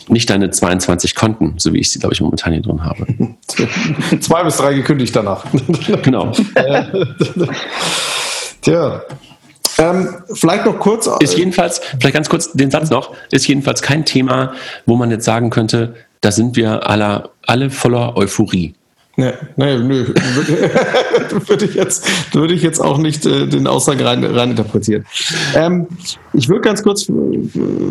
nicht 0.07 0.29
deine 0.29 0.51
22 0.51 1.15
Konten, 1.15 1.55
so 1.57 1.73
wie 1.73 1.79
ich 1.79 1.91
sie, 1.91 1.99
glaube 1.99 2.13
ich, 2.13 2.21
momentan 2.21 2.53
hier 2.53 2.61
drin 2.61 2.83
habe. 2.83 3.07
Zwei 4.19 4.43
bis 4.43 4.57
drei 4.57 4.73
gekündigt 4.73 5.15
danach. 5.15 5.45
Genau. 6.03 6.31
Tja. 8.61 9.01
Ähm, 9.77 10.15
vielleicht 10.33 10.65
noch 10.65 10.79
kurz. 10.79 11.09
Ist 11.19 11.37
jedenfalls, 11.37 11.81
vielleicht 11.99 12.13
ganz 12.13 12.29
kurz 12.29 12.51
den 12.51 12.71
Satz 12.71 12.89
noch, 12.89 13.15
ist 13.31 13.47
jedenfalls 13.47 13.81
kein 13.81 14.05
Thema, 14.05 14.53
wo 14.85 14.95
man 14.95 15.11
jetzt 15.11 15.25
sagen 15.25 15.49
könnte, 15.49 15.95
da 16.21 16.31
sind 16.31 16.55
wir 16.55 16.89
alle, 16.89 17.29
alle 17.45 17.69
voller 17.69 18.15
Euphorie. 18.15 18.75
Nee, 19.15 19.31
nee, 19.57 19.77
nö. 19.77 20.07
würde 21.47 21.65
ich 21.65 21.75
jetzt, 21.75 22.33
würde 22.33 22.55
ich 22.55 22.63
jetzt 22.63 22.79
auch 22.79 22.97
nicht 22.97 23.27
äh, 23.27 23.45
den 23.45 23.67
Aussage 23.67 24.03
rein, 24.03 24.23
rein 24.23 24.51
interpretieren. 24.51 25.05
Ähm, 25.55 25.85
ich 26.33 26.49
würde 26.49 26.61
ganz 26.61 26.81
kurz 26.81 27.07
äh, 27.09 27.13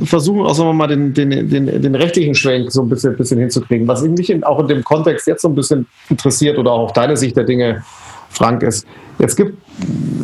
versuchen, 0.04 0.40
auch 0.40 0.54
sagen 0.54 0.70
wir 0.70 0.74
mal 0.74 0.88
den, 0.88 1.14
den, 1.14 1.48
den, 1.48 1.66
den 1.80 1.94
rechtlichen 1.94 2.35
Schwenk 2.35 2.72
so 2.72 2.82
ein 2.82 2.88
bisschen, 2.88 3.16
bisschen 3.16 3.38
hinzukriegen. 3.38 3.87
Was 3.87 4.02
mich 4.02 4.30
in, 4.30 4.42
auch 4.42 4.58
in 4.58 4.66
dem 4.66 4.82
Kontext 4.82 5.28
jetzt 5.28 5.42
so 5.42 5.48
ein 5.48 5.54
bisschen 5.54 5.87
interessiert 6.11 6.58
oder 6.58 6.72
auch 6.72 6.90
deine 6.90 7.16
Sicht 7.16 7.37
der 7.37 7.44
Dinge, 7.44 7.85
Frank, 8.30 8.64
ist. 8.64 8.85
Jetzt 9.20 9.37
gibt, 9.37 9.56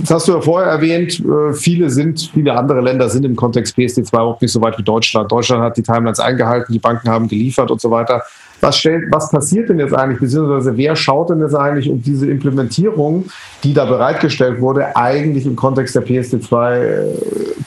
das 0.01 0.11
hast 0.11 0.27
du 0.27 0.33
ja 0.33 0.41
vorher 0.41 0.69
erwähnt, 0.69 1.21
äh, 1.21 1.53
viele 1.53 1.91
sind, 1.91 2.31
viele 2.35 2.59
andere 2.59 2.81
Länder 2.81 3.09
sind 3.09 3.25
im 3.25 3.37
Kontext 3.37 3.79
PSD2 3.79 4.19
auch 4.19 4.41
nicht 4.41 4.51
so 4.51 4.61
weit 4.63 4.77
wie 4.79 4.83
Deutschland. 4.83 5.31
Deutschland 5.31 5.63
hat 5.63 5.77
die 5.77 5.83
Timelines 5.83 6.19
eingehalten, 6.19 6.73
die 6.73 6.81
Banken 6.81 7.09
haben 7.09 7.29
geliefert 7.29 7.71
und 7.71 7.81
so 7.81 7.93
weiter 7.93 8.25
was, 8.61 8.79
stellt, 8.79 9.05
was 9.11 9.31
passiert 9.31 9.69
denn 9.69 9.79
jetzt 9.79 9.95
eigentlich, 9.95 10.21
beziehungsweise 10.21 10.77
wer 10.77 10.97
schaut 10.97 11.31
denn 11.31 11.41
jetzt 11.41 11.55
eigentlich, 11.55 11.91
ob 11.91 12.03
diese 12.03 12.31
Implementierung, 12.31 13.27
die 13.63 13.73
da 13.73 13.85
bereitgestellt 13.85 14.61
wurde, 14.61 14.97
eigentlich 14.97 15.47
im 15.47 15.57
Kontext 15.57 15.95
der 15.95 16.05
PSD2 16.05 16.75
äh, 16.75 17.05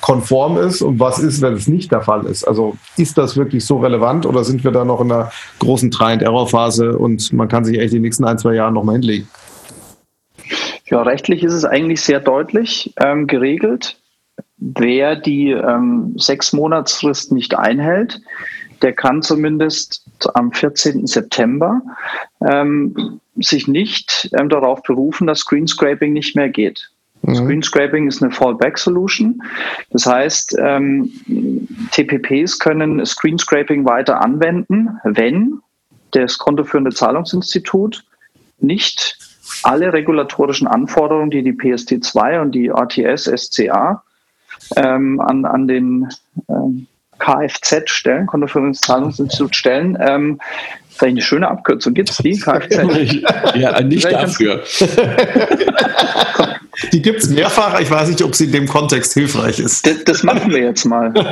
konform 0.02 0.58
ist 0.58 0.82
und 0.82 1.00
was 1.00 1.20
ist, 1.20 1.42
wenn 1.42 1.54
es 1.54 1.68
nicht 1.68 1.92
der 1.92 2.02
Fall 2.02 2.26
ist? 2.26 2.44
Also 2.44 2.76
ist 2.98 3.18
das 3.18 3.38
wirklich 3.38 3.66
so 3.66 3.80
relevant 3.80 4.26
oder 4.26 4.44
sind 4.44 4.64
wir 4.64 4.72
da 4.72 4.84
noch 4.84 5.02
in 5.02 5.12
einer 5.12 5.32
großen 5.60 5.92
Try-and-Error-Phase 5.92 6.98
und 6.98 7.32
man 7.34 7.48
kann 7.48 7.64
sich 7.64 7.80
echt 7.80 7.94
die 7.94 8.00
nächsten 8.00 8.26
ein, 8.26 8.38
zwei 8.38 8.56
Jahre 8.56 8.72
nochmal 8.72 8.96
hinlegen? 8.96 9.28
Ja, 10.86 11.04
rechtlich 11.04 11.44
ist 11.44 11.54
es 11.54 11.64
eigentlich 11.64 12.02
sehr 12.02 12.20
deutlich 12.20 12.94
ähm, 13.02 13.28
geregelt. 13.28 13.98
Wer 14.58 15.16
die 15.16 15.52
ähm, 15.52 16.14
sechs 16.18 16.52
Monatsfrist 16.52 17.32
nicht 17.32 17.58
einhält, 17.58 18.22
der 18.82 18.94
kann 18.94 19.22
zumindest 19.22 20.04
am 20.34 20.52
14. 20.52 21.08
September 21.08 21.82
ähm, 22.46 23.20
sich 23.38 23.68
nicht 23.68 24.30
ähm, 24.38 24.50
darauf 24.50 24.82
berufen, 24.84 25.28
dass 25.28 25.40
Screenscraping 25.40 26.14
nicht 26.14 26.36
mehr 26.36 26.50
geht. 26.50 26.90
Mhm. 27.24 27.36
Screenscraping 27.36 28.08
ist 28.08 28.22
eine 28.22 28.32
Fallback-Solution. 28.32 29.42
Das 29.92 30.06
heißt, 30.06 30.58
ähm, 30.60 31.12
TPPs 31.92 32.60
können 32.60 33.06
Screenscraping 33.06 33.86
weiter 33.86 34.22
anwenden, 34.22 35.00
wenn 35.04 35.60
das 36.12 36.38
kontoführende 36.38 36.92
Zahlungsinstitut 36.92 38.04
nicht 38.60 39.18
alle 39.64 39.94
regulatorischen 39.94 40.68
Anforderungen, 40.68 41.30
die 41.30 41.44
die 41.44 41.54
PSD2 41.54 42.42
und 42.42 42.52
die 42.54 42.68
RTS 42.70 43.32
SCA 43.36 44.04
ähm, 44.76 45.20
an, 45.20 45.46
an 45.46 45.68
den 45.68 46.10
ähm, 46.50 46.88
Kfz 47.22 47.90
stellen, 47.90 48.28
Kontoführungszahlungsinstitut 48.28 49.56
stellen. 49.56 49.98
Ähm, 50.02 50.40
das 50.40 50.96
ist 50.96 51.04
eine 51.04 51.22
schöne 51.22 51.48
Abkürzung. 51.48 51.94
Gibt 51.94 52.10
es 52.10 52.18
die? 52.18 52.38
Kfz? 52.40 52.78
ja, 53.56 53.82
nicht 53.82 54.12
dafür. 54.12 54.64
Die 56.92 57.02
gibt 57.02 57.22
es 57.22 57.30
mehrfach. 57.30 57.80
Ich 57.80 57.92
weiß 57.92 58.10
nicht, 58.10 58.24
ob 58.24 58.36
sie 58.36 58.46
in 58.46 58.52
dem 58.52 58.68
Kontext 58.68 59.14
hilfreich 59.14 59.60
ist. 59.60 59.86
Das, 59.86 60.04
das 60.06 60.24
machen 60.24 60.52
wir 60.52 60.64
jetzt 60.64 60.86
mal. 60.86 61.14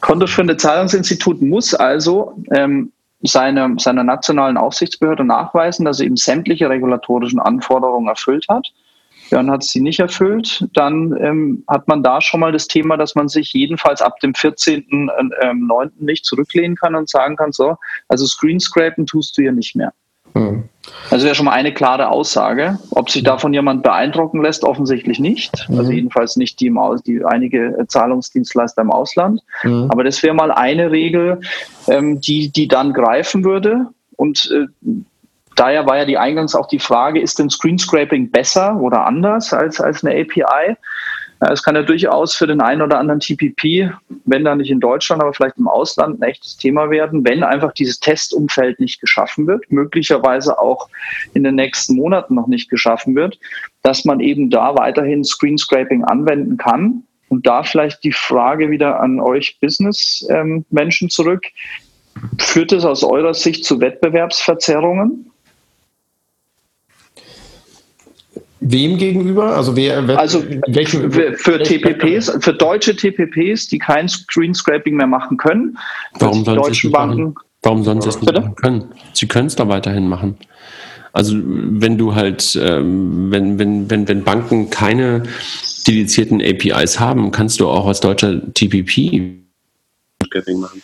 Kontoführende 0.00 0.56
Zahlungsinstitut 0.56 1.40
muss 1.42 1.74
also 1.74 2.36
ähm, 2.52 2.92
seine, 3.22 3.74
seiner 3.78 4.04
nationalen 4.04 4.56
Aufsichtsbehörde 4.56 5.24
nachweisen, 5.24 5.84
dass 5.84 6.00
er 6.00 6.06
eben 6.06 6.16
sämtliche 6.16 6.68
regulatorischen 6.68 7.40
Anforderungen 7.40 8.08
erfüllt 8.08 8.46
hat. 8.48 8.66
Dann 9.30 9.50
hat 9.50 9.62
sie 9.64 9.80
nicht 9.80 10.00
erfüllt. 10.00 10.66
Dann 10.72 11.16
ähm, 11.20 11.64
hat 11.68 11.88
man 11.88 12.02
da 12.02 12.20
schon 12.20 12.40
mal 12.40 12.52
das 12.52 12.68
Thema, 12.68 12.96
dass 12.96 13.14
man 13.14 13.28
sich 13.28 13.52
jedenfalls 13.52 14.02
ab 14.02 14.20
dem 14.20 14.32
14.09. 14.32 15.30
Ähm, 15.42 15.70
nicht 15.98 16.24
zurücklehnen 16.24 16.76
kann 16.76 16.94
und 16.94 17.08
sagen 17.08 17.36
kann, 17.36 17.52
so, 17.52 17.76
also 18.08 18.26
Screenscrapen 18.26 19.06
tust 19.06 19.36
du 19.36 19.42
ja 19.42 19.52
nicht 19.52 19.76
mehr. 19.76 19.92
Mhm. 20.36 20.64
Also 21.10 21.24
wäre 21.24 21.34
schon 21.34 21.46
mal 21.46 21.52
eine 21.52 21.72
klare 21.72 22.08
Aussage. 22.08 22.78
Ob 22.90 23.10
sich 23.10 23.22
davon 23.22 23.52
jemand 23.52 23.82
beeindrucken 23.82 24.42
lässt, 24.42 24.64
offensichtlich 24.64 25.18
nicht. 25.18 25.68
Mhm. 25.68 25.78
Also 25.78 25.92
jedenfalls 25.92 26.36
nicht 26.36 26.60
die, 26.60 26.66
im 26.66 26.78
Aus, 26.78 27.02
die 27.02 27.24
einige 27.24 27.84
Zahlungsdienstleister 27.88 28.82
im 28.82 28.90
Ausland. 28.90 29.42
Mhm. 29.64 29.86
Aber 29.88 30.04
das 30.04 30.22
wäre 30.22 30.34
mal 30.34 30.52
eine 30.52 30.90
Regel, 30.90 31.40
ähm, 31.88 32.20
die, 32.20 32.50
die 32.50 32.68
dann 32.68 32.92
greifen 32.92 33.44
würde. 33.44 33.86
Und 34.16 34.50
äh, 34.52 34.66
daher 35.56 35.86
war 35.86 35.98
ja 35.98 36.04
die 36.04 36.18
eingangs 36.18 36.54
auch 36.54 36.68
die 36.68 36.78
Frage, 36.78 37.20
ist 37.20 37.38
denn 37.38 37.50
Screenscraping 37.50 38.30
besser 38.30 38.76
oder 38.80 39.04
anders 39.04 39.52
als, 39.52 39.80
als 39.80 40.04
eine 40.04 40.20
API? 40.20 40.76
Es 41.40 41.62
kann 41.62 41.74
ja 41.74 41.82
durchaus 41.82 42.34
für 42.34 42.46
den 42.46 42.62
einen 42.62 42.80
oder 42.80 42.98
anderen 42.98 43.20
TPP, 43.20 43.92
wenn 44.24 44.44
da 44.44 44.54
nicht 44.54 44.70
in 44.70 44.80
Deutschland, 44.80 45.20
aber 45.20 45.34
vielleicht 45.34 45.58
im 45.58 45.68
Ausland, 45.68 46.18
ein 46.18 46.22
echtes 46.22 46.56
Thema 46.56 46.88
werden, 46.88 47.24
wenn 47.26 47.42
einfach 47.42 47.72
dieses 47.72 48.00
Testumfeld 48.00 48.80
nicht 48.80 49.00
geschaffen 49.02 49.46
wird, 49.46 49.70
möglicherweise 49.70 50.58
auch 50.58 50.88
in 51.34 51.44
den 51.44 51.56
nächsten 51.56 51.96
Monaten 51.96 52.34
noch 52.34 52.46
nicht 52.46 52.70
geschaffen 52.70 53.14
wird, 53.14 53.38
dass 53.82 54.06
man 54.06 54.20
eben 54.20 54.48
da 54.48 54.74
weiterhin 54.76 55.24
Screenscraping 55.24 56.04
anwenden 56.04 56.56
kann. 56.56 57.02
Und 57.28 57.46
da 57.46 57.64
vielleicht 57.64 58.02
die 58.04 58.12
Frage 58.12 58.70
wieder 58.70 59.00
an 59.00 59.20
euch 59.20 59.58
Business-Menschen 59.60 61.10
zurück. 61.10 61.44
Führt 62.38 62.72
es 62.72 62.84
aus 62.84 63.02
eurer 63.02 63.34
Sicht 63.34 63.64
zu 63.64 63.80
Wettbewerbsverzerrungen? 63.80 65.30
Wem 68.60 68.96
gegenüber? 68.96 69.56
Also 69.56 69.76
wer, 69.76 70.08
wer 70.08 70.18
also 70.18 70.42
welchen, 70.68 71.10
für, 71.12 71.34
für 71.34 71.62
TPPs, 71.62 72.32
für 72.40 72.54
deutsche 72.54 72.96
TPPs, 72.96 73.68
die 73.68 73.78
kein 73.78 74.08
Screen 74.08 74.54
Scraping 74.54 74.96
mehr 74.96 75.06
machen 75.06 75.36
können. 75.36 75.78
Warum 76.18 76.44
sollen 76.44 76.64
sie 76.64 76.86
es 76.86 76.92
machen? 76.92 77.34
Warum 77.62 77.84
sollen 77.84 78.00
sie 78.00 78.08
es 78.08 78.20
nicht 78.20 78.32
machen 78.32 78.54
können? 78.54 78.84
Sie 79.12 79.26
können 79.26 79.48
es 79.48 79.56
da 79.56 79.68
weiterhin 79.68 80.08
machen. 80.08 80.36
Also 81.12 81.34
wenn 81.36 81.96
du 81.96 82.14
halt, 82.14 82.58
ähm, 82.60 83.30
wenn, 83.30 83.58
wenn, 83.58 83.90
wenn, 83.90 84.06
wenn 84.08 84.24
Banken 84.24 84.70
keine 84.70 85.22
dedizierten 85.86 86.42
APIs 86.42 87.00
haben, 87.00 87.30
kannst 87.30 87.60
du 87.60 87.68
auch 87.68 87.86
als 87.86 88.00
deutscher 88.00 88.40
TPP 88.52 89.22
Scraping 90.24 90.60
machen. 90.60 90.82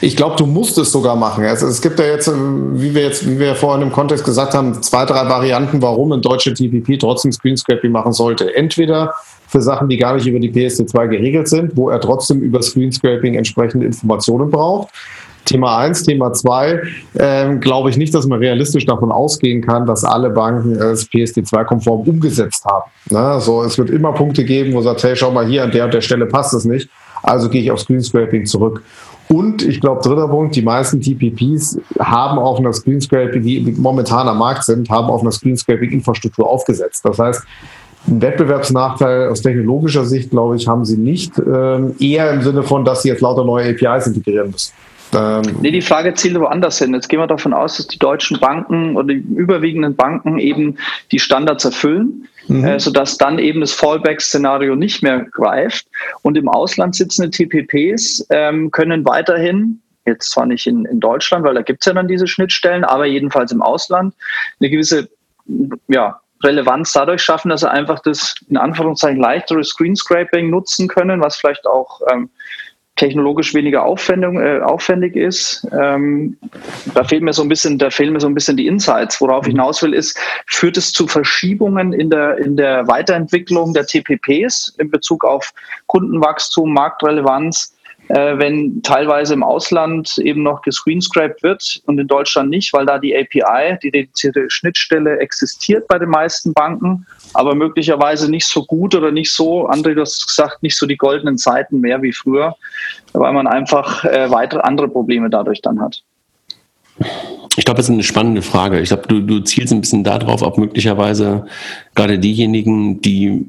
Ich 0.00 0.16
glaube, 0.16 0.36
du 0.36 0.46
musst 0.46 0.78
es 0.78 0.90
sogar 0.90 1.16
machen. 1.16 1.44
Also 1.44 1.66
es 1.66 1.82
gibt 1.82 1.98
ja 1.98 2.06
jetzt, 2.06 2.28
äh, 2.28 2.32
wie 2.34 2.94
wir 2.94 3.02
jetzt, 3.02 3.28
wie 3.28 3.38
wir 3.38 3.54
vorhin 3.54 3.82
im 3.82 3.92
Kontext 3.92 4.24
gesagt 4.24 4.54
haben, 4.54 4.82
zwei, 4.82 5.04
drei 5.04 5.28
Varianten, 5.28 5.82
warum 5.82 6.12
ein 6.12 6.22
deutscher 6.22 6.54
TPP 6.54 6.98
trotzdem 6.98 7.32
Screenscraping 7.32 7.92
machen 7.92 8.12
sollte. 8.12 8.54
Entweder 8.54 9.14
für 9.48 9.60
Sachen, 9.60 9.88
die 9.88 9.96
gar 9.96 10.14
nicht 10.14 10.26
über 10.26 10.38
die 10.38 10.50
PSD2 10.50 11.08
geregelt 11.08 11.48
sind, 11.48 11.76
wo 11.76 11.90
er 11.90 12.00
trotzdem 12.00 12.40
über 12.40 12.62
Screenscraping 12.62 13.34
entsprechende 13.34 13.86
Informationen 13.86 14.50
braucht. 14.50 14.88
Thema 15.44 15.78
eins, 15.78 16.02
Thema 16.04 16.32
zwei, 16.32 16.82
ähm, 17.18 17.60
glaube 17.60 17.90
ich 17.90 17.96
nicht, 17.96 18.14
dass 18.14 18.26
man 18.26 18.38
realistisch 18.38 18.86
davon 18.86 19.10
ausgehen 19.10 19.62
kann, 19.62 19.86
dass 19.86 20.04
alle 20.04 20.30
Banken 20.30 20.76
es 20.76 21.10
PSD2-konform 21.10 22.08
umgesetzt 22.08 22.64
haben. 22.64 22.90
Ne? 23.10 23.40
So, 23.40 23.62
es 23.62 23.76
wird 23.76 23.90
immer 23.90 24.12
Punkte 24.12 24.44
geben, 24.44 24.74
wo 24.74 24.82
sagt, 24.82 25.02
hey, 25.02 25.16
schau 25.16 25.30
mal 25.32 25.46
hier 25.46 25.64
an 25.64 25.72
der 25.72 25.86
und 25.86 25.94
der 25.94 26.02
Stelle 26.02 26.26
passt 26.26 26.54
es 26.54 26.64
nicht. 26.64 26.88
Also 27.22 27.48
gehe 27.48 27.62
ich 27.62 27.70
auf 27.70 27.80
Screenscraping 27.80 28.46
zurück. 28.46 28.82
Und 29.32 29.62
ich 29.62 29.80
glaube, 29.80 30.02
dritter 30.02 30.26
Punkt, 30.26 30.56
die 30.56 30.62
meisten 30.62 31.00
TPPs 31.00 31.78
haben 32.00 32.38
auf 32.38 32.58
einer 32.58 32.72
Screenscraping, 32.72 33.42
die 33.42 33.74
momentan 33.78 34.26
am 34.26 34.38
Markt 34.38 34.64
sind, 34.64 34.90
haben 34.90 35.08
auf 35.08 35.20
einer 35.20 35.30
Screenscraping-Infrastruktur 35.30 36.48
aufgesetzt. 36.48 37.04
Das 37.04 37.16
heißt, 37.18 37.44
einen 38.08 38.22
Wettbewerbsnachteil 38.22 39.28
aus 39.28 39.42
technologischer 39.42 40.04
Sicht, 40.04 40.30
glaube 40.30 40.56
ich, 40.56 40.66
haben 40.66 40.84
sie 40.84 40.96
nicht. 40.96 41.38
Ähm, 41.38 41.94
eher 42.00 42.32
im 42.32 42.42
Sinne 42.42 42.64
von, 42.64 42.84
dass 42.84 43.02
sie 43.02 43.08
jetzt 43.08 43.20
lauter 43.20 43.44
neue 43.44 43.70
APIs 43.70 44.08
integrieren 44.08 44.50
müssen. 44.50 44.72
Ähm, 45.14 45.42
nee, 45.60 45.70
die 45.70 45.82
Frage 45.82 46.14
zielt 46.14 46.38
woanders 46.38 46.78
hin. 46.78 46.92
Jetzt 46.92 47.08
gehen 47.08 47.20
wir 47.20 47.26
davon 47.28 47.52
aus, 47.52 47.76
dass 47.76 47.86
die 47.86 47.98
deutschen 47.98 48.40
Banken 48.40 48.96
oder 48.96 49.14
die 49.14 49.24
überwiegenden 49.36 49.94
Banken 49.94 50.38
eben 50.38 50.76
die 51.12 51.20
Standards 51.20 51.64
erfüllen 51.64 52.26
mhm. 52.48 52.64
äh, 52.64 52.80
sodass 52.80 53.18
dann 53.18 53.38
eben 53.38 53.60
das 53.60 53.72
Fallback-Szenario 53.72 54.76
nicht 54.76 55.02
mehr 55.02 55.24
greift. 55.24 55.86
Und 56.22 56.36
im 56.36 56.48
Ausland 56.48 56.94
sitzende 56.94 57.30
TPPs 57.30 58.26
ähm, 58.30 58.70
können 58.70 59.04
weiterhin 59.04 59.80
jetzt 60.06 60.30
zwar 60.30 60.46
nicht 60.46 60.66
in, 60.66 60.84
in 60.86 61.00
Deutschland, 61.00 61.44
weil 61.44 61.54
da 61.54 61.62
gibt 61.62 61.82
es 61.82 61.86
ja 61.86 61.92
dann 61.92 62.08
diese 62.08 62.26
Schnittstellen, 62.26 62.84
aber 62.84 63.06
jedenfalls 63.06 63.52
im 63.52 63.62
Ausland 63.62 64.14
eine 64.58 64.70
gewisse 64.70 65.08
ja, 65.88 66.20
Relevanz 66.42 66.92
dadurch 66.92 67.22
schaffen, 67.22 67.50
dass 67.50 67.60
sie 67.60 67.70
einfach 67.70 68.00
das 68.00 68.34
in 68.48 68.56
Anführungszeichen 68.56 69.20
leichtere 69.20 69.62
Screenscraping 69.62 70.48
nutzen 70.48 70.88
können, 70.88 71.20
was 71.20 71.36
vielleicht 71.36 71.66
auch 71.66 72.00
ähm, 72.10 72.30
technologisch 73.00 73.54
weniger 73.54 73.82
aufwendig, 73.82 74.34
äh, 74.34 74.60
aufwendig 74.60 75.16
ist. 75.16 75.66
Ähm, 75.72 76.36
da 76.94 77.02
fehlt 77.02 77.22
mir 77.22 77.32
so 77.32 77.40
ein 77.40 77.48
bisschen, 77.48 77.78
da 77.78 77.88
fehlen 77.88 78.12
mir 78.12 78.20
so 78.20 78.26
ein 78.26 78.34
bisschen 78.34 78.58
die 78.58 78.66
Insights. 78.66 79.22
Worauf 79.22 79.46
ich 79.46 79.52
hinaus 79.52 79.82
will, 79.82 79.94
ist, 79.94 80.18
führt 80.46 80.76
es 80.76 80.92
zu 80.92 81.06
Verschiebungen 81.06 81.94
in 81.94 82.10
der, 82.10 82.36
in 82.36 82.58
der 82.58 82.86
Weiterentwicklung 82.88 83.72
der 83.72 83.86
TPPs 83.86 84.74
in 84.78 84.90
Bezug 84.90 85.24
auf 85.24 85.54
Kundenwachstum, 85.86 86.74
Marktrelevanz? 86.74 87.74
Äh, 88.10 88.38
wenn 88.38 88.82
teilweise 88.82 89.34
im 89.34 89.44
Ausland 89.44 90.18
eben 90.18 90.42
noch 90.42 90.62
gescreenscraped 90.62 91.44
wird 91.44 91.80
und 91.86 91.98
in 91.98 92.08
Deutschland 92.08 92.50
nicht, 92.50 92.72
weil 92.72 92.84
da 92.84 92.98
die 92.98 93.16
API, 93.16 93.78
die 93.82 93.92
dedizierte 93.92 94.50
Schnittstelle 94.50 95.20
existiert 95.20 95.86
bei 95.86 95.96
den 95.96 96.08
meisten 96.08 96.52
Banken, 96.52 97.06
aber 97.34 97.54
möglicherweise 97.54 98.28
nicht 98.28 98.46
so 98.46 98.64
gut 98.64 98.96
oder 98.96 99.12
nicht 99.12 99.32
so, 99.32 99.68
André, 99.68 99.94
du 99.94 100.00
hast 100.00 100.26
gesagt, 100.26 100.60
nicht 100.62 100.76
so 100.76 100.86
die 100.86 100.96
goldenen 100.96 101.38
Zeiten 101.38 101.80
mehr 101.80 102.02
wie 102.02 102.12
früher, 102.12 102.56
weil 103.12 103.32
man 103.32 103.46
einfach 103.46 104.04
äh, 104.04 104.28
weitere 104.28 104.62
andere 104.62 104.88
Probleme 104.88 105.30
dadurch 105.30 105.62
dann 105.62 105.80
hat. 105.80 106.02
Ich 107.56 107.64
glaube, 107.64 107.76
das 107.76 107.86
ist 107.86 107.92
eine 107.92 108.02
spannende 108.02 108.42
Frage. 108.42 108.80
Ich 108.80 108.88
glaube, 108.88 109.06
du, 109.06 109.20
du 109.20 109.38
zielst 109.40 109.72
ein 109.72 109.80
bisschen 109.80 110.02
darauf, 110.02 110.42
ob 110.42 110.58
möglicherweise 110.58 111.46
gerade 111.94 112.18
diejenigen, 112.18 113.00
die 113.00 113.46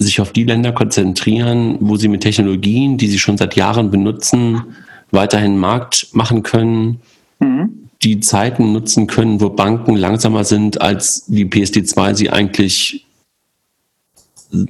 sich 0.00 0.20
auf 0.20 0.32
die 0.32 0.44
Länder 0.44 0.72
konzentrieren, 0.72 1.76
wo 1.80 1.96
sie 1.96 2.08
mit 2.08 2.22
Technologien, 2.22 2.96
die 2.96 3.06
sie 3.06 3.18
schon 3.18 3.36
seit 3.36 3.54
Jahren 3.54 3.90
benutzen, 3.90 4.62
weiterhin 5.10 5.58
Markt 5.58 6.08
machen 6.12 6.42
können, 6.42 7.00
mhm. 7.38 7.88
die 8.02 8.20
Zeiten 8.20 8.72
nutzen 8.72 9.06
können, 9.06 9.40
wo 9.40 9.50
Banken 9.50 9.96
langsamer 9.96 10.44
sind, 10.44 10.80
als 10.80 11.26
die 11.26 11.44
PSD2 11.44 12.14
sie 12.14 12.30
eigentlich 12.30 13.06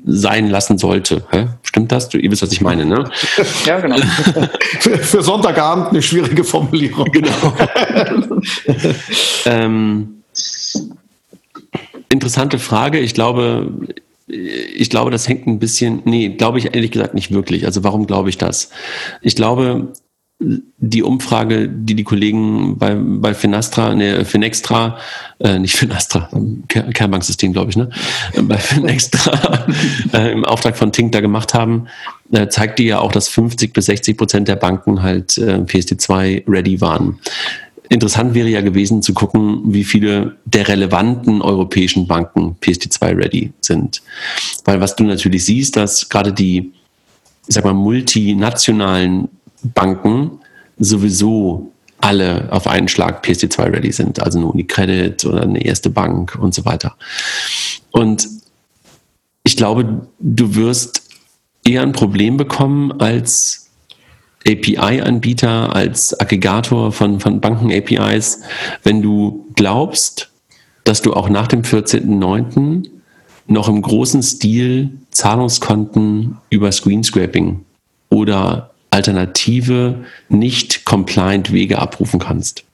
sein 0.05 0.51
lassen 0.51 0.79
sollte. 0.79 1.25
Hä? 1.31 1.47
Stimmt 1.63 1.93
das? 1.93 2.09
Du, 2.09 2.19
ihr 2.19 2.31
wisst, 2.31 2.43
was 2.43 2.53
ich 2.53 2.61
meine, 2.61 2.85
ne? 2.85 3.09
Ja, 3.67 3.81
genau. 3.81 3.97
für, 4.81 4.99
für, 4.99 5.23
Sonntagabend 5.23 5.89
eine 5.89 6.03
schwierige 6.03 6.45
Formulierung. 6.45 7.11
Genau. 7.13 7.55
ähm, 9.47 10.23
interessante 12.11 12.59
Frage. 12.59 12.99
Ich 12.99 13.15
glaube, 13.15 13.73
ich 14.31 14.91
glaube, 14.91 15.11
das 15.11 15.29
hängt 15.29 15.47
ein 15.47 15.59
bisschen, 15.59 16.03
nee, 16.05 16.29
glaube 16.29 16.59
ich 16.59 16.75
ehrlich 16.75 16.91
gesagt 16.91 17.15
nicht 17.15 17.33
wirklich. 17.33 17.67
Also 17.67 17.85
warum 17.85 18.07
glaube 18.07 18.29
ich 18.29 18.39
das? 18.39 18.71
Ich 19.23 19.37
glaube, 19.37 19.93
die 20.43 21.03
Umfrage, 21.03 21.69
die 21.69 21.95
die 21.95 22.05
Kollegen 22.05 22.79
bei, 22.79 22.95
bei 22.95 23.35
Finastra, 23.35 23.95
ne, 23.95 24.25
Finextra, 24.25 24.97
äh, 25.39 25.59
nicht 25.59 25.77
Finastra, 25.77 26.31
Kernbanksystem, 26.69 27.53
glaube 27.53 27.71
ich, 27.71 27.77
ne, 27.77 27.91
bei 28.41 28.57
Finextra 28.57 29.67
äh, 30.15 30.33
im 30.33 30.47
Auftrag 30.47 30.79
von 30.79 30.93
Tink 30.93 31.13
da 31.13 31.21
gemacht 31.21 31.53
haben, 31.53 31.89
äh, 32.33 32.49
zeigt 32.49 32.79
die 32.79 32.85
ja 32.85 33.01
auch, 33.01 33.13
dass 33.13 33.29
50 33.29 33.75
bis 33.75 33.87
60 33.87 34.17
Prozent 34.17 34.49
der 34.49 34.57
Banken 34.57 35.03
halt 35.03 35.37
äh, 35.37 35.59
PSD2 35.59 36.45
ready 36.49 36.81
waren. 36.81 37.19
Interessant 37.93 38.35
wäre 38.35 38.49
ja 38.49 38.61
gewesen 38.61 39.03
zu 39.03 39.13
gucken, 39.13 39.63
wie 39.65 39.83
viele 39.83 40.37
der 40.45 40.69
relevanten 40.69 41.43
europäischen 41.43 42.07
Banken 42.07 42.57
PSD2 42.61 43.17
ready 43.17 43.53
sind. 43.61 44.01
Weil 44.65 44.81
was 44.81 44.95
du 44.95 45.03
natürlich 45.03 45.45
siehst, 45.45 45.75
dass 45.75 46.09
gerade 46.09 46.33
die, 46.33 46.73
ich 47.49 47.55
sag 47.55 47.65
mal, 47.65 47.75
multinationalen 47.75 49.29
Banken 49.75 50.39
sowieso 50.79 51.73
alle 51.99 52.47
auf 52.53 52.69
einen 52.69 52.87
Schlag 52.87 53.25
PSD2 53.25 53.73
ready 53.73 53.91
sind, 53.91 54.23
also 54.23 54.39
eine 54.39 54.47
Unicredit 54.47 55.25
oder 55.25 55.43
eine 55.43 55.63
erste 55.65 55.91
Bank 55.91 56.39
und 56.41 56.55
so 56.55 56.65
weiter. 56.65 56.97
Und 57.91 58.29
ich 59.43 59.57
glaube, 59.57 60.07
du 60.21 60.55
wirst 60.55 61.03
eher 61.65 61.83
ein 61.83 61.93
Problem 61.93 62.37
bekommen 62.37 62.93
als 63.01 63.60
API-Anbieter, 64.47 65.75
als 65.75 66.19
Aggregator 66.19 66.93
von, 66.93 67.21
von 67.21 67.41
Banken-APIs, 67.41 68.43
wenn 68.83 69.03
du 69.03 69.47
glaubst, 69.55 70.31
dass 70.85 71.03
du 71.03 71.13
auch 71.13 71.29
nach 71.29 71.47
dem 71.47 71.63
14.09. 71.63 72.89
noch 73.47 73.69
im 73.69 73.83
großen 73.83 74.23
Stil 74.23 74.91
Zahlungskonten 75.11 76.39
über 76.49 76.73
Screenscraping 76.73 77.65
oder 78.09 78.71
alternative, 78.91 80.05
nicht 80.29 80.85
compliant 80.85 81.53
Wege 81.53 81.79
abrufen 81.79 82.19
kannst. 82.19 82.65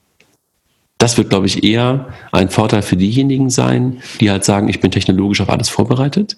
Das 0.97 1.17
wird, 1.17 1.29
glaube 1.29 1.45
ich, 1.45 1.63
eher 1.63 2.07
ein 2.31 2.49
Vorteil 2.49 2.81
für 2.81 2.97
diejenigen 2.97 3.49
sein, 3.49 4.01
die 4.19 4.31
halt 4.31 4.43
sagen, 4.43 4.67
ich 4.67 4.79
bin 4.79 4.89
technologisch 4.89 5.41
auf 5.41 5.49
alles 5.49 5.69
vorbereitet. 5.69 6.37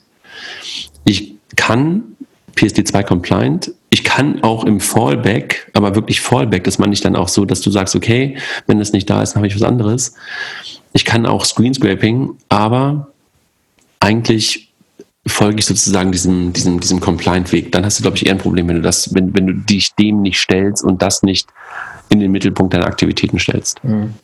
Ich 1.05 1.35
kann 1.55 2.03
PSD2 2.55 3.03
compliant. 3.03 3.71
Ich 3.89 4.03
kann 4.03 4.43
auch 4.43 4.65
im 4.65 4.79
Fallback, 4.79 5.71
aber 5.73 5.95
wirklich 5.95 6.21
Fallback, 6.21 6.63
das 6.63 6.77
meine 6.77 6.93
ich 6.93 7.01
dann 7.01 7.15
auch 7.15 7.27
so, 7.27 7.45
dass 7.45 7.61
du 7.61 7.71
sagst, 7.71 7.95
okay, 7.95 8.37
wenn 8.67 8.79
das 8.79 8.91
nicht 8.91 9.09
da 9.09 9.21
ist, 9.21 9.31
dann 9.33 9.37
habe 9.37 9.47
ich 9.47 9.55
was 9.55 9.63
anderes. 9.63 10.13
Ich 10.93 11.05
kann 11.05 11.25
auch 11.25 11.45
Screenscraping, 11.45 12.29
aber 12.49 13.07
eigentlich 13.99 14.69
folge 15.27 15.59
ich 15.59 15.65
sozusagen 15.65 16.11
diesem, 16.11 16.53
diesem, 16.53 16.79
diesem 16.79 16.99
Compliant-Weg. 16.99 17.71
Dann 17.71 17.85
hast 17.85 17.99
du, 17.99 18.03
glaube 18.03 18.17
ich, 18.17 18.25
eher 18.25 18.33
ein 18.33 18.37
Problem, 18.37 18.67
wenn 18.67 18.77
du 18.77 18.81
das, 18.81 19.13
wenn, 19.13 19.33
wenn 19.35 19.47
du 19.47 19.53
dich 19.53 19.93
dem 19.95 20.21
nicht 20.21 20.39
stellst 20.39 20.83
und 20.83 21.01
das 21.01 21.23
nicht 21.23 21.47
in 22.09 22.19
den 22.19 22.31
Mittelpunkt 22.31 22.73
deiner 22.73 22.87
Aktivitäten 22.87 23.39
stellst. 23.39 23.83
Mhm. 23.83 24.15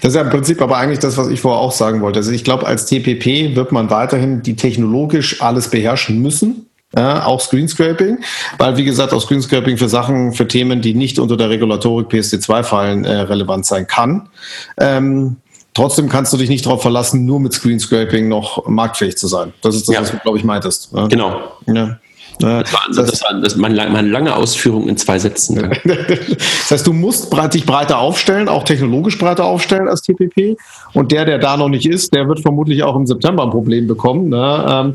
Das 0.00 0.10
ist 0.10 0.16
ja 0.16 0.22
im 0.22 0.30
Prinzip 0.30 0.60
aber 0.60 0.76
eigentlich 0.76 0.98
das, 0.98 1.16
was 1.16 1.28
ich 1.28 1.40
vorher 1.40 1.60
auch 1.60 1.72
sagen 1.72 2.00
wollte. 2.00 2.18
Also 2.18 2.32
ich 2.32 2.44
glaube, 2.44 2.66
als 2.66 2.86
TPP 2.86 3.54
wird 3.54 3.70
man 3.70 3.90
weiterhin 3.90 4.42
die 4.42 4.56
technologisch 4.56 5.40
alles 5.40 5.68
beherrschen 5.68 6.20
müssen. 6.20 6.67
Ja, 6.96 7.26
auch 7.26 7.40
Screenscraping, 7.40 8.24
weil 8.56 8.78
wie 8.78 8.84
gesagt 8.84 9.12
auch 9.12 9.20
Screenscraping 9.20 9.76
für 9.76 9.90
Sachen, 9.90 10.32
für 10.32 10.48
Themen, 10.48 10.80
die 10.80 10.94
nicht 10.94 11.18
unter 11.18 11.36
der 11.36 11.50
Regulatorik 11.50 12.08
PSD2 12.08 12.62
fallen, 12.62 13.04
äh, 13.04 13.12
relevant 13.12 13.66
sein 13.66 13.86
kann. 13.86 14.30
Ähm, 14.78 15.36
Trotzdem 15.78 16.08
kannst 16.08 16.32
du 16.32 16.36
dich 16.36 16.48
nicht 16.48 16.66
darauf 16.66 16.82
verlassen, 16.82 17.24
nur 17.24 17.38
mit 17.38 17.52
Screenscraping 17.52 18.26
noch 18.26 18.66
marktfähig 18.66 19.16
zu 19.16 19.28
sein. 19.28 19.52
Das 19.62 19.76
ist 19.76 19.86
das, 19.86 19.94
ja. 19.94 20.00
was 20.00 20.10
du, 20.10 20.18
glaube 20.18 20.36
ich, 20.36 20.42
meintest. 20.42 20.92
Ne? 20.92 21.06
Genau. 21.08 21.52
Ja. 21.66 21.98
Das 22.40 22.72
war, 22.72 22.82
das, 22.88 23.10
das 23.10 23.22
war 23.22 23.40
das 23.40 23.54
meine, 23.54 23.88
meine 23.88 24.08
lange 24.08 24.34
Ausführung 24.34 24.88
in 24.88 24.96
zwei 24.96 25.20
Sätzen. 25.20 25.70
das 25.84 26.70
heißt, 26.70 26.86
du 26.86 26.92
musst 26.92 27.32
dich 27.54 27.64
breiter 27.64 27.98
aufstellen, 27.98 28.48
auch 28.48 28.64
technologisch 28.64 29.18
breiter 29.18 29.44
aufstellen 29.44 29.86
als 29.86 30.02
TPP. 30.02 30.56
Und 30.94 31.12
der, 31.12 31.24
der 31.24 31.38
da 31.38 31.56
noch 31.56 31.68
nicht 31.68 31.86
ist, 31.86 32.12
der 32.12 32.28
wird 32.28 32.40
vermutlich 32.40 32.82
auch 32.82 32.96
im 32.96 33.06
September 33.06 33.44
ein 33.44 33.50
Problem 33.50 33.86
bekommen. 33.86 34.30
Ne? 34.30 34.94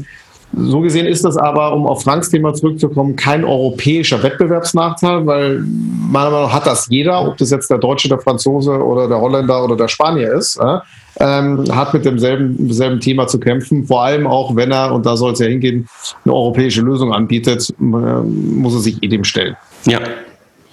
So 0.56 0.82
gesehen 0.82 1.08
ist 1.08 1.26
das 1.26 1.36
aber, 1.36 1.74
um 1.74 1.88
auf 1.88 2.04
Franks 2.04 2.30
Thema 2.30 2.54
zurückzukommen, 2.54 3.16
kein 3.16 3.44
europäischer 3.44 4.22
Wettbewerbsnachteil, 4.22 5.26
weil 5.26 5.60
meiner 5.60 6.30
Meinung 6.30 6.48
nach 6.48 6.54
hat 6.54 6.68
das 6.68 6.88
jeder, 6.90 7.28
ob 7.28 7.38
das 7.38 7.50
jetzt 7.50 7.70
der 7.70 7.80
Deutsche, 7.80 8.08
der 8.08 8.20
Franzose 8.20 8.72
oder 8.72 9.08
der 9.08 9.20
Holländer 9.20 9.64
oder 9.64 9.76
der 9.76 9.88
Spanier 9.88 10.32
ist, 10.34 10.58
äh, 10.58 10.80
hat 11.20 11.94
mit 11.94 12.06
demselben, 12.06 12.56
demselben 12.58 13.00
Thema 13.00 13.28
zu 13.28 13.40
kämpfen. 13.40 13.86
Vor 13.86 14.04
allem 14.04 14.28
auch, 14.28 14.56
wenn 14.56 14.72
er, 14.72 14.94
und 14.94 15.06
da 15.06 15.18
soll 15.18 15.34
es 15.34 15.40
ja 15.40 15.48
hingehen, 15.48 15.88
eine 16.24 16.34
europäische 16.34 16.82
Lösung 16.82 17.14
anbietet, 17.14 17.70
äh, 17.70 17.84
muss 17.84 18.76
er 18.76 18.80
sich 18.80 19.02
eh 19.02 19.08
dem 19.08 19.24
stellen. 19.24 19.56
Ja, 19.88 20.00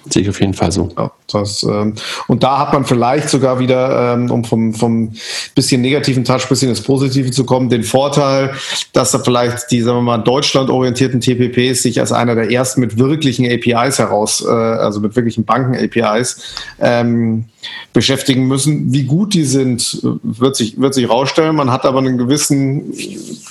Sehe 0.09 0.23
ich 0.23 0.29
auf 0.29 0.39
jeden 0.39 0.55
Fall 0.55 0.71
so. 0.71 0.89
Ja, 0.97 1.11
das, 1.31 1.61
ähm, 1.63 1.93
und 2.27 2.41
da 2.41 2.57
hat 2.57 2.73
man 2.73 2.85
vielleicht 2.85 3.29
sogar 3.29 3.59
wieder, 3.59 4.13
ähm, 4.13 4.31
um 4.31 4.43
vom, 4.43 4.73
vom 4.73 5.13
bisschen 5.53 5.81
negativen 5.81 6.23
Touch 6.23 6.47
bisschen 6.49 6.69
ins 6.69 6.81
Positive 6.81 7.29
zu 7.29 7.45
kommen, 7.45 7.69
den 7.69 7.83
Vorteil, 7.83 8.55
dass 8.93 9.11
da 9.11 9.19
vielleicht 9.19 9.69
die, 9.69 9.81
sagen 9.81 9.99
wir 9.99 10.01
mal, 10.01 10.17
deutschlandorientierten 10.17 11.21
TPPs 11.21 11.83
sich 11.83 11.99
als 11.99 12.11
einer 12.11 12.33
der 12.33 12.51
ersten 12.51 12.81
mit 12.81 12.97
wirklichen 12.97 13.45
APIs 13.45 13.99
heraus, 13.99 14.43
äh, 14.43 14.49
also 14.49 15.01
mit 15.01 15.15
wirklichen 15.15 15.45
Banken-APIs, 15.45 16.55
ähm, 16.79 17.45
beschäftigen 17.93 18.47
müssen. 18.47 18.91
Wie 18.91 19.03
gut 19.03 19.35
die 19.35 19.45
sind, 19.45 20.01
wird 20.23 20.55
sich, 20.55 20.81
wird 20.81 20.95
sich 20.95 21.07
rausstellen. 21.07 21.55
Man 21.55 21.71
hat 21.71 21.85
aber 21.85 21.99
einen 21.99 22.17
gewissen, 22.17 22.91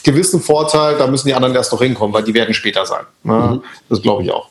gewissen 0.03 0.41
Vorteil, 0.41 0.97
da 0.99 1.07
müssen 1.07 1.29
die 1.29 1.35
anderen 1.35 1.55
erst 1.55 1.71
noch 1.71 1.81
hinkommen, 1.81 2.13
weil 2.13 2.25
die 2.25 2.35
werden 2.35 2.55
später 2.55 2.87
sein. 2.87 3.05
Mhm. 3.23 3.63
Das 3.89 4.03
glaube 4.03 4.25
ich 4.25 4.33
auch. 4.33 4.49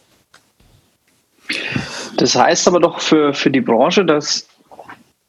Das 2.18 2.36
heißt 2.36 2.68
aber 2.68 2.80
doch 2.80 3.00
für, 3.00 3.34
für 3.34 3.50
die 3.50 3.62
Branche, 3.62 4.06
dass 4.06 4.48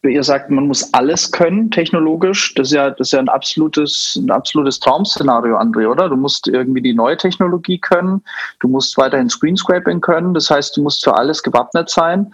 ihr 0.03 0.23
sagt, 0.23 0.51
man 0.51 0.67
muss 0.67 0.95
alles 0.95 1.31
können 1.31 1.71
technologisch. 1.71 2.55
Das 2.55 2.69
ist 2.69 2.75
ja, 2.75 2.91
das 2.91 3.09
ist 3.09 3.13
ja 3.13 3.19
ein 3.19 3.29
absolutes, 3.29 4.17
ein 4.17 4.31
absolutes 4.31 4.81
Traum-Szenario, 4.81 5.59
André, 5.59 5.87
oder? 5.87 6.09
Du 6.09 6.17
musst 6.17 6.49
irgendwie 6.49 6.81
die 6.81 6.95
neue 6.95 7.17
Technologie 7.17 7.79
können. 7.79 8.23
Du 8.61 8.69
musst 8.69 8.97
weiterhin 8.97 9.29
Screenscraping 9.29 10.01
können. 10.01 10.33
Das 10.33 10.51
heißt, 10.51 10.77
du 10.77 10.83
musst 10.83 11.05
für 11.05 11.15
alles 11.15 11.43
gewappnet 11.43 11.91
sein. 11.91 12.33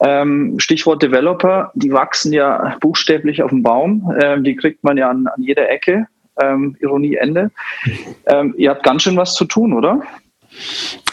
Ähm, 0.00 0.58
Stichwort 0.58 1.02
Developer, 1.02 1.72
die 1.74 1.92
wachsen 1.92 2.32
ja 2.32 2.76
buchstäblich 2.80 3.42
auf 3.42 3.50
dem 3.50 3.62
Baum. 3.62 4.12
Ähm, 4.20 4.44
die 4.44 4.54
kriegt 4.54 4.84
man 4.84 4.96
ja 4.96 5.10
an, 5.10 5.26
an 5.26 5.42
jeder 5.42 5.68
Ecke. 5.68 6.06
Ähm, 6.40 6.76
Ironie 6.78 7.16
Ende. 7.16 7.50
Ähm, 8.26 8.54
ihr 8.56 8.70
habt 8.70 8.84
ganz 8.84 9.02
schön 9.02 9.16
was 9.16 9.34
zu 9.34 9.44
tun, 9.44 9.72
oder? 9.72 10.02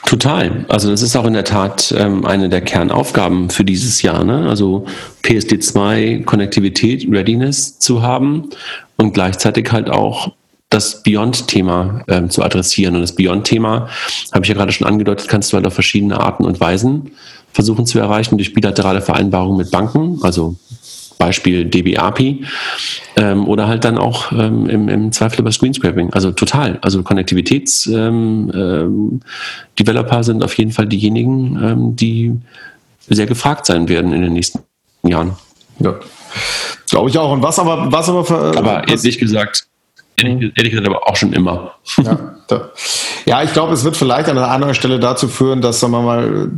Total. 0.06 0.66
Also 0.70 0.90
das 0.90 1.02
ist 1.02 1.16
auch 1.16 1.26
in 1.26 1.34
der 1.34 1.44
Tat 1.44 1.94
ähm, 1.98 2.26
eine 2.26 2.48
der 2.50 2.62
Kernaufgaben 2.62 3.50
für 3.50 3.64
dieses 3.64 4.02
Jahr. 4.02 4.24
Ne? 4.24 4.48
Also 4.48 4.86
PSD2 5.24 6.24
Konnektivität, 6.26 7.08
Readiness 7.10 7.80
zu 7.80 8.02
haben 8.02 8.50
und 8.98 9.14
gleichzeitig 9.14 9.72
halt 9.72 9.90
auch 9.90 10.32
das 10.70 11.04
Beyond-Thema 11.04 12.04
ähm, 12.08 12.30
zu 12.30 12.44
adressieren. 12.44 12.96
Und 12.96 13.02
das 13.02 13.16
Beyond-Thema, 13.16 13.90
habe 14.34 14.44
ich 14.44 14.50
ja 14.50 14.56
gerade 14.56 14.72
schon 14.72 14.88
angedeutet, 14.88 15.28
kannst 15.28 15.52
du 15.52 15.58
halt 15.58 15.66
auf 15.66 15.74
verschiedene 15.74 16.20
Arten 16.20 16.46
und 16.46 16.60
Weisen 16.60 17.12
versuchen 17.54 17.86
zu 17.86 18.00
erreichen 18.00 18.38
durch 18.38 18.54
bilaterale 18.54 19.02
Vereinbarungen 19.02 19.58
mit 19.58 19.72
Banken, 19.72 20.20
also 20.24 20.56
Beispiel 21.18 21.66
DB-API 21.66 22.46
ähm, 23.16 23.48
oder 23.48 23.68
halt 23.68 23.84
dann 23.86 23.98
auch 23.98 24.32
ähm, 24.32 24.70
im, 24.70 24.90
im 24.90 25.12
Zweifel 25.12 25.40
über 25.40 25.52
Screenscraping. 25.52 26.14
Also 26.14 26.32
total. 26.32 26.78
Also 26.82 27.04
Konnektivitäts-Developer 27.04 28.62
ähm, 28.90 29.22
ähm, 29.78 30.24
sind 30.24 30.44
auf 30.44 30.58
jeden 30.58 30.72
Fall 30.72 30.88
diejenigen, 30.88 31.60
ähm, 31.64 31.96
die 31.96 32.34
sehr 33.08 33.26
gefragt 33.26 33.66
sein 33.66 33.88
werden 33.88 34.14
in 34.14 34.22
den 34.22 34.34
nächsten 34.34 34.60
Jahren. 35.04 35.36
Ja, 35.80 35.96
glaube 36.90 37.10
ich 37.10 37.18
auch. 37.18 37.32
Und 37.32 37.44
was 37.44 37.60
aber, 37.60 37.92
was 37.92 38.10
aber, 38.10 38.26
für, 38.26 38.58
aber 38.58 38.84
was, 38.88 39.04
ehrlich 39.04 39.20
gesagt, 39.20 39.68
ehrlich, 40.18 40.52
ehrlich 40.56 40.72
gesagt, 40.72 40.88
aber 40.88 41.08
auch 41.08 41.16
schon 41.16 41.34
immer. 41.34 41.76
Ja, 41.98 42.36
ja 43.26 43.44
ich 43.44 43.54
glaube, 43.54 43.74
es 43.74 43.84
wird 43.84 43.98
vielleicht 43.98 44.30
an 44.30 44.38
einer 44.38 44.50
anderen 44.50 44.74
Stelle 44.74 45.00
dazu 45.00 45.28
führen, 45.28 45.62
dass, 45.62 45.80
sagen 45.80 45.94
wir 45.94 46.02
mal, 46.02 46.50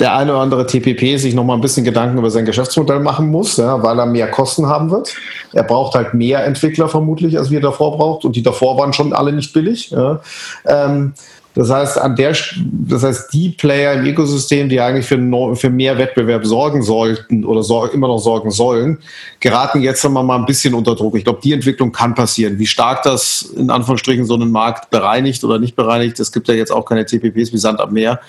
der 0.00 0.16
eine 0.16 0.32
oder 0.32 0.40
andere 0.40 0.66
TPP 0.66 1.18
sich 1.18 1.34
noch 1.34 1.44
mal 1.44 1.54
ein 1.54 1.60
bisschen 1.60 1.84
Gedanken 1.84 2.18
über 2.18 2.30
sein 2.30 2.44
Geschäftsmodell 2.44 2.98
machen 2.98 3.28
muss, 3.28 3.56
ja, 3.56 3.80
weil 3.82 3.98
er 3.98 4.06
mehr 4.06 4.28
Kosten 4.28 4.66
haben 4.66 4.90
wird. 4.90 5.14
Er 5.52 5.62
braucht 5.62 5.94
halt 5.94 6.14
mehr 6.14 6.44
Entwickler 6.44 6.88
vermutlich, 6.88 7.38
als 7.38 7.50
wir 7.50 7.60
davor 7.60 7.96
braucht. 7.96 8.24
Und 8.24 8.34
die 8.34 8.42
davor 8.42 8.76
waren 8.76 8.92
schon 8.92 9.12
alle 9.12 9.32
nicht 9.32 9.52
billig. 9.52 9.90
Ja. 9.90 10.20
Ähm, 10.66 11.14
das 11.54 11.70
heißt, 11.70 11.98
an 11.98 12.16
der, 12.16 12.34
das 12.62 13.04
heißt, 13.04 13.32
die 13.32 13.50
Player 13.50 13.94
im 13.94 14.04
Ökosystem, 14.04 14.68
die 14.68 14.80
eigentlich 14.80 15.06
für, 15.06 15.18
für 15.54 15.70
mehr 15.70 15.96
Wettbewerb 15.98 16.44
sorgen 16.44 16.82
sollten 16.82 17.44
oder 17.44 17.62
so, 17.62 17.84
immer 17.86 18.08
noch 18.08 18.18
sorgen 18.18 18.50
sollen, 18.50 18.98
geraten 19.38 19.80
jetzt 19.80 20.04
einmal 20.04 20.24
mal 20.24 20.36
ein 20.36 20.46
bisschen 20.46 20.74
unter 20.74 20.96
Druck. 20.96 21.16
Ich 21.16 21.22
glaube, 21.22 21.40
die 21.42 21.52
Entwicklung 21.52 21.92
kann 21.92 22.14
passieren. 22.14 22.58
Wie 22.58 22.66
stark 22.66 23.04
das 23.04 23.42
in 23.56 23.70
Anführungsstrichen 23.70 24.24
so 24.24 24.34
einen 24.34 24.50
Markt 24.50 24.90
bereinigt 24.90 25.44
oder 25.44 25.60
nicht 25.60 25.76
bereinigt, 25.76 26.18
es 26.18 26.32
gibt 26.32 26.48
ja 26.48 26.54
jetzt 26.54 26.72
auch 26.72 26.84
keine 26.84 27.06
TPPs 27.06 27.52
wie 27.52 27.58
Sand 27.58 27.78
am 27.78 27.92
Meer, 27.92 28.20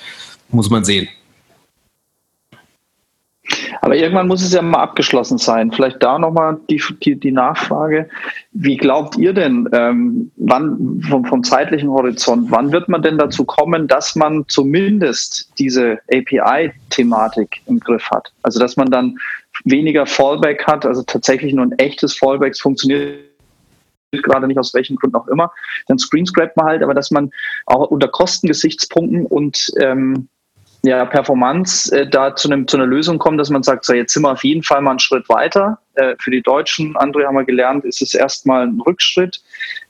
muss 0.50 0.70
man 0.70 0.86
sehen. 0.86 1.08
Aber 3.86 3.96
irgendwann 3.96 4.28
muss 4.28 4.42
es 4.42 4.52
ja 4.52 4.64
mal 4.64 4.80
abgeschlossen 4.80 5.38
sein. 5.38 5.72
Vielleicht 5.72 6.02
da 6.02 6.18
nochmal 6.18 6.58
die, 6.72 6.82
die, 7.04 7.20
die 7.20 7.32
Nachfrage. 7.32 8.10
Wie 8.52 8.78
glaubt 8.78 9.16
ihr 9.16 9.32
denn, 9.32 9.70
ähm, 9.74 10.32
wann 10.38 11.04
vom, 11.08 11.24
vom 11.24 11.44
zeitlichen 11.44 11.92
Horizont, 11.92 12.50
wann 12.50 12.72
wird 12.72 12.90
man 12.90 13.04
denn 13.04 13.20
dazu 13.20 13.46
kommen, 13.46 13.88
dass 13.88 14.16
man 14.16 14.44
zumindest 14.48 15.52
diese 15.60 16.00
API-Thematik 16.12 17.62
im 17.68 17.80
Griff 17.80 18.10
hat? 18.10 18.34
Also 18.42 18.60
dass 18.60 18.76
man 18.76 18.90
dann 18.90 19.20
weniger 19.66 20.08
Fallback 20.08 20.66
hat, 20.66 20.84
also 20.88 21.04
tatsächlich 21.04 21.54
nur 21.54 21.68
ein 21.68 21.78
echtes 21.78 22.18
Fallback 22.18 22.58
funktioniert 22.58 23.20
gerade 24.12 24.48
nicht 24.48 24.58
aus 24.58 24.74
welchen 24.74 24.96
Gründen 24.96 25.18
auch 25.18 25.28
immer, 25.28 25.52
dann 25.88 26.00
screenscrapt 26.00 26.58
man 26.58 26.66
halt, 26.66 26.84
aber 26.84 26.94
dass 26.94 27.12
man 27.12 27.32
auch 27.66 27.92
unter 27.92 28.08
Kostengesichtspunkten 28.08 29.26
und 29.26 29.72
ähm, 29.80 30.30
ja, 30.86 31.06
Performance 31.06 31.92
äh, 31.96 32.08
da 32.08 32.36
zu, 32.36 32.50
einem, 32.50 32.68
zu 32.68 32.78
einer 32.78 32.86
Lösung 32.86 33.18
kommen, 33.18 33.38
dass 33.38 33.50
man 33.50 33.64
sagt, 33.64 33.86
so 33.86 33.94
jetzt 33.94 34.14
sind 34.14 34.24
wir 34.24 34.32
auf 34.32 34.44
jeden 34.44 34.64
Fall 34.64 34.82
mal 34.82 34.92
einen 34.92 35.00
Schritt 35.00 35.28
weiter. 35.30 35.80
Äh, 35.96 36.16
für 36.20 36.32
die 36.32 36.42
Deutschen, 36.42 36.96
André 36.96 37.26
haben 37.26 37.36
wir 37.36 37.44
gelernt, 37.44 37.86
ist 37.86 38.02
es 38.02 38.14
erstmal 38.14 38.68
ein 38.68 38.80
Rückschritt. 38.82 39.42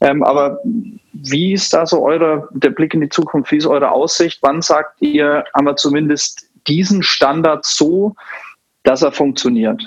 Ähm, 0.01 0.23
aber 0.23 0.59
wie 1.13 1.53
ist 1.53 1.73
da 1.73 1.85
so 1.85 2.03
eure, 2.03 2.47
der 2.51 2.69
Blick 2.69 2.93
in 2.93 3.01
die 3.01 3.09
Zukunft, 3.09 3.51
wie 3.51 3.57
ist 3.57 3.65
eure 3.65 3.91
Aussicht? 3.91 4.39
Wann 4.41 4.61
sagt 4.61 5.01
ihr, 5.01 5.43
haben 5.53 5.65
wir 5.65 5.75
zumindest 5.75 6.47
diesen 6.67 7.03
Standard 7.03 7.65
so, 7.65 8.15
dass 8.83 9.01
er 9.01 9.11
funktioniert? 9.11 9.81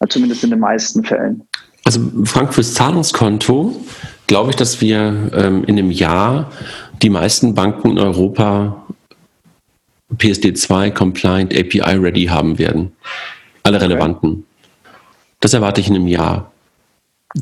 Also 0.00 0.14
zumindest 0.14 0.44
in 0.44 0.50
den 0.50 0.60
meisten 0.60 1.04
Fällen. 1.04 1.46
Also 1.84 2.00
Frank, 2.24 2.54
fürs 2.54 2.74
Zahlungskonto 2.74 3.76
glaube 4.26 4.50
ich, 4.50 4.56
dass 4.56 4.80
wir 4.80 5.30
ähm, 5.34 5.64
in 5.64 5.78
einem 5.78 5.90
Jahr 5.90 6.50
die 7.02 7.10
meisten 7.10 7.54
Banken 7.54 7.90
in 7.90 7.98
Europa 7.98 8.83
PSD2 10.18 10.90
Compliant 10.90 11.52
API 11.52 11.96
Ready 11.96 12.26
haben 12.26 12.58
werden. 12.58 12.92
Alle 13.62 13.80
relevanten. 13.80 14.44
Das 15.40 15.54
erwarte 15.54 15.80
ich 15.80 15.88
in 15.88 15.94
einem 15.94 16.06
Jahr. 16.06 16.52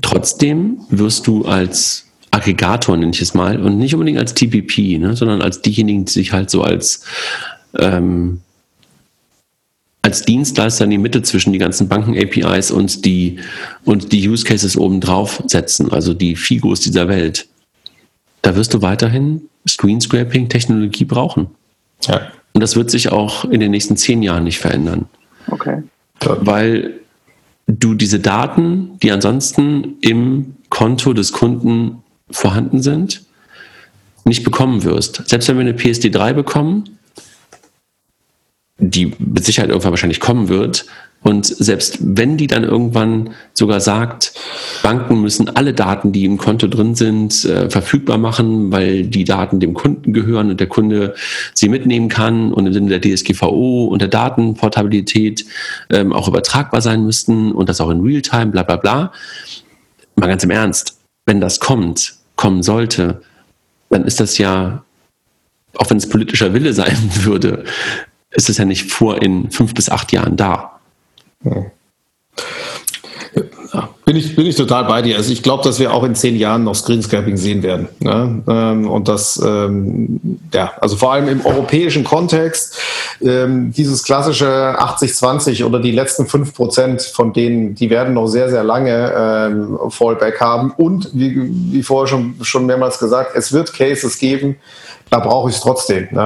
Trotzdem 0.01 0.79
wirst 0.91 1.27
du 1.27 1.45
als 1.45 2.07
Aggregator, 2.31 2.97
nenne 2.97 3.13
ich 3.13 3.21
es 3.21 3.35
mal, 3.35 3.61
und 3.61 3.79
nicht 3.79 3.95
unbedingt 3.95 4.19
als 4.19 4.35
TPP, 4.35 4.99
ne, 4.99 5.15
sondern 5.15 5.43
als 5.43 5.61
diejenigen, 5.61 6.07
die 6.07 6.13
sich 6.13 6.33
halt 6.33 6.49
so 6.49 6.63
als, 6.63 7.05
ähm, 7.79 8.41
als 10.01 10.23
Dienstleister 10.23 10.85
in 10.85 10.91
die 10.91 10.99
Mitte 10.99 11.23
zwischen 11.23 11.53
die 11.53 11.59
ganzen 11.59 11.89
Banken-APIs 11.89 12.71
und 12.71 13.05
die, 13.05 13.39
und 13.85 14.13
die 14.13 14.29
Use 14.29 14.45
Cases 14.45 14.77
obendrauf 14.77 15.43
setzen, 15.47 15.93
also 15.93 16.15
die 16.15 16.35
Figos 16.35 16.81
dieser 16.81 17.07
Welt, 17.07 17.47
da 18.41 18.57
wirst 18.57 18.73
du 18.75 18.83
weiterhin 18.83 19.43
Screenscraping-Technologie 19.69 21.05
brauchen. 21.05 21.49
Ja. 22.07 22.33
Und 22.53 22.61
das 22.61 22.77
wird 22.77 22.91
sich 22.91 23.11
auch 23.11 23.45
in 23.45 23.61
den 23.61 23.71
nächsten 23.71 23.97
zehn 23.97 24.23
Jahren 24.23 24.45
nicht 24.45 24.59
verändern. 24.59 25.07
Okay. 25.49 25.83
Weil 26.21 27.01
du 27.67 27.95
diese 27.95 28.21
Daten, 28.21 28.99
die 29.03 29.11
ansonsten 29.11 29.97
im 30.01 30.57
Konto 30.69 31.13
des 31.13 31.33
Kunden 31.33 32.03
vorhanden 32.31 32.83
sind, 32.83 33.25
nicht 34.25 34.45
bekommen 34.45 34.85
wirst. 34.85 35.23
Selbst 35.27 35.49
wenn 35.49 35.57
wir 35.57 35.63
eine 35.63 35.73
PSD3 35.77 36.33
bekommen, 36.33 36.99
die 38.79 39.15
mit 39.19 39.45
Sicherheit 39.45 39.71
irgendwann 39.71 39.93
wahrscheinlich 39.93 40.21
kommen 40.21 40.49
wird, 40.49 40.87
und 41.23 41.47
selbst 41.47 41.99
wenn 42.01 42.37
die 42.37 42.49
dann 42.49 42.65
irgendwann 42.65 43.31
sogar 43.55 43.81
sagt, 43.81 44.35
Banken 44.83 45.21
müssen 45.21 45.49
alle 45.49 45.73
Daten, 45.73 46.13
die 46.13 46.25
im 46.25 46.37
Konto 46.37 46.67
drin 46.67 46.97
sind, 46.97 47.45
äh, 47.45 47.71
verfügbar 47.71 48.19
machen, 48.19 48.73
weil 48.73 49.05
die 49.05 49.25
Daten 49.25 49.61
dem 49.61 49.75
Kunden 49.75 50.13
gehören 50.13 50.51
und 50.51 50.59
der 50.59 50.67
Kunde 50.67 51.15
sie 51.55 51.69
mitnehmen 51.69 52.09
kann 52.09 52.53
und 52.53 52.67
im 52.67 52.73
Sinne 52.73 52.99
der 52.99 53.01
DSGVO 53.01 53.85
und 53.85 54.03
der 54.03 54.09
Datenportabilität 54.09 55.45
ähm, 55.91 56.13
auch 56.13 56.27
übertragbar 56.27 56.81
sein 56.81 57.05
müssten 57.05 57.53
und 57.53 57.69
das 57.69 57.81
auch 57.81 57.91
in 57.91 58.01
Realtime, 58.01 58.47
bla 58.47 58.65
bla 58.65 58.77
bla. 58.77 59.13
Mal 60.17 60.27
ganz 60.27 60.43
im 60.43 60.51
Ernst, 60.51 60.99
wenn 61.25 61.41
das 61.41 61.61
kommt, 61.61 62.15
kommen 62.35 62.65
sollte, 62.65 63.23
dann 63.91 64.05
ist 64.05 64.19
das 64.19 64.39
ja, 64.39 64.85
auch 65.75 65.89
wenn 65.89 65.99
es 65.99 66.09
politischer 66.09 66.53
Wille 66.53 66.73
sein 66.73 66.97
würde, 67.23 67.65
ist 68.33 68.49
es 68.49 68.59
ja 68.59 68.65
nicht 68.65 68.91
vor 68.91 69.23
in 69.23 69.51
fünf 69.51 69.75
bis 69.75 69.89
acht 69.89 70.11
Jahren 70.11 70.37
da. 70.37 70.72
Ja. 71.45 71.67
Bin 74.05 74.17
ich, 74.17 74.37
bin 74.37 74.47
ich 74.47 74.57
total 74.57 74.85
bei 74.85 75.01
dir. 75.01 75.17
Also 75.17 75.33
ich 75.33 75.43
glaube, 75.43 75.63
dass 75.65 75.79
wir 75.79 75.95
auch 75.95 76.03
in 76.03 76.15
zehn 76.15 76.37
Jahren 76.37 76.65
noch 76.65 76.75
Screenscraping 76.75 77.37
sehen 77.37 77.63
werden. 77.63 77.89
Ne? 78.01 78.43
Ähm, 78.47 78.91
und 78.91 79.09
das, 79.09 79.41
ähm, 79.43 80.41
ja, 80.53 80.73
also 80.81 80.97
vor 80.97 81.13
allem 81.13 81.29
im 81.29 81.47
europäischen 81.47 82.03
Kontext, 82.03 82.79
ähm, 83.23 83.73
dieses 83.73 84.03
klassische 84.03 84.47
80-20 84.47 85.65
oder 85.65 85.79
die 85.79 85.93
letzten 85.93 86.27
fünf 86.27 86.53
Prozent 86.53 87.01
von 87.01 87.33
denen, 87.33 87.75
die 87.75 87.91
werden 87.91 88.13
noch 88.13 88.27
sehr, 88.27 88.51
sehr 88.51 88.65
lange 88.65 89.13
ähm, 89.17 89.79
Fallback 89.89 90.41
haben. 90.41 90.73
Und 90.77 91.11
wie, 91.15 91.51
wie 91.73 91.83
vorher 91.83 92.09
schon, 92.09 92.35
schon 92.43 92.67
mehrmals 92.67 92.99
gesagt, 92.99 93.37
es 93.37 93.53
wird 93.53 93.73
Cases 93.73 94.19
geben, 94.19 94.57
da 95.13 95.19
brauche 95.19 95.51
ich 95.51 95.57
es 95.57 95.61
trotzdem, 95.61 96.09
ne? 96.11 96.21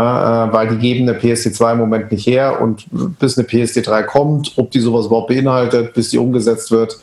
Äh, 0.49 0.53
weil 0.53 0.69
die 0.69 0.77
geben 0.77 1.09
eine 1.09 1.19
PSD2 1.19 1.73
im 1.73 1.79
Moment 1.79 2.13
nicht 2.13 2.25
her 2.25 2.61
und 2.61 2.87
bis 3.19 3.37
eine 3.37 3.45
PSD3 3.45 4.05
kommt, 4.05 4.53
ob 4.55 4.71
die 4.71 4.79
sowas 4.79 5.07
überhaupt 5.07 5.27
beinhaltet, 5.27 5.93
bis 5.93 6.11
die 6.11 6.19
umgesetzt 6.19 6.71
wird, 6.71 6.97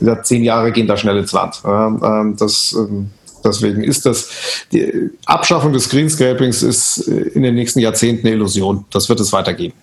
gesagt, 0.00 0.26
zehn 0.26 0.42
Jahre 0.42 0.72
gehen 0.72 0.88
da 0.88 0.96
schnell 0.96 1.16
ins 1.16 1.30
Land. 1.30 1.62
Ähm, 1.64 2.34
das, 2.36 2.74
ähm, 2.76 3.10
deswegen 3.44 3.84
ist 3.84 4.04
das, 4.04 4.30
die 4.72 5.10
Abschaffung 5.26 5.72
des 5.72 5.88
Greenscapings 5.88 6.64
ist 6.64 7.06
in 7.06 7.44
den 7.44 7.54
nächsten 7.54 7.78
Jahrzehnten 7.78 8.26
eine 8.26 8.34
Illusion. 8.34 8.84
Das 8.90 9.08
wird 9.08 9.20
es 9.20 9.32
weitergeben. 9.32 9.74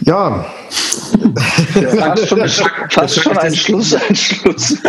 Ja, 0.00 0.44
fast 1.96 2.28
schon, 2.28 2.48
fast 2.90 3.22
schon 3.22 3.38
ein 3.38 3.54
Schluss, 3.54 3.94
ein 3.94 4.16
Schluss. 4.16 4.76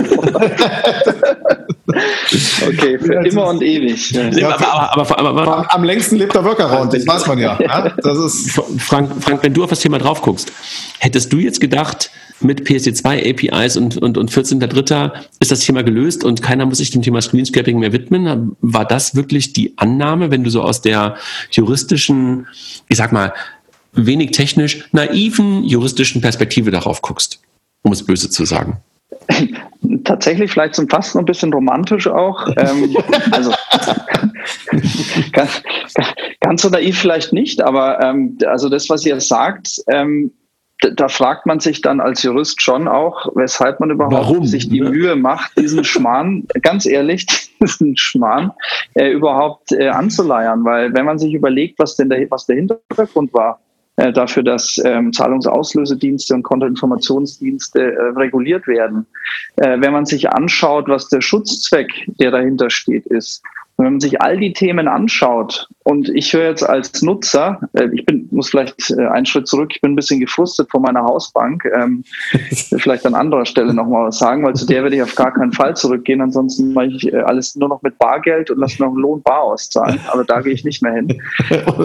okay, 2.68 3.00
für 3.00 3.26
immer 3.26 3.48
und 3.48 3.62
ewig. 3.62 4.12
Ja, 4.12 4.56
aber, 4.56 4.98
aber, 4.98 5.20
aber, 5.20 5.42
aber, 5.42 5.74
am 5.74 5.84
längsten 5.84 6.18
lebt 6.18 6.36
der 6.36 6.44
Workaround, 6.44 6.94
das 6.94 7.08
weiß 7.08 7.28
man 7.28 7.40
ja. 7.40 7.58
ja. 7.62 7.90
Das 8.02 8.18
ist 8.18 8.52
Frank, 8.80 9.12
Frank, 9.22 9.44
wenn 9.44 9.54
du 9.54 9.64
auf 9.64 9.70
das 9.70 9.80
Thema 9.80 9.98
drauf 9.98 10.22
guckst, 10.22 10.52
hättest 11.00 11.32
du 11.34 11.38
jetzt 11.38 11.62
gedacht, 11.62 12.12
mit 12.42 12.62
PSD2 12.62 13.52
APIs 13.52 13.76
und, 13.76 13.98
und, 13.98 14.18
und 14.18 14.32
14.3. 14.32 15.12
ist 15.40 15.52
das 15.52 15.60
Thema 15.60 15.84
gelöst 15.84 16.24
und 16.24 16.42
keiner 16.42 16.66
muss 16.66 16.78
sich 16.78 16.92
dem 16.92 17.02
Thema 17.02 17.22
Screenscraping 17.22 17.80
mehr 17.80 17.92
widmen. 17.92 18.56
War 18.62 18.86
das 18.86 19.16
wirklich 19.16 19.52
die 19.52 19.74
Annahme, 19.78 20.32
wenn 20.32 20.46
du 20.46 20.50
so 20.50 20.62
aus 20.62 20.82
der 20.82 21.18
juristischen, 21.52 22.48
ich 22.88 22.98
sag 22.98 23.12
mal, 23.12 23.34
wenig 23.94 24.32
technisch 24.32 24.88
naiven 24.92 25.64
juristischen 25.64 26.22
Perspektive 26.22 26.72
darauf 26.72 27.02
guckst, 27.02 27.42
um 27.84 27.92
es 27.92 28.06
böse 28.06 28.30
zu 28.30 28.46
sagen. 28.46 28.78
Tatsächlich 30.04 30.52
vielleicht 30.52 30.76
zum 30.76 30.90
Fast 30.90 31.16
ein 31.16 31.26
bisschen 31.26 31.54
romantisch 31.54 32.08
auch. 32.08 32.48
ähm, 32.58 32.96
also 33.32 33.52
ganz, 35.32 35.64
ganz, 36.42 36.62
so 36.62 36.70
naiv 36.70 37.00
vielleicht 37.00 37.34
nicht, 37.34 37.62
aber 37.62 38.02
ähm, 38.02 38.38
also 38.46 38.70
das, 38.70 38.90
was 38.90 39.06
ihr 39.06 39.20
sagt, 39.20 39.82
ähm, 39.88 40.32
da 40.96 41.10
fragt 41.10 41.46
man 41.46 41.60
sich 41.60 41.82
dann 41.82 42.00
als 42.00 42.24
Jurist 42.24 42.62
schon 42.62 42.88
auch, 42.88 43.28
weshalb 43.36 43.82
man 43.82 43.92
überhaupt 43.92 44.14
Warum? 44.14 44.46
sich 44.46 44.70
die 44.70 44.80
Mühe 44.80 45.16
macht, 45.18 45.58
diesen 45.58 45.84
Schmarrn, 45.84 46.48
ganz 46.62 46.86
ehrlich, 46.86 47.26
diesen 47.62 47.98
Schmarrn 47.98 48.52
äh, 48.94 49.12
überhaupt 49.12 49.74
äh, 49.74 49.90
anzuleiern. 49.90 50.64
Weil 50.64 50.94
wenn 50.94 51.06
man 51.06 51.20
sich 51.20 51.34
überlegt, 51.34 51.80
was 51.80 51.98
denn 51.98 52.10
der, 52.10 52.32
was 52.32 52.46
der 52.46 52.56
Hintergrund 52.56 53.34
war, 53.34 53.60
äh, 54.00 54.14
dafür, 54.14 54.44
dass 54.44 54.80
ähm, 54.86 55.12
Zahlungsauslösedienste 55.12 56.34
und 56.34 56.44
Kontoinformationsdienste 56.44 57.80
äh, 57.80 58.02
reguliert 58.16 58.66
werden. 58.66 59.06
Äh, 59.58 59.82
wenn 59.82 59.92
man 59.92 60.06
sich 60.06 60.30
anschaut, 60.30 60.88
was 60.88 61.10
der 61.10 61.20
Schutzzweck, 61.20 61.92
der 62.08 62.32
dahinter 62.32 62.70
steht, 62.70 63.06
ist, 63.08 63.44
und 63.80 63.86
wenn 63.86 63.94
man 63.94 64.02
sich 64.02 64.22
all 64.22 64.36
die 64.36 64.52
Themen 64.52 64.90
anschaut, 64.90 65.70
und 65.84 66.10
ich 66.10 66.34
höre 66.34 66.50
jetzt 66.50 66.64
als 66.64 67.02
Nutzer, 67.02 67.62
äh, 67.72 67.88
ich 67.94 68.06
bin, 68.06 68.28
muss 68.30 68.50
vielleicht 68.50 68.92
äh, 68.92 69.08
einen 69.08 69.26
Schritt 69.26 69.48
zurück, 69.48 69.72
ich 69.74 69.80
bin 69.80 69.94
ein 69.94 69.96
bisschen 69.96 70.20
gefrustet 70.20 70.70
von 70.70 70.82
meiner 70.82 71.02
Hausbank, 71.02 71.64
ähm, 71.74 72.04
vielleicht 72.78 73.06
an 73.06 73.16
anderer 73.16 73.46
Stelle 73.46 73.74
nochmal 73.74 74.08
was 74.08 74.20
sagen, 74.20 74.44
weil 74.44 74.54
zu 74.54 74.66
der 74.66 74.84
werde 74.84 74.98
ich 74.98 75.02
auf 75.02 75.16
gar 75.16 75.34
keinen 75.34 75.54
Fall 75.54 75.78
zurückgehen, 75.78 76.20
ansonsten 76.20 76.74
mache 76.74 76.88
ich 76.88 77.12
äh, 77.12 77.20
alles 77.20 77.56
nur 77.56 77.70
noch 77.70 77.82
mit 77.82 77.98
Bargeld 77.98 78.52
und 78.52 78.60
lasse 78.60 78.82
noch 78.82 78.90
einen 78.90 78.98
Lohn 78.98 79.24
bar 79.24 79.44
auszahlen, 79.44 79.98
aber 80.12 80.26
da 80.26 80.42
gehe 80.42 80.52
ich 80.52 80.66
nicht 80.66 80.84
mehr 80.84 80.96
hin. 80.96 81.08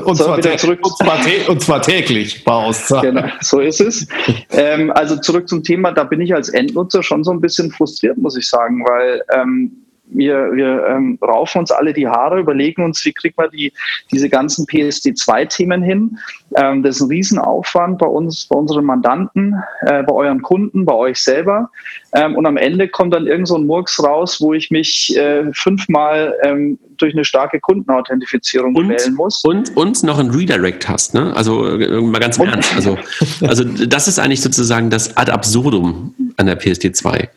und, 0.04 0.16
zwar, 0.16 0.40
zurück. 0.58 0.80
Und, 0.82 0.98
zwar 0.98 1.18
und, 1.48 1.60
zwar 1.60 1.80
täglich 1.80 2.42
bar 2.42 2.64
auszahlen. 2.64 3.14
Genau, 3.14 3.28
so 3.40 3.60
ist 3.60 3.80
es. 3.80 4.08
Ähm, 4.50 4.90
also 4.90 5.14
zurück 5.14 5.48
zum 5.48 5.62
Thema, 5.62 5.92
da 5.92 6.02
bin 6.02 6.20
ich 6.20 6.34
als 6.34 6.48
Endnutzer 6.48 7.04
schon 7.04 7.22
so 7.22 7.30
ein 7.30 7.40
bisschen 7.40 7.70
frustriert, 7.70 8.18
muss 8.18 8.36
ich 8.36 8.48
sagen, 8.48 8.84
weil 8.84 9.22
ähm, 9.32 9.83
wir, 10.14 10.52
wir 10.52 10.86
ähm, 10.88 11.18
raufen 11.20 11.60
uns 11.60 11.70
alle 11.70 11.92
die 11.92 12.08
Haare, 12.08 12.40
überlegen 12.40 12.84
uns, 12.84 13.04
wie 13.04 13.12
kriegt 13.12 13.36
man 13.36 13.50
die, 13.50 13.72
diese 14.12 14.28
ganzen 14.28 14.66
PSD2-Themen 14.66 15.82
hin. 15.82 16.18
Ähm, 16.56 16.82
das 16.82 16.96
ist 16.96 17.02
ein 17.02 17.08
Riesenaufwand 17.08 17.98
bei 17.98 18.06
uns, 18.06 18.46
bei 18.46 18.56
unseren 18.56 18.84
Mandanten, 18.84 19.62
äh, 19.82 20.02
bei 20.02 20.12
euren 20.12 20.42
Kunden, 20.42 20.84
bei 20.84 20.94
euch 20.94 21.18
selber. 21.18 21.70
Ähm, 22.14 22.36
und 22.36 22.46
am 22.46 22.56
Ende 22.56 22.88
kommt 22.88 23.14
dann 23.14 23.26
irgend 23.26 23.48
so 23.48 23.56
ein 23.56 23.66
Murks 23.66 24.02
raus, 24.02 24.40
wo 24.40 24.54
ich 24.54 24.70
mich 24.70 25.16
äh, 25.16 25.52
fünfmal 25.52 26.34
ähm, 26.42 26.78
durch 26.96 27.12
eine 27.12 27.24
starke 27.24 27.60
Kundenauthentifizierung 27.60 28.74
und, 28.74 28.88
wählen 28.88 29.14
muss. 29.14 29.42
Und, 29.44 29.76
und 29.76 30.02
noch 30.02 30.18
ein 30.18 30.30
Redirect 30.30 30.88
hast, 30.88 31.14
ne? 31.14 31.34
Also 31.34 31.66
äh, 31.66 32.00
mal 32.00 32.20
ganz 32.20 32.38
im 32.38 32.44
Ernst. 32.46 32.74
Also, 32.74 32.98
also 33.40 33.64
das 33.64 34.08
ist 34.08 34.18
eigentlich 34.18 34.42
sozusagen 34.42 34.90
das 34.90 35.16
Ad 35.16 35.30
absurdum 35.30 36.14
an 36.36 36.46
der 36.46 36.60
PSD2. 36.60 37.28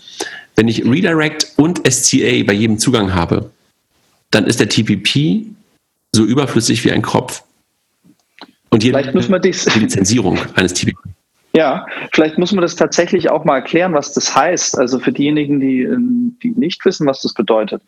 Wenn 0.58 0.68
ich 0.68 0.84
Redirect 0.84 1.54
und 1.56 1.82
SCA 1.90 2.44
bei 2.44 2.54
jedem 2.54 2.80
Zugang 2.80 3.14
habe, 3.14 3.52
dann 4.32 4.46
ist 4.46 4.60
der 4.60 4.68
TPP 4.68 5.46
so 6.12 6.26
überflüssig 6.26 6.84
wie 6.84 6.92
ein 6.92 7.02
Kropf. 7.02 7.44
Und 8.70 8.84
jede 8.84 8.98
vielleicht 8.98 9.16
muss 9.16 9.30
man 9.30 9.42
die 9.42 9.54
Lizenzierung 9.80 10.38
eines 10.56 10.74
TPP. 10.74 10.98
Ja, 11.56 11.86
vielleicht 12.12 12.38
muss 12.38 12.52
man 12.52 12.62
das 12.62 12.76
tatsächlich 12.76 13.30
auch 13.30 13.46
mal 13.46 13.56
erklären, 13.56 13.94
was 13.94 14.14
das 14.14 14.36
heißt. 14.36 14.78
Also 14.78 15.00
für 15.00 15.12
diejenigen, 15.12 15.60
die, 15.60 15.88
die 16.44 16.60
nicht 16.60 16.84
wissen, 16.86 17.08
was 17.08 17.22
das 17.22 17.34
bedeutet. 17.34 17.82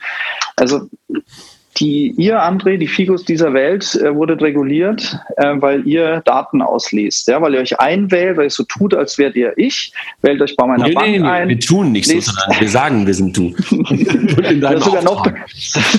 Also 0.56 0.90
die, 1.78 2.14
ihr, 2.18 2.42
André, 2.42 2.78
die 2.78 2.88
Figos 2.88 3.24
dieser 3.24 3.54
Welt, 3.54 3.96
äh, 3.96 4.14
wurde 4.14 4.40
reguliert, 4.40 5.18
äh, 5.38 5.56
weil 5.60 5.88
ihr 5.88 6.22
Daten 6.26 6.62
ausliest. 6.62 7.28
Ja, 7.28 7.42
weil 7.42 7.54
ihr 7.54 7.62
euch 7.62 7.80
einwählt, 7.80 8.38
weil 8.38 8.46
ihr 8.46 8.50
so 8.50 8.64
tut, 8.64 8.94
als 8.94 9.18
wärt 9.18 9.36
ihr 9.36 9.54
ich, 9.58 9.94
wählt 10.22 10.42
euch 10.42 10.56
bei 10.56 10.66
meiner 10.66 10.88
nee, 10.88 10.94
Bank 10.94 11.08
nee, 11.08 11.20
nee, 11.20 11.28
ein. 11.28 11.50
Wir 11.50 11.60
tun 11.60 11.92
nicht 11.92 12.08
so, 12.08 12.20
sondern 12.20 12.60
wir 12.60 12.70
sagen, 12.70 13.08
wir 13.08 13.14
sind 13.14 13.38
du. 13.38 13.56
und 13.72 14.84
sogar 14.84 15.04
noch, 15.04 15.26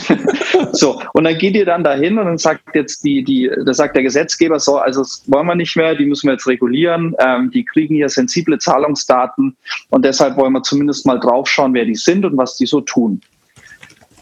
so, 0.73 1.01
und 1.15 1.25
dann 1.25 1.39
geht 1.39 1.55
ihr 1.55 1.65
dann 1.65 1.85
dahin 1.85 2.19
und 2.19 2.27
dann 2.27 2.39
sagt 2.39 2.75
jetzt 2.75 3.05
die, 3.05 3.23
die, 3.23 3.51
da 3.65 3.73
sagt 3.73 3.97
der 3.97 4.03
Gesetzgeber 4.03 4.59
so, 4.59 4.77
also 4.77 5.01
das 5.01 5.23
wollen 5.27 5.47
wir 5.47 5.55
nicht 5.55 5.77
mehr, 5.77 5.95
die 5.95 6.07
müssen 6.07 6.27
wir 6.27 6.33
jetzt 6.33 6.47
regulieren, 6.47 7.15
ähm, 7.19 7.51
die 7.53 7.65
kriegen 7.65 7.95
hier 7.95 8.09
sensible 8.09 8.59
Zahlungsdaten 8.59 9.57
und 9.91 10.05
deshalb 10.05 10.37
wollen 10.37 10.53
wir 10.53 10.63
zumindest 10.63 11.07
mal 11.07 11.19
draufschauen, 11.19 11.75
wer 11.75 11.85
die 11.85 11.95
sind 11.95 12.25
und 12.25 12.37
was 12.37 12.57
die 12.57 12.67
so 12.67 12.81
tun. 12.81 13.21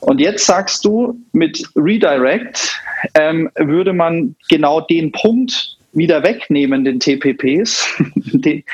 Und 0.01 0.20
jetzt 0.20 0.46
sagst 0.46 0.84
du, 0.84 1.18
mit 1.32 1.62
Redirect 1.74 2.80
ähm, 3.14 3.51
würde 3.57 3.92
man 3.92 4.36
genau 4.49 4.80
den 4.80 5.12
Punkt 5.12 5.76
wieder 5.92 6.22
wegnehmen, 6.22 6.84
den 6.84 7.01
TPPs, 7.01 7.86
die, 8.14 8.64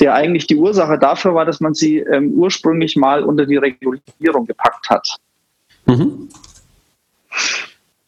der 0.00 0.14
eigentlich 0.14 0.46
die 0.46 0.56
Ursache 0.56 0.98
dafür 0.98 1.34
war, 1.34 1.44
dass 1.44 1.60
man 1.60 1.74
sie 1.74 1.98
ähm, 1.98 2.32
ursprünglich 2.32 2.96
mal 2.96 3.22
unter 3.22 3.46
die 3.46 3.56
Regulierung 3.56 4.46
gepackt 4.46 4.88
hat. 4.88 5.16
Mhm. 5.86 6.28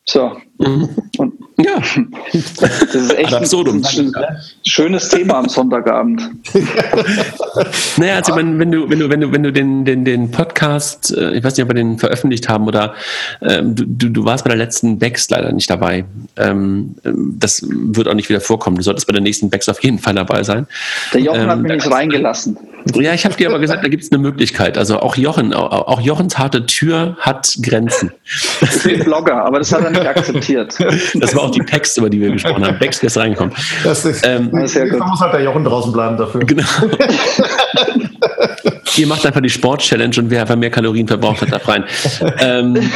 So. 0.05 0.41
Mhm. 0.59 0.88
Und 1.18 1.34
ja. 1.59 1.80
Das 2.32 2.94
ist 2.94 3.16
echt 3.16 3.34
ein, 3.34 3.84
ein, 3.84 4.36
schönes 4.66 5.09
Thema 5.09 5.38
am 5.38 5.48
Sonntagabend. 5.48 6.22
naja, 7.96 8.16
also 8.16 8.34
wenn, 8.36 8.59
wenn 8.59 8.72
du, 8.72 8.88
wenn 8.88 8.98
du, 8.98 9.09
wenn 9.11 9.20
du, 9.20 9.32
wenn 9.32 9.42
du 9.42 9.52
den, 9.52 9.84
den, 9.84 10.05
den 10.05 10.30
Podcast, 10.30 11.16
äh, 11.16 11.32
ich 11.32 11.44
weiß 11.44 11.57
nicht, 11.57 11.62
ob 11.62 11.70
wir 11.70 11.74
den 11.74 11.98
veröffentlicht 11.98 12.48
haben 12.48 12.66
oder 12.66 12.94
ähm, 13.42 13.74
du, 13.76 14.09
du 14.09 14.24
warst 14.24 14.44
bei 14.44 14.48
der 14.48 14.57
letzten 14.57 14.98
Bex 14.98 15.28
leider 15.30 15.52
nicht 15.52 15.70
dabei. 15.70 16.05
Ähm, 16.36 16.96
das 17.02 17.64
wird 17.68 18.09
auch 18.09 18.14
nicht 18.14 18.28
wieder 18.28 18.40
vorkommen. 18.40 18.76
Du 18.76 18.82
solltest 18.82 19.07
bei 19.07 19.12
der 19.12 19.22
nächsten 19.22 19.50
Bex 19.50 19.68
auf 19.68 19.82
jeden 19.82 19.98
Fall 19.98 20.14
dabei 20.14 20.42
sein. 20.42 20.66
Der 21.12 21.20
Jochen 21.20 21.42
ähm, 21.42 21.50
hat 21.50 21.61
mich 21.61 21.72
nicht 21.72 21.90
reingelassen. 21.90 22.59
Ja, 22.94 23.14
ich 23.14 23.24
habe 23.24 23.34
dir 23.34 23.48
aber 23.48 23.61
gesagt, 23.61 23.82
da 23.82 23.88
gibt 23.88 24.02
es 24.02 24.12
eine 24.12 24.20
Möglichkeit. 24.20 24.76
Also 24.76 24.98
auch 24.98 25.16
Jochen, 25.16 25.55
auch, 25.55 25.88
auch 25.88 26.00
Jochens 26.00 26.38
harte 26.38 26.66
Tür 26.66 27.16
hat 27.20 27.57
Grenzen. 27.62 28.12
Ich 28.61 28.82
bin 28.82 29.05
Blogger, 29.05 29.44
aber 29.44 29.59
das 29.59 29.72
hat 29.72 29.84
er 29.84 29.90
nicht 29.90 30.07
akzeptiert. 30.07 30.43
Das 31.14 31.34
war 31.34 31.42
auch 31.42 31.51
die 31.51 31.61
Text, 31.61 31.97
über 31.99 32.11
die 32.11 32.20
wir 32.20 32.30
gesprochen 32.30 32.66
haben. 32.66 32.78
Bex 32.78 33.03
ist 33.03 33.16
reingekommen. 33.16 33.55
Das 33.82 34.05
ist, 34.05 34.26
ähm, 34.26 34.51
das 34.53 34.70
ist 34.70 34.76
ja 34.76 34.88
gut. 34.88 35.07
muss 35.07 35.20
halt 35.20 35.34
der 35.34 35.42
Jochen 35.42 35.64
draußen 35.64 35.92
bleiben 35.92 36.16
dafür. 36.16 36.40
Genau. 36.40 36.64
Ihr 38.97 39.07
macht 39.07 39.24
einfach 39.26 39.41
die 39.41 39.51
Sport-Challenge 39.51 40.14
und 40.18 40.30
wer 40.30 40.43
einfach 40.43 40.57
mehr 40.57 40.70
Kalorien 40.70 41.09
verbraucht 41.09 41.41
hat, 41.43 41.53
darf 41.53 41.66
rein. 41.68 41.85
ähm, 42.39 42.74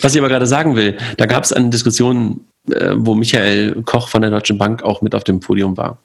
was 0.00 0.14
ich 0.14 0.20
aber 0.20 0.28
gerade 0.28 0.46
sagen 0.46 0.76
will, 0.76 0.96
da 1.16 1.26
gab 1.26 1.44
es 1.44 1.52
eine 1.52 1.70
Diskussion 1.70 2.40
äh, 2.70 2.94
wo 2.96 3.14
Michael 3.14 3.82
Koch 3.84 4.08
von 4.08 4.22
der 4.22 4.30
Deutschen 4.30 4.58
Bank 4.58 4.82
auch 4.82 5.00
mit 5.00 5.14
auf 5.14 5.22
dem 5.22 5.38
Podium 5.38 5.76
war. 5.76 5.98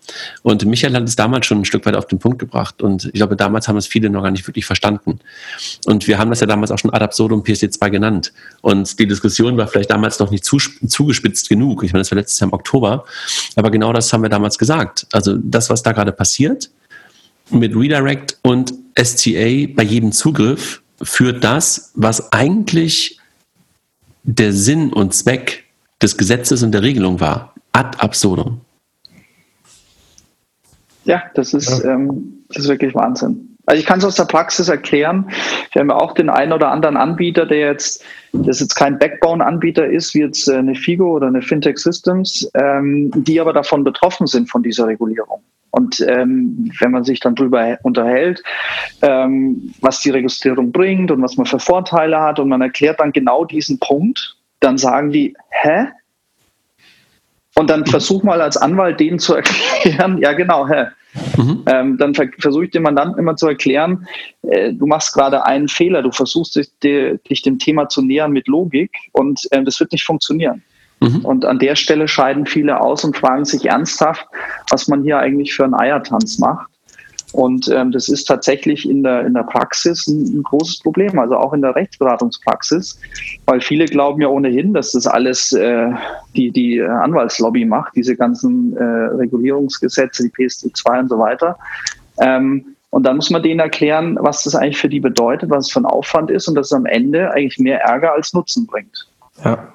Und 0.43 0.63
Michael 0.65 0.93
hat 0.93 1.03
es 1.03 1.15
damals 1.15 1.47
schon 1.47 1.61
ein 1.61 1.65
Stück 1.65 1.85
weit 1.87 1.95
auf 1.95 2.05
den 2.05 2.19
Punkt 2.19 2.37
gebracht. 2.37 2.83
Und 2.83 3.05
ich 3.05 3.13
glaube, 3.13 3.35
damals 3.35 3.67
haben 3.67 3.77
es 3.77 3.87
viele 3.87 4.11
noch 4.11 4.21
gar 4.21 4.29
nicht 4.29 4.47
wirklich 4.47 4.65
verstanden. 4.65 5.19
Und 5.85 6.07
wir 6.07 6.19
haben 6.19 6.29
das 6.29 6.39
ja 6.39 6.45
damals 6.45 6.69
auch 6.69 6.77
schon 6.77 6.93
ad 6.93 7.03
absurdum 7.03 7.41
PSD2 7.41 7.89
genannt. 7.89 8.31
Und 8.61 8.99
die 8.99 9.07
Diskussion 9.07 9.57
war 9.57 9.67
vielleicht 9.67 9.89
damals 9.89 10.19
noch 10.19 10.29
nicht 10.29 10.45
zugespitzt 10.45 11.49
genug. 11.49 11.83
Ich 11.83 11.93
meine, 11.93 12.01
das 12.01 12.11
war 12.11 12.17
letztes 12.17 12.39
Jahr 12.39 12.49
im 12.49 12.53
Oktober. 12.53 13.05
Aber 13.55 13.71
genau 13.71 13.91
das 13.91 14.13
haben 14.13 14.21
wir 14.21 14.29
damals 14.29 14.59
gesagt. 14.59 15.07
Also 15.13 15.37
das, 15.37 15.71
was 15.71 15.81
da 15.81 15.93
gerade 15.93 16.11
passiert 16.11 16.69
mit 17.51 17.75
Redirect 17.75 18.39
und 18.43 18.73
STA 18.97 19.67
bei 19.75 19.83
jedem 19.83 20.11
Zugriff, 20.11 20.81
führt 21.01 21.43
das, 21.43 21.91
was 21.95 22.31
eigentlich 22.31 23.19
der 24.23 24.53
Sinn 24.53 24.93
und 24.93 25.13
Zweck 25.13 25.65
des 26.01 26.17
Gesetzes 26.17 26.63
und 26.63 26.71
der 26.71 26.83
Regelung 26.83 27.19
war. 27.19 27.53
Ad 27.73 27.97
absurdum. 27.99 28.61
Ja, 31.05 31.23
das 31.33 31.53
ist, 31.53 31.83
ja. 31.83 31.93
Ähm, 31.93 32.43
das 32.49 32.63
ist 32.63 32.69
wirklich 32.69 32.93
Wahnsinn. 32.93 33.47
Also 33.65 33.79
ich 33.79 33.85
kann 33.85 33.99
es 33.99 34.05
aus 34.05 34.15
der 34.15 34.25
Praxis 34.25 34.69
erklären. 34.69 35.29
Wir 35.71 35.81
haben 35.81 35.89
ja 35.89 35.95
auch 35.95 36.13
den 36.13 36.29
einen 36.29 36.51
oder 36.51 36.71
anderen 36.71 36.97
Anbieter, 36.97 37.45
der 37.45 37.71
jetzt, 37.71 38.03
das 38.33 38.59
jetzt 38.59 38.75
kein 38.75 38.99
Backbone-Anbieter 38.99 39.87
ist, 39.87 40.13
wie 40.13 40.19
jetzt 40.19 40.47
äh, 40.47 40.57
eine 40.57 40.75
Figo 40.75 41.15
oder 41.15 41.27
eine 41.27 41.41
Fintech 41.41 41.77
Systems, 41.77 42.49
ähm, 42.55 43.11
die 43.15 43.39
aber 43.39 43.53
davon 43.53 43.83
betroffen 43.83 44.27
sind 44.27 44.49
von 44.49 44.63
dieser 44.63 44.87
Regulierung. 44.87 45.41
Und 45.71 46.01
ähm, 46.01 46.71
wenn 46.79 46.91
man 46.91 47.03
sich 47.03 47.19
dann 47.19 47.35
darüber 47.35 47.77
unterhält, 47.83 48.43
ähm, 49.01 49.73
was 49.81 50.01
die 50.01 50.09
Registrierung 50.09 50.71
bringt 50.71 51.11
und 51.11 51.21
was 51.21 51.37
man 51.37 51.45
für 51.45 51.59
Vorteile 51.59 52.19
hat 52.19 52.39
und 52.39 52.49
man 52.49 52.61
erklärt 52.61 52.99
dann 52.99 53.13
genau 53.13 53.45
diesen 53.45 53.79
Punkt, 53.79 54.37
dann 54.59 54.77
sagen 54.77 55.11
die, 55.11 55.35
hä? 55.49 55.87
Und 57.55 57.69
dann 57.69 57.85
versuch 57.85 58.23
mal 58.23 58.41
als 58.41 58.57
Anwalt 58.57 58.99
denen 58.99 59.19
zu 59.19 59.35
erklären, 59.35 60.17
ja 60.19 60.33
genau, 60.33 60.67
hä? 60.67 60.87
Mhm. 61.37 61.63
Ähm, 61.67 61.97
dann 61.97 62.13
versuche 62.13 62.65
ich 62.65 62.71
dem 62.71 62.83
Mandanten 62.83 63.19
immer 63.19 63.35
zu 63.35 63.47
erklären, 63.47 64.07
äh, 64.43 64.73
du 64.73 64.85
machst 64.85 65.13
gerade 65.13 65.45
einen 65.45 65.67
Fehler, 65.67 66.01
du 66.01 66.11
versuchst 66.11 66.55
dich, 66.55 66.69
dich, 66.81 67.41
dem 67.41 67.59
Thema 67.59 67.89
zu 67.89 68.01
nähern 68.01 68.31
mit 68.31 68.47
Logik 68.47 68.91
und 69.11 69.41
äh, 69.51 69.61
das 69.63 69.79
wird 69.79 69.91
nicht 69.91 70.05
funktionieren. 70.05 70.63
Mhm. 71.01 71.25
Und 71.25 71.45
an 71.45 71.59
der 71.59 71.75
Stelle 71.75 72.07
scheiden 72.07 72.45
viele 72.45 72.79
aus 72.79 73.03
und 73.03 73.17
fragen 73.17 73.45
sich 73.45 73.65
ernsthaft, 73.65 74.25
was 74.69 74.87
man 74.87 75.03
hier 75.03 75.17
eigentlich 75.17 75.53
für 75.53 75.63
einen 75.63 75.73
Eiertanz 75.73 76.39
macht. 76.39 76.67
Und 77.33 77.69
ähm, 77.69 77.91
das 77.91 78.09
ist 78.09 78.25
tatsächlich 78.25 78.87
in 78.87 79.03
der, 79.03 79.25
in 79.25 79.33
der 79.33 79.43
Praxis 79.43 80.05
ein, 80.07 80.39
ein, 80.39 80.43
großes 80.43 80.79
Problem, 80.79 81.17
also 81.17 81.37
auch 81.37 81.53
in 81.53 81.61
der 81.61 81.75
Rechtsberatungspraxis, 81.75 82.99
weil 83.45 83.61
viele 83.61 83.85
glauben 83.85 84.21
ja 84.21 84.27
ohnehin, 84.27 84.73
dass 84.73 84.91
das 84.91 85.07
alles 85.07 85.53
äh, 85.53 85.87
die, 86.35 86.51
die 86.51 86.81
Anwaltslobby 86.81 87.63
macht, 87.63 87.95
diese 87.95 88.17
ganzen 88.17 88.75
äh, 88.75 88.83
Regulierungsgesetze, 88.83 90.23
die 90.23 90.29
PSD2 90.29 90.99
und 90.99 91.09
so 91.09 91.19
weiter. 91.19 91.57
Ähm, 92.19 92.75
und 92.89 93.03
dann 93.03 93.15
muss 93.15 93.29
man 93.29 93.41
denen 93.41 93.61
erklären, 93.61 94.17
was 94.19 94.43
das 94.43 94.53
eigentlich 94.53 94.77
für 94.77 94.89
die 94.89 94.99
bedeutet, 94.99 95.49
was 95.49 95.67
es 95.67 95.71
für 95.71 95.79
ein 95.79 95.85
Aufwand 95.85 96.29
ist 96.29 96.49
und 96.49 96.55
dass 96.55 96.67
es 96.67 96.73
am 96.73 96.85
Ende 96.85 97.31
eigentlich 97.31 97.57
mehr 97.57 97.79
Ärger 97.81 98.11
als 98.11 98.33
Nutzen 98.33 98.67
bringt. 98.67 99.07
Ja. 99.45 99.73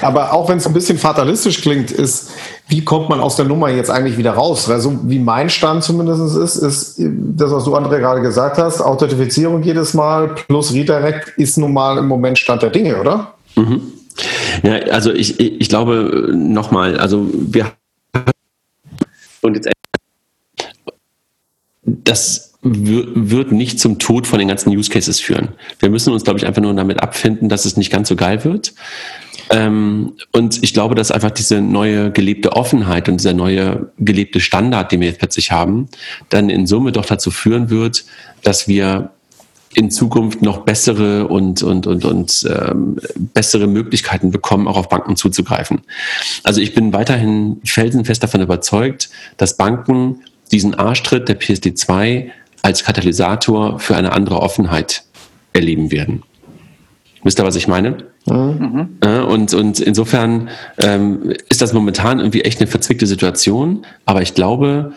Aber 0.00 0.32
auch 0.32 0.48
wenn 0.48 0.58
es 0.58 0.66
ein 0.66 0.72
bisschen 0.72 0.98
fatalistisch 0.98 1.60
klingt, 1.60 1.90
ist, 1.90 2.30
wie 2.68 2.84
kommt 2.84 3.08
man 3.08 3.20
aus 3.20 3.36
der 3.36 3.44
Nummer 3.44 3.68
jetzt 3.68 3.90
eigentlich 3.90 4.16
wieder 4.16 4.32
raus? 4.32 4.68
Also 4.70 4.98
wie 5.04 5.18
mein 5.18 5.50
Stand 5.50 5.84
zumindest 5.84 6.36
ist, 6.36 6.56
ist 6.56 6.94
das, 6.98 7.50
was 7.50 7.64
du 7.64 7.76
André 7.76 7.98
gerade 7.98 8.22
gesagt 8.22 8.58
hast, 8.58 8.80
Authentifizierung 8.80 9.62
jedes 9.62 9.94
Mal 9.94 10.28
plus 10.28 10.72
Redirect 10.72 11.30
ist 11.36 11.58
nun 11.58 11.72
mal 11.72 11.98
im 11.98 12.06
Moment 12.06 12.38
Stand 12.38 12.62
der 12.62 12.70
Dinge, 12.70 13.00
oder? 13.00 13.34
Mhm. 13.56 13.82
Ja, 14.62 14.74
also 14.90 15.12
ich, 15.12 15.40
ich 15.40 15.68
glaube 15.68 16.30
nochmal, 16.32 16.98
also 16.98 17.26
wir 17.32 17.72
und 19.42 19.54
jetzt 19.54 19.70
das 21.82 22.50
wird 22.62 23.52
nicht 23.52 23.80
zum 23.80 23.98
Tod 23.98 24.26
von 24.26 24.38
den 24.38 24.48
ganzen 24.48 24.70
Use 24.70 24.90
Cases 24.90 25.18
führen. 25.18 25.48
Wir 25.78 25.88
müssen 25.88 26.12
uns, 26.12 26.24
glaube 26.24 26.38
ich, 26.38 26.46
einfach 26.46 26.60
nur 26.60 26.74
damit 26.74 27.02
abfinden, 27.02 27.48
dass 27.48 27.64
es 27.64 27.78
nicht 27.78 27.90
ganz 27.90 28.08
so 28.08 28.16
geil 28.16 28.44
wird. 28.44 28.74
Ähm, 29.50 30.12
und 30.32 30.62
ich 30.62 30.72
glaube, 30.72 30.94
dass 30.94 31.10
einfach 31.10 31.32
diese 31.32 31.60
neue 31.60 32.12
gelebte 32.12 32.52
Offenheit 32.52 33.08
und 33.08 33.18
dieser 33.18 33.34
neue 33.34 33.92
gelebte 33.98 34.40
Standard, 34.40 34.92
den 34.92 35.00
wir 35.00 35.08
jetzt 35.08 35.18
plötzlich 35.18 35.50
haben, 35.50 35.88
dann 36.28 36.50
in 36.50 36.66
Summe 36.66 36.92
doch 36.92 37.04
dazu 37.04 37.30
führen 37.30 37.68
wird, 37.68 38.04
dass 38.42 38.68
wir 38.68 39.10
in 39.74 39.90
Zukunft 39.90 40.42
noch 40.42 40.64
bessere 40.64 41.28
und, 41.28 41.62
und, 41.62 41.86
und, 41.86 42.04
und 42.04 42.48
ähm, 42.50 42.96
bessere 43.16 43.66
Möglichkeiten 43.66 44.30
bekommen, 44.30 44.66
auch 44.66 44.76
auf 44.76 44.88
Banken 44.88 45.16
zuzugreifen. 45.16 45.82
Also 46.42 46.60
ich 46.60 46.74
bin 46.74 46.92
weiterhin 46.92 47.60
felsenfest 47.64 48.22
davon 48.22 48.40
überzeugt, 48.40 49.10
dass 49.36 49.56
Banken 49.56 50.22
diesen 50.50 50.74
Arschtritt 50.74 51.28
der 51.28 51.40
PSD2 51.40 52.30
als 52.62 52.84
Katalysator 52.84 53.78
für 53.78 53.96
eine 53.96 54.12
andere 54.12 54.40
Offenheit 54.40 55.04
erleben 55.52 55.92
werden. 55.92 56.24
Wisst 57.22 57.38
ihr, 57.38 57.44
was 57.44 57.56
ich 57.56 57.68
meine? 57.68 58.04
Mhm. 58.26 58.98
Und, 59.28 59.54
und 59.54 59.80
insofern 59.80 60.48
ähm, 60.78 61.34
ist 61.48 61.60
das 61.60 61.72
momentan 61.72 62.18
irgendwie 62.18 62.42
echt 62.42 62.60
eine 62.60 62.66
verzwickte 62.66 63.06
Situation. 63.06 63.84
Aber 64.06 64.22
ich 64.22 64.34
glaube 64.34 64.94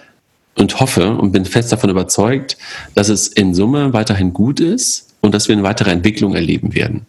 und 0.55 0.79
hoffe 0.79 1.15
und 1.15 1.31
bin 1.31 1.45
fest 1.45 1.71
davon 1.71 1.89
überzeugt, 1.89 2.57
dass 2.95 3.09
es 3.09 3.27
in 3.27 3.53
Summe 3.53 3.93
weiterhin 3.93 4.33
gut 4.33 4.59
ist 4.59 5.13
und 5.21 5.33
dass 5.33 5.47
wir 5.47 5.53
eine 5.53 5.63
weitere 5.63 5.91
Entwicklung 5.91 6.35
erleben 6.35 6.75
werden. 6.75 7.05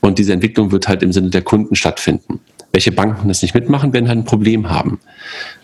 Und 0.00 0.18
diese 0.18 0.32
Entwicklung 0.32 0.72
wird 0.72 0.88
halt 0.88 1.02
im 1.02 1.12
Sinne 1.12 1.30
der 1.30 1.42
Kunden 1.42 1.76
stattfinden. 1.76 2.40
Welche 2.72 2.92
Banken 2.92 3.28
das 3.28 3.42
nicht 3.42 3.54
mitmachen, 3.54 3.92
werden 3.92 4.08
halt 4.08 4.18
ein 4.18 4.24
Problem 4.24 4.70
haben. 4.70 5.00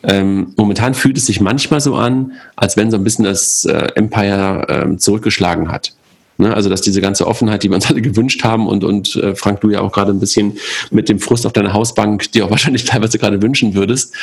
Ähm, 0.03 0.53
momentan 0.57 0.95
fühlt 0.95 1.17
es 1.17 1.27
sich 1.27 1.41
manchmal 1.41 1.81
so 1.81 1.95
an, 1.95 2.33
als 2.57 2.77
wenn 2.77 2.91
so 2.91 2.97
ein 2.97 3.05
bisschen 3.05 3.25
das 3.25 3.65
äh, 3.65 3.89
Empire 3.95 4.67
ähm, 4.69 4.99
zurückgeschlagen 4.99 5.71
hat. 5.71 5.96
Ne? 6.39 6.55
Also 6.55 6.69
dass 6.69 6.83
diese 6.83 7.01
ganze 7.01 7.27
Offenheit, 7.27 7.63
die 7.63 7.71
wir 7.71 7.77
uns 7.77 7.87
alle 7.91 8.03
gewünscht 8.03 8.45
haben 8.45 8.67
und, 8.67 8.85
und 8.85 9.17
äh, 9.17 9.35
Frank, 9.35 9.61
du 9.61 9.71
ja 9.71 9.81
auch 9.81 9.93
gerade 9.93 10.13
ein 10.13 10.21
bisschen 10.21 10.59
mit 10.91 11.09
dem 11.09 11.19
Frust 11.19 11.47
auf 11.47 11.53
deiner 11.53 11.73
Hausbank, 11.73 12.31
die 12.33 12.43
auch 12.43 12.51
wahrscheinlich 12.51 12.85
teilweise 12.85 13.19
gerade 13.19 13.41
wünschen 13.43 13.75
würdest, 13.75 14.15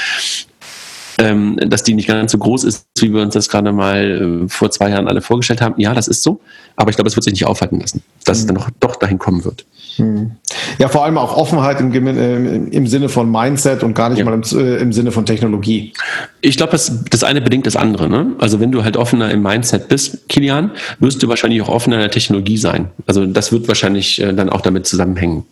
ähm, 1.20 1.58
dass 1.68 1.84
die 1.84 1.94
nicht 1.94 2.08
ganz 2.08 2.32
so 2.32 2.38
groß 2.38 2.64
ist, 2.64 2.88
wie 3.00 3.14
wir 3.14 3.22
uns 3.22 3.34
das 3.34 3.50
gerade 3.50 3.72
mal 3.72 4.44
äh, 4.46 4.50
vor 4.50 4.72
zwei 4.72 4.90
Jahren 4.90 5.08
alle 5.08 5.22
vorgestellt 5.22 5.62
haben. 5.62 5.76
Ja, 5.80 5.94
das 5.94 6.08
ist 6.08 6.24
so, 6.24 6.40
aber 6.76 6.90
ich 6.90 6.96
glaube, 6.96 7.10
es 7.10 7.16
wird 7.16 7.24
sich 7.24 7.34
nicht 7.34 7.46
aufhalten 7.46 7.80
lassen, 7.80 8.04
dass 8.26 8.38
mhm. 8.38 8.42
es 8.42 8.46
dann 8.48 8.56
noch, 8.56 8.70
doch 8.80 8.96
dahin 8.96 9.20
kommen 9.20 9.46
wird. 9.46 9.66
Mhm. 9.98 10.32
Ja, 10.80 10.88
vor 10.88 11.06
allem 11.06 11.18
auch 11.18 11.38
Offenheit 11.38 11.80
im, 11.80 12.08
äh, 12.08 12.56
im 12.56 12.88
Sinne 12.88 13.10
von 13.10 13.32
Mindset 13.32 13.84
und 13.84 13.94
gar 13.94 14.10
nicht 14.10 14.20
ja. 14.20 14.26
mal 14.26 14.34
im, 14.34 14.42
äh, 14.58 14.78
im, 14.78 14.94
Sinne 14.94 15.12
von 15.12 15.26
Technologie. 15.26 15.94
Ich 16.42 16.58
glaube, 16.58 16.72
das, 16.72 17.04
das 17.10 17.24
eine 17.24 17.42
bedingt 17.42 17.68
das 17.68 17.76
andere. 17.76 18.10
Ne? 18.10 18.34
Also 18.40 18.60
wenn 18.60 18.72
du 18.72 18.84
halt 18.84 18.98
offener 18.98 19.30
im 19.32 19.42
Mindset 19.42 19.88
bist, 19.88 20.28
Kilian, 20.30 20.72
wirst 21.00 21.22
du 21.22 21.28
wahrscheinlich 21.28 21.62
auch 21.62 21.70
offener 21.70 21.98
in 21.98 22.02
der 22.02 22.12
Technologie 22.12 22.58
sein. 22.58 22.90
Also 23.06 23.26
das 23.26 23.52
wird 23.52 23.68
wahrscheinlich 23.68 24.22
äh, 24.22 24.34
dann 24.34 24.50
auch 24.50 24.62
damit 24.62 24.88
zusammenhängen. 24.88 25.46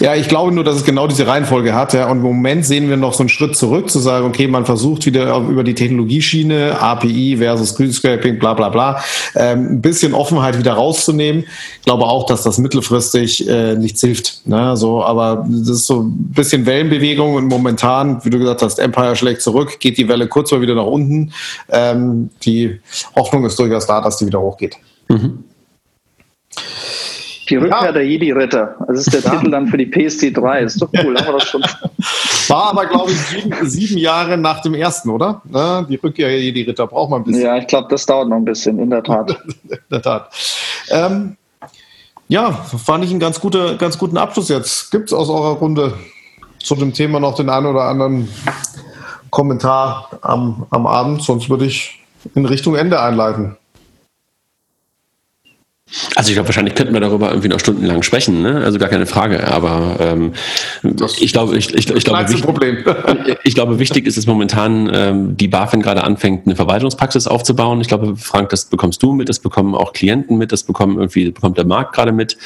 Ja, 0.00 0.14
ich 0.14 0.28
glaube 0.28 0.50
nur, 0.52 0.64
dass 0.64 0.76
es 0.76 0.84
genau 0.84 1.06
diese 1.06 1.26
Reihenfolge 1.26 1.74
hat. 1.74 1.92
Ja. 1.92 2.06
Und 2.10 2.18
im 2.18 2.22
Moment 2.22 2.64
sehen 2.64 2.88
wir 2.88 2.96
noch 2.96 3.12
so 3.12 3.20
einen 3.20 3.28
Schritt 3.28 3.54
zurück, 3.54 3.90
zu 3.90 3.98
sagen, 3.98 4.26
okay, 4.26 4.48
man 4.48 4.64
versucht 4.64 5.04
wieder 5.04 5.36
über 5.36 5.62
die 5.62 5.74
Technologieschiene, 5.74 6.80
API 6.80 7.36
versus 7.36 7.70
Screenscraping, 7.70 8.38
bla 8.38 8.54
bla 8.54 8.70
bla, 8.70 9.02
ähm, 9.34 9.72
ein 9.72 9.80
bisschen 9.82 10.14
Offenheit 10.14 10.58
wieder 10.58 10.72
rauszunehmen. 10.72 11.44
Ich 11.78 11.84
glaube 11.84 12.04
auch, 12.04 12.24
dass 12.26 12.42
das 12.42 12.58
mittelfristig 12.58 13.46
äh, 13.48 13.74
nichts 13.74 14.00
hilft. 14.00 14.46
Ne? 14.46 14.76
So, 14.76 15.04
aber 15.04 15.46
das 15.48 15.68
ist 15.68 15.86
so 15.86 16.00
ein 16.00 16.32
bisschen 16.32 16.64
Wellenbewegung 16.64 17.34
und 17.34 17.46
momentan, 17.46 18.24
wie 18.24 18.30
du 18.30 18.38
gesagt 18.38 18.62
hast, 18.62 18.78
Empire 18.78 19.16
schlägt 19.16 19.42
zurück, 19.42 19.78
geht 19.80 19.98
die 19.98 20.08
Welle 20.08 20.28
kurz 20.28 20.50
mal 20.50 20.62
wieder 20.62 20.74
nach 20.74 20.86
unten. 20.86 21.32
Ähm, 21.68 22.30
die 22.42 22.80
Hoffnung 23.14 23.44
ist 23.44 23.58
durchaus 23.58 23.86
da, 23.86 24.00
dass 24.00 24.16
die 24.16 24.26
wieder 24.26 24.40
hochgeht. 24.40 24.76
Mhm. 25.08 25.44
Die 27.48 27.56
Rückkehr 27.56 27.86
ja. 27.86 27.92
der 27.92 28.04
Jedi-Ritter. 28.04 28.74
Das 28.88 29.06
ist 29.06 29.12
der 29.12 29.20
ja. 29.20 29.30
Titel 29.30 29.50
dann 29.50 29.68
für 29.68 29.76
die 29.76 29.86
PSD3. 29.86 30.58
Ist 30.60 30.82
doch 30.82 30.88
cool, 31.04 31.16
haben 31.16 31.26
wir 31.26 31.32
das 31.34 31.48
schon. 31.48 31.62
War 32.48 32.70
aber, 32.70 32.86
glaube 32.86 33.12
ich, 33.12 33.18
sieben, 33.18 33.54
sieben, 33.68 33.98
Jahre 33.98 34.36
nach 34.36 34.60
dem 34.62 34.74
ersten, 34.74 35.10
oder? 35.10 35.42
Ja, 35.52 35.82
die 35.82 35.96
Rückkehr 35.96 36.28
der 36.28 36.40
Jedi-Ritter 36.40 36.86
braucht 36.86 37.10
man 37.10 37.20
ein 37.20 37.24
bisschen. 37.24 37.42
Ja, 37.42 37.56
ich 37.56 37.66
glaube, 37.66 37.88
das 37.90 38.06
dauert 38.06 38.28
noch 38.28 38.36
ein 38.36 38.44
bisschen, 38.44 38.78
in 38.78 38.90
der 38.90 39.02
Tat. 39.02 39.30
in 39.68 39.78
der 39.90 40.02
Tat. 40.02 40.30
Ähm, 40.90 41.36
ja, 42.28 42.52
fand 42.52 43.04
ich 43.04 43.10
einen 43.10 43.20
ganz, 43.20 43.40
gute, 43.40 43.76
ganz 43.76 43.98
guten 43.98 44.16
Abschluss 44.16 44.48
jetzt. 44.48 44.90
Gibt 44.90 45.06
es 45.06 45.12
aus 45.12 45.28
eurer 45.28 45.52
Runde 45.52 45.94
zu 46.60 46.74
dem 46.74 46.92
Thema 46.92 47.20
noch 47.20 47.36
den 47.36 47.48
einen 47.48 47.66
oder 47.66 47.82
anderen 47.82 48.28
Kommentar 49.30 50.10
am, 50.22 50.66
am 50.70 50.86
Abend? 50.86 51.22
Sonst 51.22 51.48
würde 51.48 51.66
ich 51.66 52.02
in 52.34 52.44
Richtung 52.44 52.74
Ende 52.74 53.00
einleiten. 53.00 53.56
Also 56.16 56.30
ich 56.30 56.34
glaube, 56.34 56.48
wahrscheinlich 56.48 56.74
könnten 56.74 56.92
wir 56.94 57.00
darüber 57.00 57.28
irgendwie 57.28 57.48
noch 57.48 57.60
stundenlang 57.60 58.02
sprechen, 58.02 58.42
ne? 58.42 58.56
also 58.64 58.76
gar 58.76 58.88
keine 58.88 59.06
Frage. 59.06 59.46
Aber 59.46 59.96
ähm, 60.00 60.32
ich 61.20 61.32
glaube, 61.32 61.56
ich, 61.56 61.72
ich, 61.74 61.88
ich, 61.88 62.04
glaube, 62.04 62.28
wichtig, 62.28 63.38
ich 63.44 63.54
glaube, 63.54 63.78
wichtig 63.78 64.04
ist 64.04 64.16
es 64.16 64.26
momentan, 64.26 64.90
ähm, 64.92 65.36
die 65.36 65.46
BaFin 65.46 65.82
gerade 65.82 66.02
anfängt, 66.02 66.44
eine 66.46 66.56
Verwaltungspraxis 66.56 67.28
aufzubauen. 67.28 67.80
Ich 67.80 67.86
glaube, 67.86 68.16
Frank, 68.16 68.48
das 68.48 68.64
bekommst 68.64 69.00
du 69.00 69.12
mit, 69.12 69.28
das 69.28 69.38
bekommen 69.38 69.76
auch 69.76 69.92
Klienten 69.92 70.38
mit, 70.38 70.50
das 70.50 70.64
bekommen 70.64 70.96
irgendwie 70.96 71.30
bekommt 71.30 71.56
der 71.56 71.66
Markt 71.66 71.94
gerade 71.94 72.10
mit. 72.10 72.36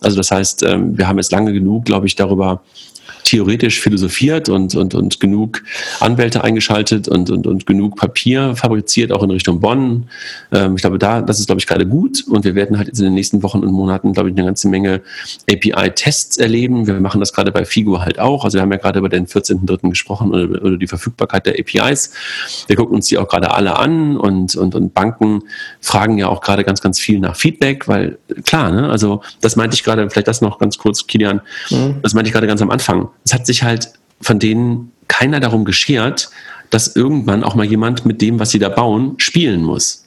Also 0.00 0.16
das 0.16 0.30
heißt, 0.30 0.62
ähm, 0.62 0.96
wir 0.96 1.06
haben 1.06 1.18
jetzt 1.18 1.32
lange 1.32 1.52
genug, 1.52 1.84
glaube 1.84 2.06
ich, 2.06 2.16
darüber 2.16 2.62
theoretisch 3.24 3.80
philosophiert 3.80 4.48
und, 4.48 4.74
und, 4.74 4.94
und 4.94 5.20
genug 5.20 5.62
Anwälte 6.00 6.44
eingeschaltet 6.44 7.08
und, 7.08 7.30
und, 7.30 7.46
und 7.46 7.66
genug 7.66 7.96
Papier 7.96 8.54
fabriziert, 8.56 9.12
auch 9.12 9.22
in 9.22 9.30
Richtung 9.30 9.60
Bonn. 9.60 10.08
Ähm, 10.52 10.76
ich 10.76 10.82
glaube, 10.82 10.98
da, 10.98 11.22
das 11.22 11.40
ist, 11.40 11.46
glaube 11.46 11.60
ich, 11.60 11.66
gerade 11.66 11.86
gut. 11.86 12.24
Und 12.28 12.44
wir 12.44 12.54
werden 12.54 12.78
halt 12.78 12.88
jetzt 12.88 12.98
in 12.98 13.04
den 13.04 13.14
nächsten 13.14 13.42
Wochen 13.42 13.60
und 13.60 13.72
Monaten, 13.72 14.12
glaube 14.12 14.30
ich, 14.30 14.36
eine 14.36 14.46
ganze 14.46 14.68
Menge 14.68 15.02
API-Tests 15.50 16.36
erleben. 16.36 16.86
Wir 16.86 17.00
machen 17.00 17.20
das 17.20 17.32
gerade 17.32 17.52
bei 17.52 17.64
Figo 17.64 18.00
halt 18.00 18.18
auch. 18.18 18.44
Also 18.44 18.58
wir 18.58 18.62
haben 18.62 18.72
ja 18.72 18.78
gerade 18.78 18.98
über 18.98 19.08
den 19.08 19.26
14.3. 19.26 19.90
gesprochen 19.90 20.32
oder, 20.32 20.62
oder 20.62 20.76
die 20.76 20.86
Verfügbarkeit 20.86 21.46
der 21.46 21.54
APIs. 21.58 22.12
Wir 22.66 22.76
gucken 22.76 22.94
uns 22.94 23.08
die 23.08 23.18
auch 23.18 23.28
gerade 23.28 23.52
alle 23.52 23.76
an 23.76 24.16
und, 24.16 24.54
und, 24.56 24.74
und 24.74 24.94
Banken 24.94 25.42
fragen 25.80 26.18
ja 26.18 26.28
auch 26.28 26.40
gerade 26.40 26.64
ganz, 26.64 26.80
ganz 26.80 26.98
viel 26.98 27.18
nach 27.18 27.36
Feedback, 27.36 27.88
weil 27.88 28.18
klar, 28.44 28.70
ne, 28.70 28.88
also 28.88 29.22
das 29.40 29.56
meinte 29.56 29.74
ich 29.74 29.84
gerade, 29.84 30.08
vielleicht 30.10 30.28
das 30.28 30.40
noch 30.40 30.58
ganz 30.58 30.78
kurz, 30.78 31.06
Kilian, 31.06 31.40
mhm. 31.70 31.96
das 32.02 32.14
meinte 32.14 32.28
ich 32.28 32.32
gerade 32.32 32.46
ganz 32.46 32.62
am 32.62 32.70
Anfang 32.70 32.95
es 33.24 33.34
hat 33.34 33.46
sich 33.46 33.62
halt 33.62 33.92
von 34.20 34.38
denen 34.38 34.92
keiner 35.08 35.40
darum 35.40 35.64
geschert, 35.64 36.30
dass 36.70 36.96
irgendwann 36.96 37.44
auch 37.44 37.54
mal 37.54 37.64
jemand 37.64 38.06
mit 38.06 38.20
dem, 38.20 38.38
was 38.38 38.50
sie 38.50 38.58
da 38.58 38.68
bauen, 38.68 39.14
spielen 39.18 39.62
muss. 39.62 40.04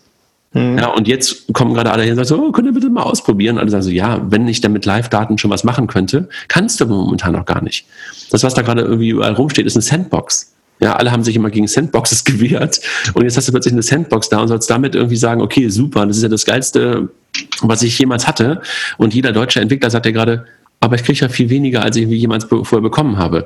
Mhm. 0.54 0.78
Ja, 0.78 0.88
und 0.88 1.08
jetzt 1.08 1.54
kommen 1.54 1.74
gerade 1.74 1.92
alle 1.92 2.04
hin 2.04 2.12
und 2.12 2.26
sagen 2.26 2.28
so, 2.28 2.48
oh, 2.48 2.52
könnt 2.52 2.68
ihr 2.68 2.74
bitte 2.74 2.90
mal 2.90 3.04
ausprobieren? 3.04 3.56
Und 3.56 3.62
alle 3.62 3.72
sagen 3.72 3.84
so, 3.84 3.92
ja, 3.92 4.20
wenn 4.30 4.48
ich 4.48 4.62
damit 4.62 4.86
Live-Daten 4.86 5.38
schon 5.38 5.52
was 5.52 5.64
machen 5.64 5.88
könnte, 5.88 6.28
kannst 6.48 6.82
du 6.82 6.86
momentan 6.86 7.34
noch 7.34 7.46
gar 7.46 7.64
nicht. 7.64 7.86
Das, 8.32 8.44
was 8.44 8.54
da 8.56 8.62
gerade 8.62 8.82
irgendwie 8.82 9.10
überall 9.10 9.34
rumsteht, 9.34 9.66
ist 9.66 9.76
eine 9.76 9.84
Sandbox. 9.84 10.54
Ja, 10.82 10.96
alle 10.96 11.12
haben 11.12 11.24
sich 11.24 11.36
immer 11.36 11.50
gegen 11.50 11.68
Sandboxes 11.68 12.24
gewehrt 12.26 12.80
und 13.14 13.24
jetzt 13.24 13.36
hast 13.36 13.48
du 13.48 13.52
plötzlich 13.52 13.74
eine 13.74 13.84
Sandbox 13.84 14.30
da 14.30 14.40
und 14.40 14.48
sollst 14.48 14.70
damit 14.70 14.96
irgendwie 14.96 15.18
sagen, 15.18 15.42
okay, 15.42 15.68
super, 15.68 16.06
das 16.06 16.18
ist 16.18 16.24
ja 16.24 16.30
das 16.30 16.46
Geilste, 16.46 17.10
was 17.62 17.84
ich 17.84 18.00
jemals 18.00 18.28
hatte. 18.28 18.62
Und 18.98 19.14
jeder 19.14 19.34
deutsche 19.34 19.60
Entwickler 19.60 19.90
sagt 19.90 20.06
ja 20.06 20.14
gerade, 20.14 20.46
aber 20.80 20.96
ich 20.96 21.04
kriege 21.04 21.20
ja 21.20 21.30
viel 21.30 21.50
weniger, 21.50 21.84
als 21.84 21.98
ich 21.98 22.08
jemals 22.08 22.46
vorher 22.46 22.82
bekommen 22.82 23.18
habe. 23.18 23.46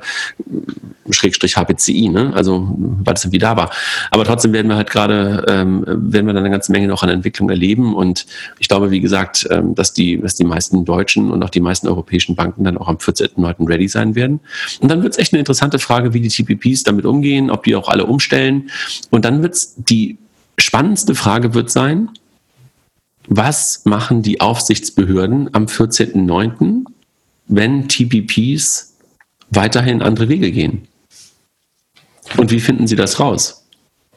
Schrägstrich 1.10 1.56
HPCI, 1.56 2.08
ne? 2.08 2.32
Also 2.34 2.74
weil 2.78 3.14
es 3.14 3.24
irgendwie 3.24 3.38
da 3.38 3.56
war. 3.56 3.70
Aber 4.10 4.24
trotzdem 4.24 4.52
werden 4.52 4.68
wir 4.68 4.76
halt 4.76 4.90
gerade, 4.90 5.44
ähm, 5.48 5.84
werden 5.86 6.26
wir 6.26 6.32
dann 6.32 6.44
eine 6.44 6.50
ganze 6.50 6.70
Menge 6.72 6.86
noch 6.86 7.02
an 7.02 7.08
Entwicklung 7.08 7.50
erleben. 7.50 7.94
Und 7.94 8.26
ich 8.58 8.68
glaube, 8.68 8.90
wie 8.90 9.00
gesagt, 9.00 9.46
ähm, 9.50 9.74
dass 9.74 9.92
die, 9.92 10.20
dass 10.20 10.36
die 10.36 10.44
meisten 10.44 10.84
deutschen 10.84 11.30
und 11.30 11.42
auch 11.42 11.50
die 11.50 11.60
meisten 11.60 11.88
europäischen 11.88 12.36
Banken 12.36 12.64
dann 12.64 12.78
auch 12.78 12.88
am 12.88 12.96
14.9. 12.96 13.68
ready 13.68 13.88
sein 13.88 14.14
werden. 14.14 14.40
Und 14.80 14.90
dann 14.90 15.02
wird 15.02 15.14
es 15.14 15.18
echt 15.18 15.32
eine 15.32 15.40
interessante 15.40 15.78
Frage, 15.78 16.14
wie 16.14 16.20
die 16.20 16.28
TPPs 16.28 16.84
damit 16.84 17.04
umgehen, 17.04 17.50
ob 17.50 17.64
die 17.64 17.74
auch 17.74 17.88
alle 17.88 18.06
umstellen. 18.06 18.70
Und 19.10 19.24
dann 19.24 19.42
wird 19.42 19.54
es 19.54 19.74
die 19.76 20.18
spannendste 20.56 21.14
Frage 21.14 21.52
wird 21.54 21.70
sein, 21.70 22.10
was 23.26 23.82
machen 23.84 24.22
die 24.22 24.40
Aufsichtsbehörden 24.40 25.50
am 25.54 25.66
14.9 25.66 26.84
wenn 27.46 27.88
TPPs 27.88 28.94
weiterhin 29.50 30.02
andere 30.02 30.28
Wege 30.28 30.50
gehen? 30.52 30.88
Und 32.36 32.50
wie 32.50 32.60
finden 32.60 32.86
Sie 32.86 32.96
das 32.96 33.20
raus? 33.20 33.64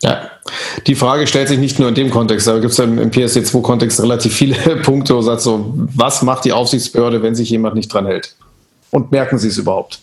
Ja, 0.01 0.29
die 0.85 0.95
Frage 0.95 1.25
stellt 1.25 1.47
sich 1.47 1.57
nicht 1.57 1.79
nur 1.79 1.89
in 1.89 1.95
dem 1.95 2.11
Kontext, 2.11 2.47
aber 2.47 2.61
gibt 2.61 2.73
es 2.73 2.79
im, 2.79 2.99
im 2.99 3.09
PSD2-Kontext 3.09 4.01
relativ 4.01 4.33
viele 4.33 4.55
Punkte, 4.83 5.15
wo 5.15 5.21
sagt 5.21 5.41
so, 5.41 5.73
was 5.75 6.21
macht 6.21 6.45
die 6.45 6.53
Aufsichtsbehörde, 6.53 7.23
wenn 7.23 7.35
sich 7.35 7.49
jemand 7.49 7.75
nicht 7.75 7.91
dran 7.91 8.05
hält? 8.05 8.35
Und 8.91 9.11
merken 9.11 9.39
Sie 9.39 9.47
es 9.47 9.57
überhaupt? 9.57 9.99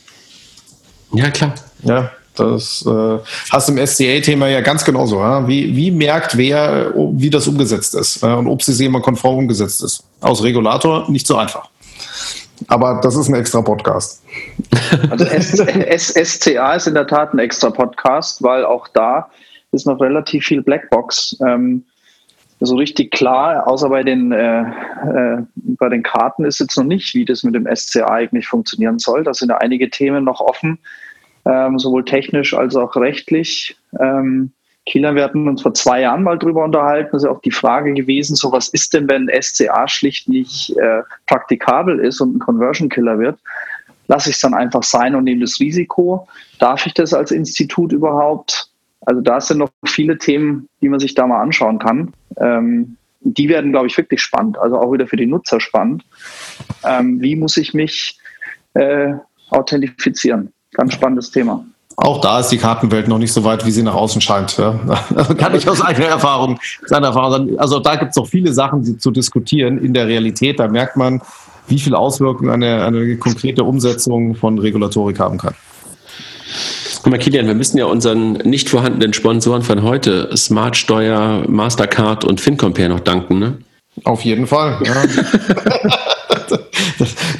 Ja, 1.13 1.31
klar. 1.31 1.55
Ja, 1.85 2.11
das 2.35 2.85
äh, 2.87 3.19
hast 3.51 3.69
du 3.69 3.73
im 3.73 3.87
SCA-Thema 3.87 4.49
ja 4.49 4.61
ganz 4.61 4.85
genauso. 4.85 5.21
Ja? 5.21 5.47
Wie, 5.47 5.75
wie 5.77 5.93
merkt 5.93 6.37
wer, 6.37 6.93
wie 7.13 7.31
das 7.31 7.47
umgesetzt 7.47 7.95
ist 7.95 8.23
äh, 8.23 8.27
und 8.27 8.49
ob 8.49 8.61
es 8.61 8.79
jemand 8.79 9.05
konform 9.05 9.39
umgesetzt 9.39 9.83
ist? 9.83 10.03
Aus 10.21 10.43
Regulator 10.43 11.09
nicht 11.09 11.27
so 11.27 11.37
einfach. 11.37 11.69
Aber 12.69 13.01
das 13.03 13.17
ist 13.17 13.29
ein 13.29 13.35
extra 13.35 13.63
Podcast. 13.63 14.23
Also 15.11 15.25
SCA 15.27 16.75
ist 16.75 16.87
in 16.87 16.95
der 16.95 17.07
Tat 17.07 17.35
ein 17.35 17.39
extra 17.39 17.71
Podcast, 17.71 18.43
weil 18.43 18.65
auch 18.65 18.89
da 18.89 19.31
ist 19.73 19.87
noch 19.87 20.01
relativ 20.01 20.47
viel 20.47 20.63
Blackbox. 20.63 21.37
Ähm, 21.47 21.85
so 22.61 22.77
richtig 22.77 23.11
klar, 23.11 23.67
außer 23.67 23.89
bei 23.89 24.03
den, 24.03 24.33
äh, 24.33 24.63
äh, 24.63 25.43
bei 25.55 25.89
den 25.89 26.03
Karten 26.03 26.45
ist 26.45 26.61
jetzt 26.61 26.77
noch 26.77 26.85
nicht, 26.85 27.15
wie 27.15 27.25
das 27.25 27.43
mit 27.43 27.55
dem 27.55 27.67
SCA 27.75 28.07
eigentlich 28.07 28.47
funktionieren 28.47 28.99
soll. 28.99 29.25
Da 29.25 29.35
sind 29.35 29.51
ja 29.51 29.59
einige 29.59 29.91
Themen 29.91 30.25
noch 30.25 30.41
offen, 30.41 30.79
ähm, 31.45 31.79
sowohl 31.79 32.05
technisch 32.05 32.55
als 32.55 32.77
auch 32.77 32.97
rechtlich. 32.97 33.77
Ähm, 34.01 34.53
Kieler, 34.87 35.15
wir 35.15 35.25
hatten 35.25 35.49
uns 35.49 35.63
vor 35.63 35.73
zwei 35.73 36.03
Jahren 36.03 36.23
mal 36.23 36.39
drüber 36.39 36.65
unterhalten. 36.65 37.11
Das 37.13 37.23
ist 37.23 37.27
ja 37.27 37.33
auch 37.33 37.41
die 37.41 37.51
Frage 37.51 37.95
gewesen, 37.95 38.37
so 38.37 38.53
was 38.53 38.69
ist 38.69 38.93
denn, 38.93 39.09
wenn 39.09 39.31
SCA 39.41 39.89
schlicht 39.89 40.29
nicht 40.29 40.77
äh, 40.77 41.03
praktikabel 41.27 41.99
ist 42.01 42.21
und 42.21 42.37
ein 42.37 42.39
Conversion 42.39 42.91
Killer 42.91 43.19
wird? 43.19 43.39
Lasse 44.09 44.29
ich 44.29 44.37
es 44.37 44.43
dann 44.43 44.53
einfach 44.53 44.83
sein 44.83 45.15
und 45.15 45.25
nehme 45.25 45.41
das 45.41 45.59
Risiko? 45.59 46.29
Darf 46.59 46.85
ich 46.87 46.93
das 46.93 47.15
als 47.15 47.31
Institut 47.31 47.93
überhaupt? 47.93 48.69
Also 49.07 49.23
da 49.23 49.41
sind 49.41 49.59
noch 49.59 49.71
viele 49.87 50.19
Themen, 50.19 50.69
die 50.83 50.89
man 50.89 51.01
sich 51.01 51.15
da 51.15 51.27
mal 51.27 51.41
anschauen 51.41 51.79
kann. 51.79 52.13
Ähm, 52.37 52.97
die 53.21 53.49
werden, 53.49 53.73
glaube 53.73 53.87
ich, 53.87 53.97
wirklich 53.97 54.21
spannend, 54.21 54.59
also 54.59 54.79
auch 54.79 54.93
wieder 54.93 55.07
für 55.07 55.17
die 55.17 55.27
Nutzer 55.27 55.61
spannend. 55.61 56.05
Ähm, 56.85 57.23
wie 57.23 57.37
muss 57.37 57.57
ich 57.57 57.73
mich 57.73 58.19
äh, 58.75 59.15
authentifizieren? 59.49 60.53
Ganz 60.73 60.93
spannendes 60.93 61.31
Thema. 61.31 61.65
Auch 61.97 62.21
da 62.21 62.41
ist 62.41 62.49
die 62.49 62.59
Kartenwelt 62.59 63.09
noch 63.09 63.19
nicht 63.19 63.33
so 63.33 63.45
weit, 63.45 63.65
wie 63.65 63.71
sie 63.71 63.83
nach 63.83 63.95
außen 63.95 64.21
scheint. 64.21 64.57
Ja. 64.57 64.73
Kann 65.39 65.55
ich 65.55 65.69
aus 65.69 65.81
eigener 65.81 66.07
Erfahrung, 66.07 66.59
seiner 66.87 67.09
Erfahrung 67.09 67.33
sagen. 67.33 67.59
Also 67.59 67.79
da 67.79 67.97
gibt 67.97 68.11
es 68.11 68.17
noch 68.17 68.27
viele 68.27 68.53
Sachen 68.53 68.99
zu 68.99 69.11
diskutieren 69.11 69.79
in 69.79 69.95
der 69.95 70.07
Realität. 70.07 70.59
Da 70.59 70.67
merkt 70.69 70.97
man, 70.97 71.23
wie 71.69 71.79
viel 71.79 71.95
Auswirkungen 71.95 72.51
eine, 72.51 72.85
eine 72.85 73.17
konkrete 73.17 73.65
Umsetzung 73.65 74.35
von 74.35 74.59
Regulatorik 74.59 75.21
haben 75.21 75.39
kann. 75.39 75.55
Guck 77.03 77.11
mal, 77.11 77.19
Kilian, 77.19 77.47
wir 77.47 77.55
müssen 77.55 77.79
ja 77.79 77.85
unseren 77.85 78.33
nicht 78.33 78.71
vorhandenen 78.71 79.13
Sponsoren 79.13 79.63
von 79.63 79.83
heute, 79.83 80.35
Smartsteuer, 80.37 81.45
Mastercard 81.49 82.25
und 82.25 82.41
FinCompare 82.41 82.89
noch 82.89 83.01
danken, 83.01 83.39
ne? 83.39 83.59
Auf 84.05 84.23
jeden 84.23 84.47
Fall. 84.47 84.79
Ja. 84.85 84.95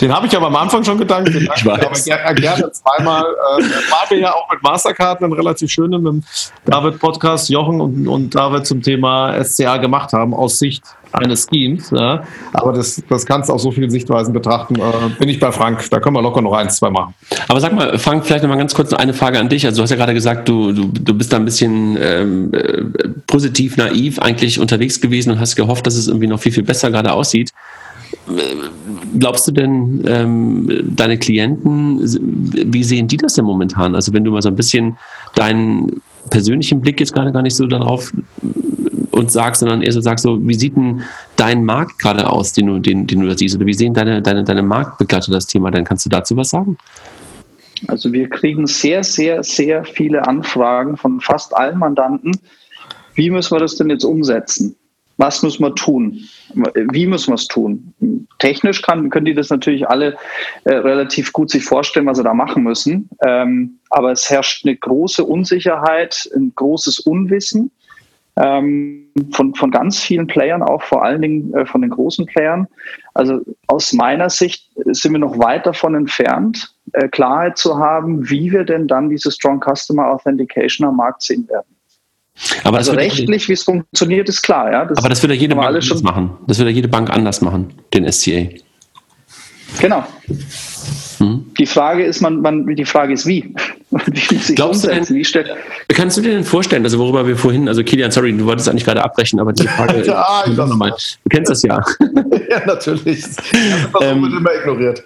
Den 0.01 0.13
habe 0.15 0.27
ich 0.27 0.37
aber 0.37 0.47
am 0.47 0.57
Anfang 0.57 0.85
schon 0.85 0.99
gedankt. 0.99 1.35
Den 1.35 1.49
ich 1.55 1.67
weiß. 1.67 1.85
aber 1.85 2.01
gerne, 2.01 2.41
gerne 2.41 2.73
zweimal. 2.73 3.23
Äh, 3.23 3.63
waren 3.63 4.11
wir 4.11 4.19
ja 4.19 4.33
auch 4.33 4.51
mit 4.51 4.63
Mastercard 4.63 5.23
einen 5.23 5.33
relativ 5.33 5.71
schönen 5.71 6.03
mit 6.03 6.13
dem 6.13 6.23
David-Podcast, 6.65 7.49
Jochen 7.51 7.81
und, 7.81 8.09
und 8.09 8.35
David 8.35 8.67
zum 8.67 8.83
Thema 8.83 9.43
SCA 9.45 9.77
gemacht 9.77 10.13
haben, 10.13 10.35
aus 10.35 10.59
Sicht 10.59 10.85
eines 11.15 11.47
Schemes. 11.49 11.91
Ja. 11.91 12.25
Aber 12.53 12.73
das, 12.73 13.03
das 13.09 13.25
kannst 13.25 13.49
du 13.49 13.53
auf 13.53 13.61
so 13.61 13.71
vielen 13.71 13.91
Sichtweisen 13.91 14.33
betrachten. 14.33 14.77
Äh, 14.77 15.11
bin 15.19 15.29
ich 15.29 15.39
bei 15.39 15.53
Frank. 15.53 15.89
Da 15.91 16.01
können 16.01 16.17
wir 16.17 16.23
locker 16.23 16.43
noch 16.43 16.53
eins, 16.53 16.77
zwei 16.77 16.91
machen. 16.91 17.15
Aber 17.49 17.61
sag 17.61 17.73
mal, 17.73 17.99
Frank, 17.99 18.25
vielleicht 18.25 18.43
noch 18.43 18.51
mal 18.51 18.57
ganz 18.57 18.75
kurz 18.75 18.93
eine 18.93 19.15
Frage 19.15 19.39
an 19.39 19.49
dich. 19.49 19.65
Also 19.65 19.79
du 19.79 19.83
hast 19.85 19.91
ja 19.91 19.97
gerade 19.97 20.15
gesagt, 20.15 20.49
du, 20.49 20.73
du, 20.73 20.89
du 20.89 21.15
bist 21.15 21.33
da 21.33 21.37
ein 21.37 21.45
bisschen 21.45 21.97
ähm, 22.01 22.53
äh, 22.53 22.83
positiv 23.27 23.77
naiv 23.77 24.19
eigentlich 24.19 24.59
unterwegs 24.59 25.01
gewesen 25.01 25.31
und 25.31 25.41
hast 25.41 25.57
gehofft, 25.57 25.87
dass 25.87 25.95
es 25.95 26.09
irgendwie 26.09 26.27
noch 26.27 26.41
viel, 26.41 26.53
viel 26.53 26.65
besser 26.65 26.91
gerade 26.91 27.13
aussieht. 27.13 27.53
Glaubst 29.19 29.47
du 29.49 29.53
denn, 29.53 30.05
ähm, 30.07 30.93
deine 30.97 31.19
Klienten, 31.19 32.01
wie 32.73 32.85
sehen 32.85 33.09
die 33.09 33.17
das 33.17 33.35
denn 33.35 33.45
momentan? 33.45 33.95
Also 33.95 34.13
wenn 34.13 34.25
du 34.25 34.31
mal 34.31 34.43
so 34.43 34.49
ein 34.49 34.57
bisschen 34.57 34.97
deinen 35.35 36.03
persönlichen 36.31 36.81
Blick 36.81 37.01
jetzt 37.01 37.13
gerade 37.13 37.33
gar 37.33 37.43
nicht 37.43 37.55
so 37.57 37.67
darauf 37.67 38.13
und 39.11 39.31
sagst, 39.31 39.61
sondern 39.61 39.83
eher 39.83 39.93
so 39.93 40.01
sagst, 40.01 40.25
so, 40.25 40.47
wie 40.47 40.55
sieht 40.55 40.77
denn 40.77 41.03
dein 41.37 41.65
Markt 41.65 41.99
gerade 41.99 42.29
aus, 42.29 42.53
den 42.53 42.67
du, 42.67 42.79
den, 42.79 43.07
den 43.07 43.21
du 43.21 43.29
da 43.29 43.37
siehst? 43.37 43.55
Oder 43.57 43.67
wie 43.67 43.75
sehen 43.75 43.95
deine, 43.95 44.21
deine, 44.21 44.43
deine 44.43 44.63
Marktbegleiter 44.63 45.31
das 45.31 45.47
Thema? 45.47 45.71
Dann 45.71 45.85
kannst 45.85 46.05
du 46.05 46.11
dazu 46.11 46.37
was 46.37 46.51
sagen? 46.51 46.77
Also 47.89 48.13
wir 48.13 48.29
kriegen 48.29 48.67
sehr, 48.67 49.05
sehr, 49.05 49.43
sehr 49.43 49.85
viele 49.85 50.27
Anfragen 50.27 50.97
von 50.97 51.21
fast 51.21 51.55
allen 51.57 51.79
Mandanten. 51.79 52.33
Wie 53.15 53.31
müssen 53.31 53.55
wir 53.55 53.61
das 53.61 53.77
denn 53.77 53.91
jetzt 53.91 54.05
umsetzen? 54.05 54.77
Was 55.17 55.43
müssen 55.43 55.63
wir 55.63 55.75
tun? 55.75 56.21
Wie 56.93 57.07
müssen 57.07 57.31
wir 57.31 57.37
es 57.37 57.47
tun? 57.47 57.95
technisch 58.39 58.83
kann, 58.83 59.09
können 59.09 59.25
die 59.25 59.35
das 59.35 59.49
natürlich 59.51 59.89
alle 59.89 60.17
äh, 60.65 60.75
relativ 60.75 61.33
gut 61.33 61.51
sich 61.51 61.65
vorstellen, 61.65 62.07
was 62.07 62.19
sie 62.19 62.25
da 62.25 62.35
machen 62.35 62.63
müssen. 62.63 63.09
Ähm, 63.25 63.79
aber 63.91 64.13
es 64.13 64.29
herrscht 64.29 64.67
eine 64.67 64.77
große 64.77 65.25
Unsicherheit, 65.25 66.29
ein 66.37 66.53
großes 66.55 67.01
Unwissen 67.01 67.71
ähm, 68.37 69.09
von, 69.33 69.55
von 69.55 69.71
ganz 69.71 70.01
vielen 70.01 70.27
Playern, 70.27 70.63
auch 70.63 70.83
vor 70.83 71.05
allen 71.05 71.23
Dingen 71.23 71.55
äh, 71.55 71.65
von 71.65 71.81
den 71.81 71.91
großen 71.91 72.27
Playern. 72.27 72.67
Also 73.15 73.41
aus 73.69 73.93
meiner 73.93 74.29
Sicht 74.29 74.71
sind 74.87 75.13
wir 75.13 75.21
noch 75.21 75.39
weit 75.39 75.65
davon 75.67 75.95
entfernt, 75.95 76.75
äh, 76.93 77.09
Klarheit 77.09 77.57
zu 77.57 77.79
haben, 77.79 78.29
wie 78.29 78.53
wir 78.53 78.65
denn 78.65 78.89
dann 78.89 79.09
diese 79.09 79.31
Strong 79.31 79.61
Customer 79.61 80.09
Authentication 80.09 80.87
am 80.87 80.97
Markt 80.97 81.23
sehen 81.23 81.49
werden. 81.49 81.74
Aber 82.65 82.79
also 82.79 82.93
rechtlich, 82.93 83.49
wie 83.49 83.53
es 83.53 83.63
funktioniert, 83.63 84.29
ist 84.29 84.43
klar. 84.43 84.71
Ja? 84.73 84.85
Das 84.85 84.99
aber 84.99 85.09
das 85.09 85.23
wird 85.23 85.33
ja 85.33 85.39
jede 85.39 85.55
Bank 85.55 85.69
anders 85.69 86.03
machen. 86.03 86.31
Das 86.47 86.59
wird 86.59 86.69
ja 86.69 86.75
jede 86.75 86.89
Bank 86.89 87.11
anders 87.11 87.41
machen, 87.41 87.73
den 87.93 88.11
SCA. 88.11 88.49
Genau. 89.81 90.05
Hm? 91.19 91.53
Die 91.59 91.67
Frage 91.67 92.05
ist, 92.05 92.21
man, 92.21 92.41
man, 92.41 92.67
die 92.75 92.85
Frage 92.85 93.13
ist 93.13 93.27
wie. 93.27 93.55
wie 93.91 94.55
Glaubst 94.55 94.85
du 94.85 94.89
denn, 94.89 95.09
wie 95.09 95.25
kannst 95.89 96.17
du 96.17 96.23
dir 96.23 96.33
denn 96.33 96.45
vorstellen, 96.45 96.83
also 96.85 96.99
worüber 96.99 97.27
wir 97.27 97.37
vorhin, 97.37 97.69
also 97.69 97.85
Kilian, 97.85 98.11
sorry, 98.11 98.33
du 98.37 98.45
wolltest 98.45 98.69
eigentlich 98.69 98.85
gerade 98.85 99.03
abbrechen, 99.03 99.39
aber 99.39 99.53
die 99.53 99.69
Frage, 99.69 100.03
ja, 100.07 100.45
ich 100.47 100.57
nochmal. 100.57 100.91
Du 100.91 101.29
kennst 101.31 101.51
das 101.51 101.63
ja. 101.63 101.81
ja, 102.51 102.67
natürlich. 102.67 103.23
Das 103.23 103.37
ähm, 104.03 104.23
wird 104.23 104.33
immer 104.33 104.55
ignoriert. 104.55 105.05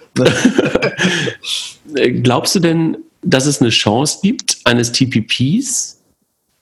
Glaubst 2.23 2.55
du 2.55 2.59
denn, 2.59 2.97
dass 3.21 3.45
es 3.45 3.61
eine 3.61 3.69
Chance 3.69 4.19
gibt, 4.23 4.57
eines 4.65 4.91
TPPs 4.91 5.98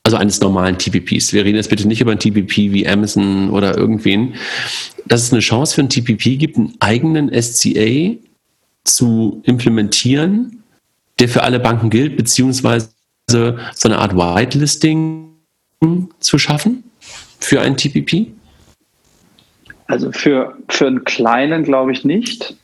also 0.08 0.16
eines 0.16 0.40
normalen 0.40 0.78
TPPs. 0.78 1.34
Wir 1.34 1.44
reden 1.44 1.58
jetzt 1.58 1.70
bitte 1.70 1.86
nicht 1.86 2.00
über 2.00 2.14
ein 2.14 2.20
TPP 2.20 2.72
wie 2.72 2.88
Amazon 2.88 3.50
oder 3.50 3.78
irgendwen, 3.78 4.36
dass 5.06 5.24
es 5.24 5.34
eine 5.34 5.42
Chance 5.42 5.76
für 5.76 5.82
ein 5.82 5.90
TPP 5.90 6.40
gibt, 6.40 6.56
einen 6.56 6.74
eigenen 6.80 7.30
SCA 7.42 8.16
zu 8.86 9.42
implementieren, 9.44 10.64
der 11.20 11.28
für 11.28 11.44
alle 11.44 11.60
Banken 11.60 11.90
gilt, 11.90 12.16
beziehungsweise 12.16 12.88
so 13.30 13.58
eine 13.84 13.98
Art 13.98 14.16
Whitelisting 14.16 15.28
zu 16.22 16.38
schaffen 16.40 16.86
für 17.42 17.60
ein 17.60 17.76
TPP? 17.76 18.28
Also 19.88 20.14
für, 20.14 20.58
für 20.70 20.88
einen 20.88 21.04
kleinen 21.04 21.66
glaube 21.66 21.92
ich 21.92 22.06
nicht. 22.06 22.56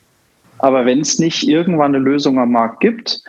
Aber 0.60 0.86
wenn 0.86 1.02
es 1.02 1.20
nicht 1.20 1.46
irgendwann 1.46 1.94
eine 1.94 2.02
Lösung 2.02 2.40
am 2.40 2.54
Markt 2.54 2.80
gibt, 2.80 3.22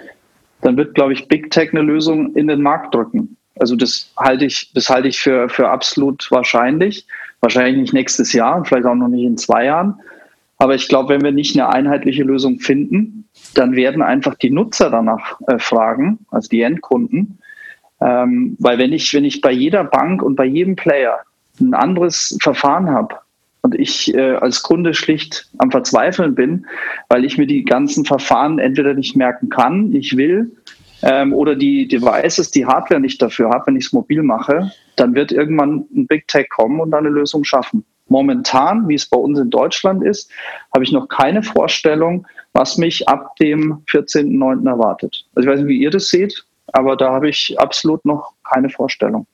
dann 0.61 0.77
wird, 0.77 0.95
glaube 0.95 1.15
ich, 1.15 1.27
Big 1.27 1.51
Tech 1.51 1.71
eine 1.73 1.83
Lösung 1.83 2.33
in 2.37 2.47
den 2.47 2.63
Markt 2.63 2.95
drücken. 2.95 3.37
Also 3.59 3.77
das 3.77 4.13
halte 4.17 4.47
ich, 4.47 4.73
das 4.75 4.89
halte 4.89 5.09
ich 5.09 5.21
für, 5.21 5.49
für 5.49 5.69
absolut 5.69 6.31
wahrscheinlich. 6.31 7.07
Wahrscheinlich 7.41 7.77
nicht 7.77 7.93
nächstes 7.93 8.33
Jahr, 8.33 8.65
vielleicht 8.65 8.87
auch 8.87 8.95
noch 8.95 9.09
nicht 9.09 9.25
in 9.25 9.37
zwei 9.37 9.67
Jahren. 9.67 10.01
Aber 10.59 10.75
ich 10.75 10.89
glaube, 10.89 11.15
wenn 11.15 11.23
wir 11.23 11.33
nicht 11.33 11.59
eine 11.59 11.69
einheitliche 11.69 12.23
Lösung 12.23 12.59
finden, 12.59 13.29
dann 13.55 13.77
werden 13.77 14.03
einfach 14.03 14.35
die 14.35 14.51
Nutzer 14.51 14.91
danach 14.91 15.39
äh, 15.47 15.59
fragen, 15.59 16.21
also 16.31 16.49
die 16.49 16.63
Endkunden. 16.63 17.39
Ähm, 18.01 18.57
weil 18.59 18.79
wenn 18.79 18.93
ich, 18.93 19.13
wenn 19.15 19.25
ich 19.25 19.41
bei 19.41 19.53
jeder 19.53 19.85
Bank 19.85 20.23
und 20.23 20.37
bei 20.37 20.45
jedem 20.45 20.77
Player 20.77 21.21
ein 21.61 21.75
anderes 21.75 22.37
Verfahren 22.43 22.91
habe 22.91 23.17
und 23.63 23.75
ich 23.75 24.15
äh, 24.15 24.37
als 24.37 24.63
Kunde 24.63 24.95
schlicht 24.95 25.49
am 25.59 25.71
Verzweifeln 25.71 26.35
bin, 26.35 26.67
weil 27.09 27.25
ich 27.25 27.39
mir 27.39 27.47
die 27.47 27.65
ganzen 27.65 28.05
Verfahren 28.05 28.59
entweder 28.59 28.95
nicht 28.95 29.17
merken 29.17 29.49
kann, 29.49 29.95
ich 29.95 30.17
will, 30.17 30.51
ähm, 31.05 31.35
oder 31.35 31.55
die 31.55 31.87
Devices, 31.87 32.51
die 32.51 32.65
Hardware 32.65 33.01
nicht 33.01 33.21
dafür 33.21 33.51
habe, 33.51 33.67
wenn 33.67 33.77
ich 33.77 33.87
es 33.87 33.93
mobil 33.93 34.23
mache, 34.23 34.73
dann 34.97 35.15
wird 35.15 35.33
irgendwann 35.33 35.85
ein 35.95 36.07
Big 36.07 36.27
Tech 36.29 36.49
kommen 36.49 36.81
und 36.81 36.95
eine 36.95 37.11
Lösung 37.11 37.45
schaffen. 37.45 37.85
Momentan, 38.09 38.89
wie 38.89 38.95
es 38.95 39.07
bei 39.07 39.19
uns 39.19 39.39
in 39.39 39.51
Deutschland 39.51 40.03
ist, 40.03 40.31
habe 40.73 40.85
ich 40.85 40.93
noch 40.93 41.09
keine 41.09 41.43
Vorstellung, 41.43 42.27
was 42.55 42.79
mich 42.79 43.07
ab 43.07 43.37
dem 43.37 43.83
14.09. 43.91 44.67
erwartet. 44.67 45.27
Also 45.35 45.49
ich 45.49 45.53
weiß 45.53 45.61
nicht, 45.61 45.69
wie 45.69 45.83
ihr 45.83 45.91
das 45.91 46.09
seht, 46.09 46.45
aber 46.73 46.97
da 46.97 47.13
habe 47.13 47.29
ich 47.29 47.55
absolut 47.59 48.05
noch 48.05 48.33
keine 48.43 48.71
Vorstellung. 48.71 49.27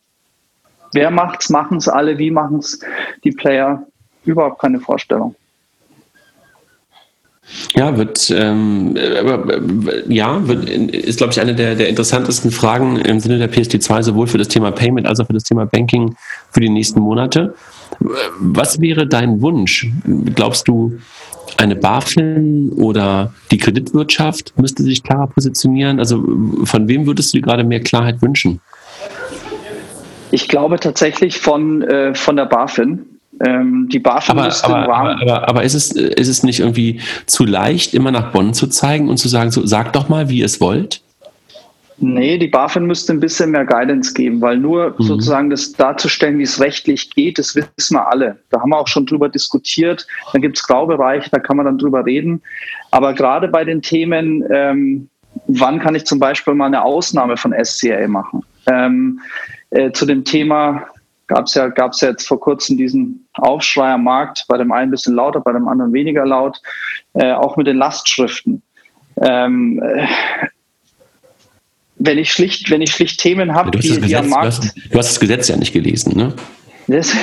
Wer 0.93 1.11
macht's, 1.11 1.51
machen 1.51 1.79
es 1.79 1.89
alle, 1.89 2.19
wie 2.19 2.33
machen 2.33 2.59
es 2.59 2.81
die 3.23 3.31
Player? 3.31 3.87
Überhaupt 4.25 4.61
keine 4.61 4.81
Vorstellung. 4.81 5.37
Ja, 7.75 7.97
wird, 7.97 8.33
ähm, 8.35 8.97
äh, 8.97 10.13
ja, 10.13 10.47
wird, 10.47 10.69
ist, 10.69 11.19
glaube 11.19 11.33
ich, 11.33 11.41
eine 11.41 11.55
der, 11.55 11.75
der 11.75 11.89
interessantesten 11.89 12.51
Fragen 12.51 12.97
im 12.97 13.21
Sinne 13.21 13.39
der 13.39 13.51
PSD2, 13.51 14.03
sowohl 14.03 14.27
für 14.27 14.39
das 14.39 14.49
Thema 14.49 14.71
Payment 14.71 15.07
als 15.07 15.21
auch 15.21 15.27
für 15.27 15.33
das 15.33 15.45
Thema 15.45 15.67
Banking 15.67 16.15
für 16.51 16.61
die 16.61 16.69
nächsten 16.69 17.01
Monate. 17.01 17.55
Was 18.39 18.81
wäre 18.81 19.07
dein 19.07 19.43
Wunsch? 19.43 19.89
Glaubst 20.35 20.69
du, 20.69 20.99
eine 21.57 21.77
BaFin 21.77 22.73
oder 22.73 23.33
die 23.51 23.59
Kreditwirtschaft 23.59 24.55
müsste 24.57 24.83
sich 24.83 25.03
klarer 25.03 25.27
positionieren? 25.27 25.99
Also 25.99 26.23
von 26.65 26.89
wem 26.89 27.07
würdest 27.07 27.33
du 27.33 27.39
dir 27.39 27.43
gerade 27.43 27.65
mehr 27.65 27.81
Klarheit 27.81 28.23
wünschen? 28.23 28.61
Ich 30.31 30.49
glaube 30.49 30.79
tatsächlich 30.79 31.39
von, 31.39 31.83
äh, 31.83 32.15
von 32.15 32.37
der 32.37 32.47
BaFin. 32.47 33.20
Ähm, 33.41 33.89
die 33.91 33.99
BaFin 33.99 34.39
aber, 34.39 34.53
aber, 34.63 34.77
aber, 34.77 35.23
aber, 35.23 35.49
aber 35.49 35.63
ist, 35.63 35.75
es, 35.75 35.93
ist 35.93 36.29
es 36.29 36.43
nicht 36.43 36.61
irgendwie 36.61 37.01
zu 37.27 37.47
leicht, 37.47 37.95
immer 37.95 38.11
nach 38.11 38.33
Bonn 38.33 38.53
zu 38.53 38.67
zeigen 38.67 39.09
und 39.09 39.17
zu 39.17 39.29
sagen, 39.29 39.51
so, 39.51 39.65
sagt 39.67 39.97
doch 39.97 40.09
mal, 40.09 40.29
wie 40.29 40.39
ihr 40.39 40.47
es 40.47 40.61
wollt? 40.61 41.03
Nee, 42.03 42.39
die 42.39 42.49
BaFin 42.49 42.87
müsste 42.87 43.13
ein 43.13 43.21
bisschen 43.21 43.51
mehr 43.51 43.67
Guidance 43.67 44.15
geben, 44.15 44.41
weil 44.41 44.57
nur 44.57 44.95
mhm. 44.99 45.03
sozusagen 45.03 45.51
das 45.51 45.73
darzustellen, 45.73 46.39
wie 46.39 46.45
es 46.45 46.59
rechtlich 46.59 47.11
geht, 47.11 47.39
das 47.39 47.55
wissen 47.55 47.95
wir 47.95 48.09
alle. 48.11 48.39
Da 48.49 48.61
haben 48.61 48.71
wir 48.71 48.79
auch 48.79 48.89
schon 48.89 49.05
drüber 49.05 49.29
diskutiert. 49.29 50.07
Dann 50.33 50.41
gibt 50.41 50.57
es 50.57 50.67
Graubereiche, 50.67 51.29
da 51.31 51.39
kann 51.39 51.59
man 51.59 51.67
dann 51.67 51.77
drüber 51.77 52.07
reden. 52.07 52.43
Aber 52.91 53.13
gerade 53.13 53.49
bei 53.49 53.65
den 53.65 53.83
Themen, 53.83 54.43
ähm, 54.51 55.11
wann 55.47 55.79
kann 55.79 55.95
ich 55.95 56.07
zum 56.07 56.19
Beispiel 56.19 56.55
mal 56.55 56.67
eine 56.67 56.83
Ausnahme 56.83 57.37
von 57.37 57.55
SCA 57.63 58.09
machen? 58.09 58.43
Ähm, 58.67 59.21
äh, 59.71 59.93
zu 59.93 60.07
dem 60.07 60.25
Thema 60.25 60.87
gab 61.31 61.47
es 61.47 61.55
ja, 61.55 61.69
gab's 61.69 62.01
ja 62.01 62.09
jetzt 62.11 62.27
vor 62.27 62.41
kurzem 62.41 62.77
diesen 62.77 63.25
Aufschrei 63.35 63.93
am 63.93 64.03
Markt, 64.03 64.47
bei 64.49 64.59
dem 64.59 64.73
einen 64.73 64.89
ein 64.89 64.91
bisschen 64.91 65.15
lauter, 65.15 65.41
bei 65.41 65.53
dem 65.53 65.69
anderen 65.69 65.93
weniger 65.93 66.27
laut, 66.27 66.61
äh, 67.15 67.33
auch 67.33 67.57
mit 67.57 67.69
den 67.69 67.77
Lastschriften. 67.77 68.63
Ähm, 69.23 69.81
äh, 69.81 70.09
wenn 71.97 72.19
ich 72.19 72.33
schlicht, 72.33 72.69
wenn 72.71 72.83
ich 72.83 72.91
schlicht 72.91 73.21
Themen 73.21 73.55
habe, 73.55 73.71
die, 73.71 73.79
Gesetz, 73.79 74.05
die 74.05 74.17
am 74.17 74.29
Markt. 74.29 74.45
Du 74.45 74.49
hast, 74.49 74.77
du 74.77 74.99
hast, 74.99 75.09
das 75.11 75.21
Gesetz 75.21 75.49
ja 75.49 75.57
nicht 75.57 75.73
gelesen, 75.73 76.17
ne? 76.17 76.35
Das, 76.89 77.15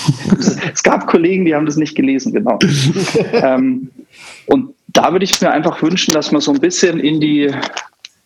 es 0.72 0.82
gab 0.82 1.06
Kollegen, 1.06 1.44
die 1.44 1.54
haben 1.54 1.66
das 1.66 1.76
nicht 1.76 1.94
gelesen, 1.94 2.32
genau. 2.32 2.58
ähm, 3.32 3.90
und 4.46 4.74
da 4.88 5.12
würde 5.12 5.26
ich 5.26 5.38
mir 5.42 5.50
einfach 5.50 5.82
wünschen, 5.82 6.14
dass 6.14 6.32
man 6.32 6.40
so 6.40 6.52
ein 6.52 6.60
bisschen 6.60 7.00
in 7.00 7.20
die 7.20 7.50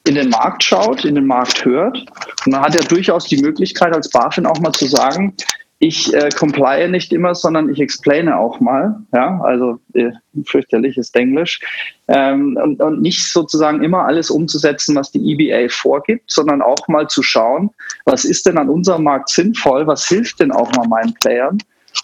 in 0.07 0.15
den 0.15 0.31
Markt 0.31 0.65
schaut, 0.65 1.05
in 1.05 1.15
den 1.15 1.27
Markt 1.27 1.65
hört. 1.65 1.99
Und 2.45 2.53
man 2.53 2.63
hat 2.63 2.75
ja 2.75 2.83
durchaus 2.83 3.27
die 3.27 3.41
Möglichkeit 3.41 3.95
als 3.95 4.11
BaFin 4.11 4.47
auch 4.47 4.59
mal 4.61 4.73
zu 4.73 4.87
sagen, 4.87 5.35
ich 5.79 6.15
äh, 6.15 6.31
comply 6.31 6.89
nicht 6.89 7.13
immer, 7.13 7.35
sondern 7.35 7.69
ich 7.69 7.81
explaine 7.81 8.39
auch 8.39 8.61
mal. 8.61 8.99
Ja, 9.15 9.41
also 9.43 9.79
äh, 9.93 10.11
fürchterliches 10.45 11.11
Englisch. 11.11 11.61
Ähm, 12.09 12.59
und, 12.63 12.81
und 12.81 13.03
nicht 13.03 13.31
sozusagen 13.31 13.83
immer 13.83 14.07
alles 14.07 14.31
umzusetzen, 14.31 14.97
was 14.97 15.11
die 15.11 15.33
EBA 15.33 15.69
vorgibt, 15.69 16.31
sondern 16.31 16.63
auch 16.63 16.89
mal 16.89 17.09
zu 17.09 17.23
schauen, 17.23 17.71
was 18.07 18.25
ist 18.25 18.47
denn 18.47 18.57
an 18.57 18.71
unserem 18.71 19.03
Markt 19.03 19.29
sinnvoll, 19.29 19.87
was 19.87 20.09
hilft 20.09 20.41
denn 20.41 20.51
auch 20.51 20.73
mal 20.73 20.89
meinen 20.89 21.13
Playern 21.15 21.59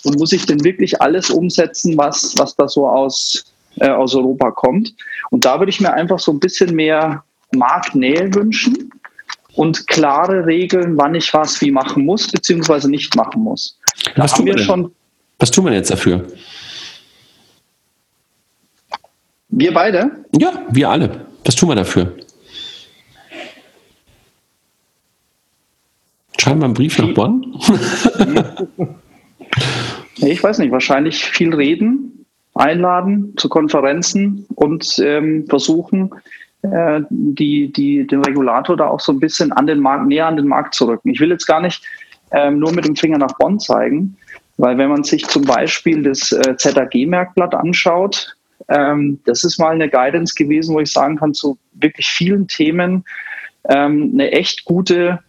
und 0.04 0.18
muss 0.18 0.32
ich 0.32 0.44
denn 0.44 0.62
wirklich 0.64 1.00
alles 1.00 1.30
umsetzen, 1.30 1.96
was, 1.96 2.34
was 2.38 2.54
da 2.56 2.68
so 2.68 2.86
aus, 2.86 3.44
äh, 3.76 3.88
aus 3.88 4.14
Europa 4.14 4.50
kommt. 4.50 4.94
Und 5.30 5.46
da 5.46 5.58
würde 5.58 5.70
ich 5.70 5.80
mir 5.80 5.94
einfach 5.94 6.18
so 6.18 6.32
ein 6.32 6.40
bisschen 6.40 6.74
mehr 6.74 7.24
Marktnähe 7.54 8.34
wünschen 8.34 8.90
und 9.54 9.86
klare 9.86 10.46
Regeln, 10.46 10.96
wann 10.96 11.14
ich 11.14 11.32
was 11.34 11.60
wie 11.60 11.70
machen 11.70 12.04
muss, 12.04 12.28
beziehungsweise 12.28 12.90
nicht 12.90 13.14
machen 13.16 13.42
muss. 13.42 13.78
Da 14.14 14.24
was, 14.24 14.34
tun 14.34 14.46
wir 14.46 14.58
schon, 14.58 14.92
was 15.38 15.50
tun 15.50 15.66
wir 15.66 15.72
jetzt 15.72 15.90
dafür? 15.90 16.26
Wir 19.48 19.74
beide? 19.74 20.10
Ja, 20.38 20.66
wir 20.70 20.88
alle. 20.88 21.26
Was 21.44 21.54
tun 21.56 21.68
wir 21.68 21.74
dafür? 21.74 22.16
Schreiben 26.38 26.60
wir 26.60 26.64
einen 26.64 26.74
Brief 26.74 26.98
nach 26.98 27.12
Bonn? 27.14 27.54
ich 30.16 30.42
weiß 30.42 30.58
nicht, 30.58 30.72
wahrscheinlich 30.72 31.22
viel 31.24 31.54
reden, 31.54 32.26
einladen 32.54 33.34
zu 33.36 33.48
Konferenzen 33.48 34.46
und 34.54 34.98
ähm, 35.04 35.46
versuchen, 35.48 36.10
äh, 36.62 37.00
die, 37.10 37.72
die, 37.72 38.06
den 38.06 38.24
Regulator 38.24 38.76
da 38.76 38.88
auch 38.88 39.00
so 39.00 39.12
ein 39.12 39.20
bisschen 39.20 39.52
an 39.52 39.66
den 39.66 39.80
Markt, 39.80 40.06
näher 40.06 40.26
an 40.26 40.36
den 40.36 40.46
Markt 40.46 40.74
zu 40.74 40.86
rücken. 40.86 41.10
Ich 41.10 41.20
will 41.20 41.30
jetzt 41.30 41.46
gar 41.46 41.60
nicht 41.60 41.84
ähm, 42.30 42.58
nur 42.58 42.72
mit 42.72 42.84
dem 42.84 42.96
Finger 42.96 43.18
nach 43.18 43.36
Bonn 43.38 43.58
zeigen, 43.58 44.16
weil 44.58 44.78
wenn 44.78 44.90
man 44.90 45.04
sich 45.04 45.26
zum 45.26 45.44
Beispiel 45.44 46.02
das 46.02 46.32
äh, 46.32 46.56
ZAG-Merkblatt 46.56 47.54
anschaut, 47.54 48.36
ähm, 48.68 49.20
das 49.24 49.44
ist 49.44 49.58
mal 49.58 49.74
eine 49.74 49.88
Guidance 49.88 50.34
gewesen, 50.34 50.74
wo 50.74 50.80
ich 50.80 50.92
sagen 50.92 51.16
kann, 51.16 51.34
zu 51.34 51.58
wirklich 51.74 52.06
vielen 52.06 52.46
Themen 52.46 53.04
ähm, 53.68 54.10
eine 54.14 54.30
echt 54.30 54.64
gute 54.64 55.20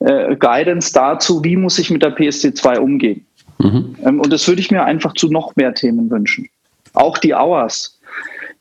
äh, 0.00 0.36
Guidance 0.36 0.92
dazu, 0.92 1.42
wie 1.42 1.56
muss 1.56 1.78
ich 1.78 1.90
mit 1.90 2.02
der 2.02 2.16
PSD2 2.16 2.78
umgehen. 2.78 3.26
Mhm. 3.58 3.96
Ähm, 4.04 4.20
und 4.20 4.32
das 4.32 4.46
würde 4.46 4.60
ich 4.60 4.70
mir 4.70 4.84
einfach 4.84 5.14
zu 5.14 5.30
noch 5.30 5.56
mehr 5.56 5.74
Themen 5.74 6.10
wünschen. 6.10 6.48
auch 6.94 7.18
die 7.18 7.34
Hours. 7.34 7.95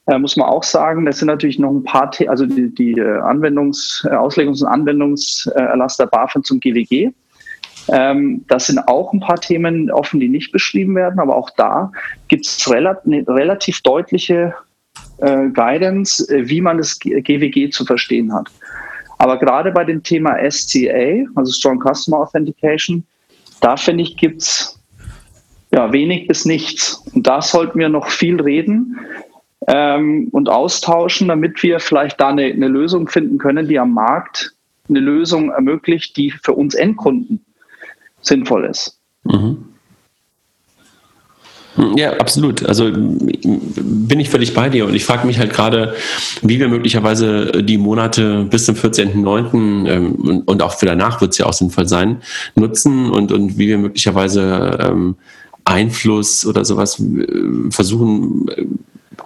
Äh, 0.08 0.20
muss 0.20 0.38
man 0.38 0.48
auch 0.48 0.64
sagen, 0.64 1.06
das 1.06 1.20
sind 1.20 1.28
natürlich 1.28 1.58
noch 1.58 1.72
ein 1.72 1.84
paar, 1.84 2.12
The 2.14 2.30
also 2.30 2.46
die, 2.46 2.74
die 2.74 2.92
äh, 2.92 3.20
Anwendungs-, 3.22 4.06
äh, 4.08 4.14
Auslegungs- 4.14 4.64
und 4.64 4.68
Anwendungserlass 4.68 5.98
der 5.98 6.06
BaFin 6.06 6.44
zum 6.44 6.60
GWG. 6.60 7.12
Ähm, 7.88 8.46
das 8.48 8.68
sind 8.68 8.80
auch 8.88 9.14
ein 9.14 9.20
paar 9.20 9.40
Themen 9.40 9.92
offen, 9.92 10.20
die 10.20 10.30
nicht 10.30 10.52
beschrieben 10.52 10.96
werden, 10.96 11.20
aber 11.20 11.36
auch 11.36 11.50
da 11.52 11.92
gibt 12.28 12.46
es 12.46 12.70
relativ, 12.70 13.06
eine 13.06 13.28
relativ 13.28 13.82
deutliche 13.82 14.54
äh, 15.18 15.50
Guidance, 15.50 16.28
äh, 16.30 16.48
wie 16.50 16.62
man 16.62 16.78
das 16.78 17.00
GWG 17.00 17.70
zu 17.72 17.86
verstehen 17.86 18.34
hat. 18.34 18.50
Aber 19.18 19.38
gerade 19.38 19.72
bei 19.72 19.86
dem 19.86 20.04
Thema 20.04 20.38
SCA, 20.50 21.26
also 21.36 21.52
Strong 21.52 21.82
Customer 21.82 22.20
Authentication, 22.20 23.04
da 23.62 23.78
finde 23.78 24.04
ich, 24.04 24.18
gibt 24.18 24.42
es 24.42 24.80
ja, 25.72 25.92
wenig 25.92 26.28
bis 26.28 26.46
nichts. 26.46 27.04
Und 27.14 27.26
da 27.26 27.42
sollten 27.42 27.80
wir 27.80 27.90
noch 27.90 28.10
viel 28.10 28.40
reden 28.42 29.00
ähm, 29.68 30.30
und 30.32 30.50
austauschen, 30.50 31.28
damit 31.28 31.62
wir 31.64 31.80
vielleicht 31.80 32.20
da 32.20 32.30
eine, 32.30 32.46
eine 32.46 32.68
Lösung 32.68 33.08
finden 33.08 33.38
können, 33.38 33.68
die 33.68 33.80
am 33.80 33.94
Markt 33.94 34.54
eine 34.88 35.00
Lösung 35.00 35.52
ermöglicht, 35.52 36.16
die 36.18 36.32
für 36.32 36.54
uns 36.54 36.76
Endkunden 36.76 37.44
sinnvoll 38.22 38.66
ist. 38.66 39.00
Mhm. 39.24 39.66
Ja, 41.98 42.14
absolut. 42.14 42.66
Also 42.66 42.90
bin 42.94 44.20
ich 44.20 44.30
völlig 44.30 44.54
bei 44.54 44.70
dir 44.70 44.86
und 44.86 44.94
ich 44.94 45.04
frage 45.04 45.28
mich 45.28 45.40
halt 45.40 45.52
gerade, 45.52 45.96
wie 46.42 46.60
wir 46.60 46.70
möglicherweise 46.70 47.64
die 47.64 47.78
Monate 47.78 48.46
bis 48.50 48.66
zum 48.66 48.76
14.09. 48.76 49.90
Ähm, 49.90 50.44
und 50.46 50.62
auch 50.62 50.74
für 50.74 50.86
danach 50.86 51.20
wird 51.20 51.32
es 51.32 51.38
ja 51.38 51.46
auch 51.48 51.54
sinnvoll 51.54 51.88
sein, 51.88 52.22
nutzen 52.56 53.10
und, 53.10 53.34
und 53.34 53.58
wie 53.58 53.68
wir 53.68 53.78
möglicherweise 53.78 54.78
ähm, 54.82 55.16
Einfluss 55.66 56.46
oder 56.46 56.64
sowas 56.64 57.00
äh, 57.00 57.72
versuchen 57.72 58.48
äh, 58.56 58.66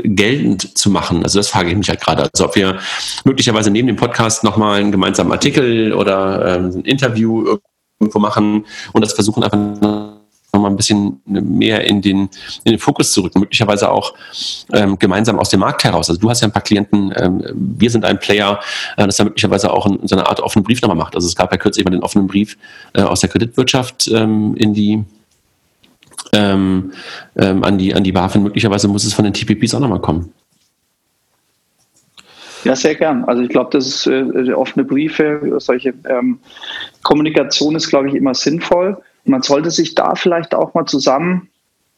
geltend 0.04 0.78
zu 0.78 0.90
machen. 0.90 1.24
Also 1.24 1.40
das 1.40 1.50
frage 1.50 1.70
ich 1.70 1.78
mich 1.78 1.90
halt 1.90 2.02
gerade. 2.02 2.30
Also 2.32 2.46
ob 2.46 2.56
wir 2.56 2.80
möglicherweise 3.26 3.72
neben 3.72 3.88
dem 3.88 3.96
Podcast 3.96 4.44
nochmal 4.44 4.80
einen 4.80 4.92
gemeinsamen 4.92 5.32
Artikel 5.32 5.94
oder 5.94 6.56
ähm, 6.56 6.72
ein 6.76 6.86
Interview 6.86 7.58
irgendwo 8.00 8.20
machen 8.20 8.66
und 8.94 9.04
das 9.04 9.14
versuchen 9.14 9.44
einfach 9.44 9.58
nochmal 10.52 10.72
ein 10.72 10.78
bisschen 10.78 11.22
mehr 11.26 11.86
in 11.86 12.02
den, 12.02 12.30
in 12.64 12.72
den 12.74 12.80
Fokus 12.80 13.12
zu 13.12 13.22
rücken, 13.22 13.40
möglicherweise 13.40 13.92
auch 13.92 14.14
ähm, 14.74 14.98
gemeinsam 14.98 15.38
aus 15.38 15.50
dem 15.50 15.60
Markt 15.60 15.84
heraus. 15.84 16.10
Also 16.10 16.20
du 16.20 16.30
hast 16.30 16.42
ja 16.42 16.48
ein 16.48 16.52
paar 16.52 16.64
Klienten, 16.64 17.14
ähm, 17.16 17.44
wir 17.54 17.90
sind 17.90 18.06
ein 18.06 18.20
Player, 18.20 18.60
äh, 18.98 19.06
das 19.06 19.18
da 19.18 19.26
möglicherweise 19.26 19.72
auch 19.72 19.86
in, 19.86 20.08
so 20.08 20.16
eine 20.16 20.28
Art 20.28 20.40
offenen 20.40 20.64
Brief 20.64 20.82
nochmal 20.82 20.98
macht. 20.98 21.16
Also 21.16 21.28
es 21.28 21.36
gab 21.36 21.52
ja 21.52 21.58
kürzlich 21.58 21.86
mal 21.86 21.92
den 21.92 22.04
offenen 22.04 22.28
Brief 22.28 22.58
äh, 22.94 23.02
aus 23.02 23.20
der 23.20 23.30
Kreditwirtschaft 23.30 24.08
ähm, 24.08 24.56
in 24.56 24.74
die 24.74 25.04
ähm, 26.34 26.92
ähm, 27.38 27.64
an 27.64 27.78
die 27.78 27.94
an 27.94 28.04
die 28.04 28.12
BaFin. 28.12 28.44
Möglicherweise 28.44 28.88
muss 28.88 29.06
es 29.06 29.14
von 29.14 29.26
den 29.26 29.34
TPPs 29.34 29.74
auch 29.76 29.80
nochmal 29.80 30.02
kommen. 30.02 30.34
Ja, 32.64 32.76
sehr 32.76 32.96
gern. 32.96 33.24
Also 33.24 33.42
ich 33.42 33.50
glaube, 33.50 33.70
das 33.72 33.88
ist 33.88 34.08
äh, 34.08 34.54
offene 34.54 34.84
Briefe, 34.84 35.56
solche 35.60 35.94
ähm, 36.10 36.40
Kommunikation 37.04 37.76
ist, 37.76 37.90
glaube 37.90 38.10
ich, 38.10 38.16
immer 38.16 38.34
sinnvoll. 38.34 38.98
man 39.24 39.42
sollte 39.42 39.72
sich 39.72 39.96
da 39.96 40.16
vielleicht 40.16 40.54
auch 40.54 40.74
mal 40.74 40.86
zusammen 40.86 41.50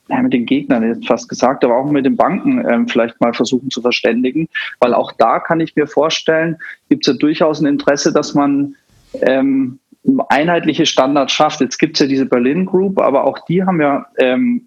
ja, 0.09 0.22
mit 0.22 0.34
den 0.34 0.45
Gegnern 0.45 0.84
jetzt 0.84 1.07
fast 1.07 1.30
gesagt, 1.30 1.63
aber 1.63 1.78
auch 1.78 1.89
mit 1.89 2.05
den 2.05 2.15
Banken 2.15 2.63
ähm, 2.69 2.88
vielleicht 2.88 3.19
mal 3.22 3.34
versuchen 3.34 3.69
zu 3.69 3.82
verständigen, 3.82 4.49
weil 4.80 4.93
auch 4.93 5.11
da 5.13 5.39
kann 5.39 5.59
ich 5.61 5.76
mir 5.76 5.88
vorstellen, 5.88 6.57
gibt 6.89 7.07
es 7.07 7.13
ja 7.13 7.17
durchaus 7.17 7.61
ein 7.61 7.65
Interesse, 7.65 8.11
dass 8.11 8.34
man 8.34 8.76
ähm, 9.22 9.80
einheitliche 10.29 10.85
Standards 10.85 11.33
schafft. 11.33 11.61
Jetzt 11.61 11.77
gibt 11.77 11.95
es 11.95 12.01
ja 12.01 12.07
diese 12.07 12.25
Berlin 12.25 12.65
Group, 12.65 12.99
aber 12.99 13.25
auch 13.25 13.39
die 13.45 13.63
haben 13.63 13.81
ja 13.81 14.05
ähm, 14.17 14.65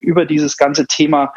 über 0.00 0.24
dieses 0.24 0.56
ganze 0.56 0.86
Thema 0.86 1.34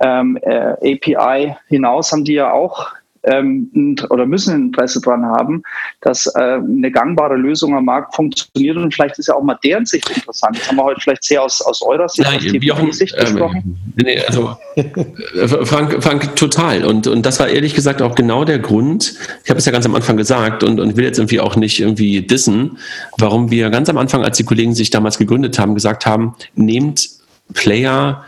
ähm, 0.00 0.38
äh, 0.42 0.94
API 0.94 1.56
hinaus 1.68 2.12
haben 2.12 2.24
die 2.24 2.34
ja 2.34 2.52
auch 2.52 2.92
ähm, 3.26 3.96
oder 4.10 4.26
müssen 4.26 4.54
ein 4.54 4.62
Interesse 4.68 5.00
daran 5.00 5.24
haben, 5.24 5.62
dass 6.00 6.26
äh, 6.34 6.38
eine 6.38 6.90
gangbare 6.90 7.36
Lösung 7.36 7.76
am 7.76 7.84
Markt 7.84 8.14
funktioniert 8.14 8.76
und 8.76 8.94
vielleicht 8.94 9.18
ist 9.18 9.28
ja 9.28 9.34
auch 9.34 9.42
mal 9.42 9.58
deren 9.64 9.84
Sicht 9.84 10.08
interessant. 10.08 10.58
Das 10.58 10.68
haben 10.68 10.76
wir 10.76 10.84
heute 10.84 11.00
vielleicht 11.00 11.24
sehr 11.24 11.42
aus, 11.42 11.60
aus 11.60 11.82
eurer 11.82 12.08
Sicht, 12.08 12.28
Nein, 12.28 12.38
aus 12.38 12.64
Jochen, 12.64 12.92
Sicht 12.92 13.14
ähm, 13.18 13.24
gesprochen. 13.24 13.94
Nee, 13.96 14.20
also 14.26 14.56
äh, 14.76 15.64
Frank, 15.64 16.02
Frank, 16.02 16.36
total. 16.36 16.84
Und, 16.84 17.06
und 17.06 17.26
das 17.26 17.40
war 17.40 17.48
ehrlich 17.48 17.74
gesagt 17.74 18.00
auch 18.00 18.14
genau 18.14 18.44
der 18.44 18.58
Grund, 18.58 19.14
ich 19.44 19.50
habe 19.50 19.58
es 19.58 19.66
ja 19.66 19.72
ganz 19.72 19.86
am 19.86 19.94
Anfang 19.94 20.16
gesagt 20.16 20.62
und, 20.62 20.80
und 20.80 20.96
will 20.96 21.04
jetzt 21.04 21.18
irgendwie 21.18 21.40
auch 21.40 21.56
nicht 21.56 21.80
irgendwie 21.80 22.22
dissen, 22.22 22.78
warum 23.18 23.50
wir 23.50 23.70
ganz 23.70 23.88
am 23.88 23.98
Anfang, 23.98 24.22
als 24.24 24.36
die 24.36 24.44
Kollegen 24.44 24.74
sich 24.74 24.90
damals 24.90 25.18
gegründet 25.18 25.58
haben, 25.58 25.74
gesagt 25.74 26.06
haben, 26.06 26.34
nehmt 26.54 27.08
Player, 27.54 28.24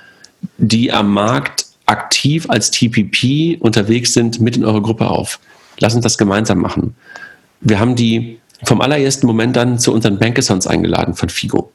die 0.59 0.93
am 0.93 1.13
Markt 1.13 1.68
aktiv 1.89 2.49
als 2.49 2.71
TPP 2.71 3.59
unterwegs 3.61 4.13
sind, 4.13 4.41
mit 4.41 4.57
in 4.57 4.65
eure 4.65 4.83
Gruppe 4.83 5.09
auf. 5.09 5.41
Lass 5.81 5.95
uns 5.95 6.03
das 6.03 6.19
gemeinsam 6.19 6.59
machen. 6.59 6.95
Wir 7.61 7.79
haben 7.81 7.97
die 7.97 8.39
vom 8.65 8.81
allerersten 8.81 9.27
Moment 9.27 9.57
dann 9.57 9.79
zu 9.79 9.93
unseren 9.93 10.19
Bankathons 10.19 10.67
eingeladen 10.67 11.15
von 11.15 11.29
Figo. 11.29 11.73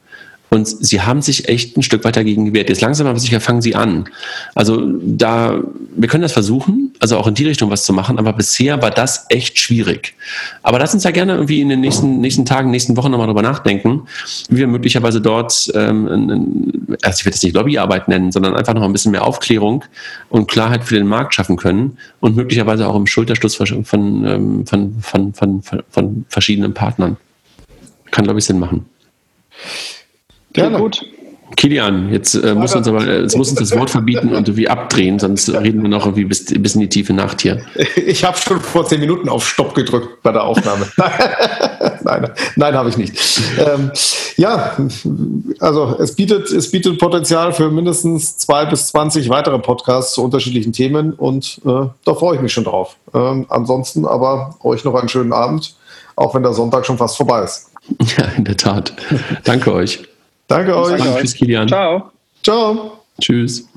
Und 0.50 0.68
sie 0.68 1.00
haben 1.00 1.20
sich 1.20 1.48
echt 1.48 1.76
ein 1.76 1.82
Stück 1.82 2.04
weiter 2.04 2.20
dagegen 2.20 2.44
gewehrt. 2.44 2.68
Jetzt 2.68 2.80
langsam 2.80 3.08
aber 3.08 3.18
sicher 3.18 3.40
fangen 3.40 3.60
sie 3.60 3.74
an. 3.74 4.04
Also 4.54 4.80
da, 5.02 5.60
wir 5.96 6.08
können 6.08 6.22
das 6.22 6.32
versuchen, 6.32 6.92
also 7.00 7.18
auch 7.18 7.26
in 7.26 7.34
die 7.34 7.44
Richtung 7.44 7.70
was 7.70 7.84
zu 7.84 7.92
machen, 7.92 8.18
aber 8.20 8.32
bisher 8.32 8.80
war 8.80 8.92
das 8.92 9.26
echt 9.30 9.58
schwierig. 9.58 10.14
Aber 10.62 10.78
lass 10.78 10.94
uns 10.94 11.02
ja 11.02 11.10
gerne 11.10 11.32
irgendwie 11.32 11.60
in 11.60 11.70
den 11.70 11.80
nächsten, 11.80 12.20
nächsten 12.20 12.44
Tagen, 12.44 12.70
nächsten 12.70 12.96
Wochen 12.96 13.10
nochmal 13.10 13.26
drüber 13.26 13.42
nachdenken, 13.42 14.02
wie 14.48 14.58
wir 14.58 14.68
möglicherweise 14.68 15.20
dort, 15.20 15.72
ähm, 15.74 16.72
also 17.02 17.18
ich 17.18 17.24
werde 17.24 17.34
das 17.34 17.42
nicht 17.42 17.56
Lobbyarbeit 17.56 18.06
nennen, 18.06 18.30
sondern 18.30 18.54
einfach 18.54 18.74
noch 18.74 18.82
ein 18.82 18.92
bisschen 18.92 19.10
mehr 19.10 19.26
Aufklärung 19.26 19.84
und 20.28 20.48
Klarheit 20.48 20.84
für 20.84 20.94
den 20.94 21.08
Markt 21.08 21.34
schaffen 21.34 21.56
können 21.56 21.98
und 22.20 22.36
möglicherweise 22.36 22.86
auch 22.86 22.94
im 22.94 23.08
Schulterschluss 23.08 23.56
von, 23.56 23.84
ähm, 24.24 24.66
von, 24.66 24.94
von, 25.00 25.34
von, 25.34 25.62
von, 25.62 25.82
von 25.90 26.26
verschiedenen 26.28 26.74
Partnern. 26.74 27.16
Kann, 28.12 28.24
glaube 28.24 28.38
ich, 28.38 28.44
Sinn 28.44 28.60
machen. 28.60 28.86
Gerne. 30.54 30.78
gut. 30.78 31.04
Kilian, 31.56 32.10
jetzt 32.10 32.34
äh, 32.34 32.54
muss 32.54 32.74
uns 32.74 32.88
aber 32.88 33.06
jetzt 33.06 33.36
muss 33.36 33.50
uns 33.50 33.60
das 33.60 33.78
Wort 33.78 33.90
verbieten 33.90 34.28
und 34.28 34.48
irgendwie 34.48 34.68
abdrehen, 34.68 35.18
sonst 35.18 35.48
reden 35.50 35.82
wir 35.82 35.88
noch 35.88 36.06
irgendwie 36.06 36.24
bis, 36.24 36.46
bis 36.46 36.74
in 36.74 36.80
die 36.80 36.88
tiefe 36.88 37.12
Nacht 37.12 37.42
hier. 37.42 37.60
Ich 38.06 38.24
habe 38.24 38.36
schon 38.36 38.60
vor 38.60 38.86
zehn 38.86 39.00
Minuten 39.00 39.28
auf 39.28 39.46
Stopp 39.46 39.74
gedrückt 39.74 40.22
bei 40.22 40.32
der 40.32 40.44
Aufnahme. 40.44 40.86
nein, 42.02 42.30
nein, 42.56 42.74
habe 42.74 42.88
ich 42.88 42.96
nicht. 42.96 43.40
Ähm, 43.58 43.90
ja, 44.36 44.76
also 45.60 45.96
es 45.98 46.14
bietet, 46.16 46.50
es 46.50 46.70
bietet 46.70 46.98
Potenzial 46.98 47.52
für 47.52 47.70
mindestens 47.70 48.36
zwei 48.36 48.64
bis 48.66 48.88
zwanzig 48.88 49.28
weitere 49.28 49.58
Podcasts 49.58 50.14
zu 50.14 50.24
unterschiedlichen 50.24 50.72
Themen 50.72 51.12
und 51.12 51.60
äh, 51.64 51.86
da 52.04 52.14
freue 52.14 52.36
ich 52.36 52.42
mich 52.42 52.52
schon 52.52 52.64
drauf. 52.64 52.96
Ähm, 53.12 53.46
ansonsten 53.48 54.06
aber 54.06 54.56
euch 54.62 54.84
noch 54.84 54.94
einen 54.94 55.08
schönen 55.08 55.32
Abend, 55.32 55.74
auch 56.16 56.34
wenn 56.34 56.42
der 56.42 56.52
Sonntag 56.52 56.86
schon 56.86 56.98
fast 56.98 57.16
vorbei 57.16 57.42
ist. 57.42 57.70
Ja, 58.16 58.24
in 58.36 58.44
der 58.44 58.56
Tat. 58.56 58.94
Danke 60.48 60.76
euch. 60.76 60.98
Danke 60.98 61.14
euch. 61.14 61.20
Tschüss, 61.22 61.34
Kilian. 61.34 61.68
Ciao. 61.68 62.10
Ciao. 62.42 63.04
Tschüss. 63.20 63.68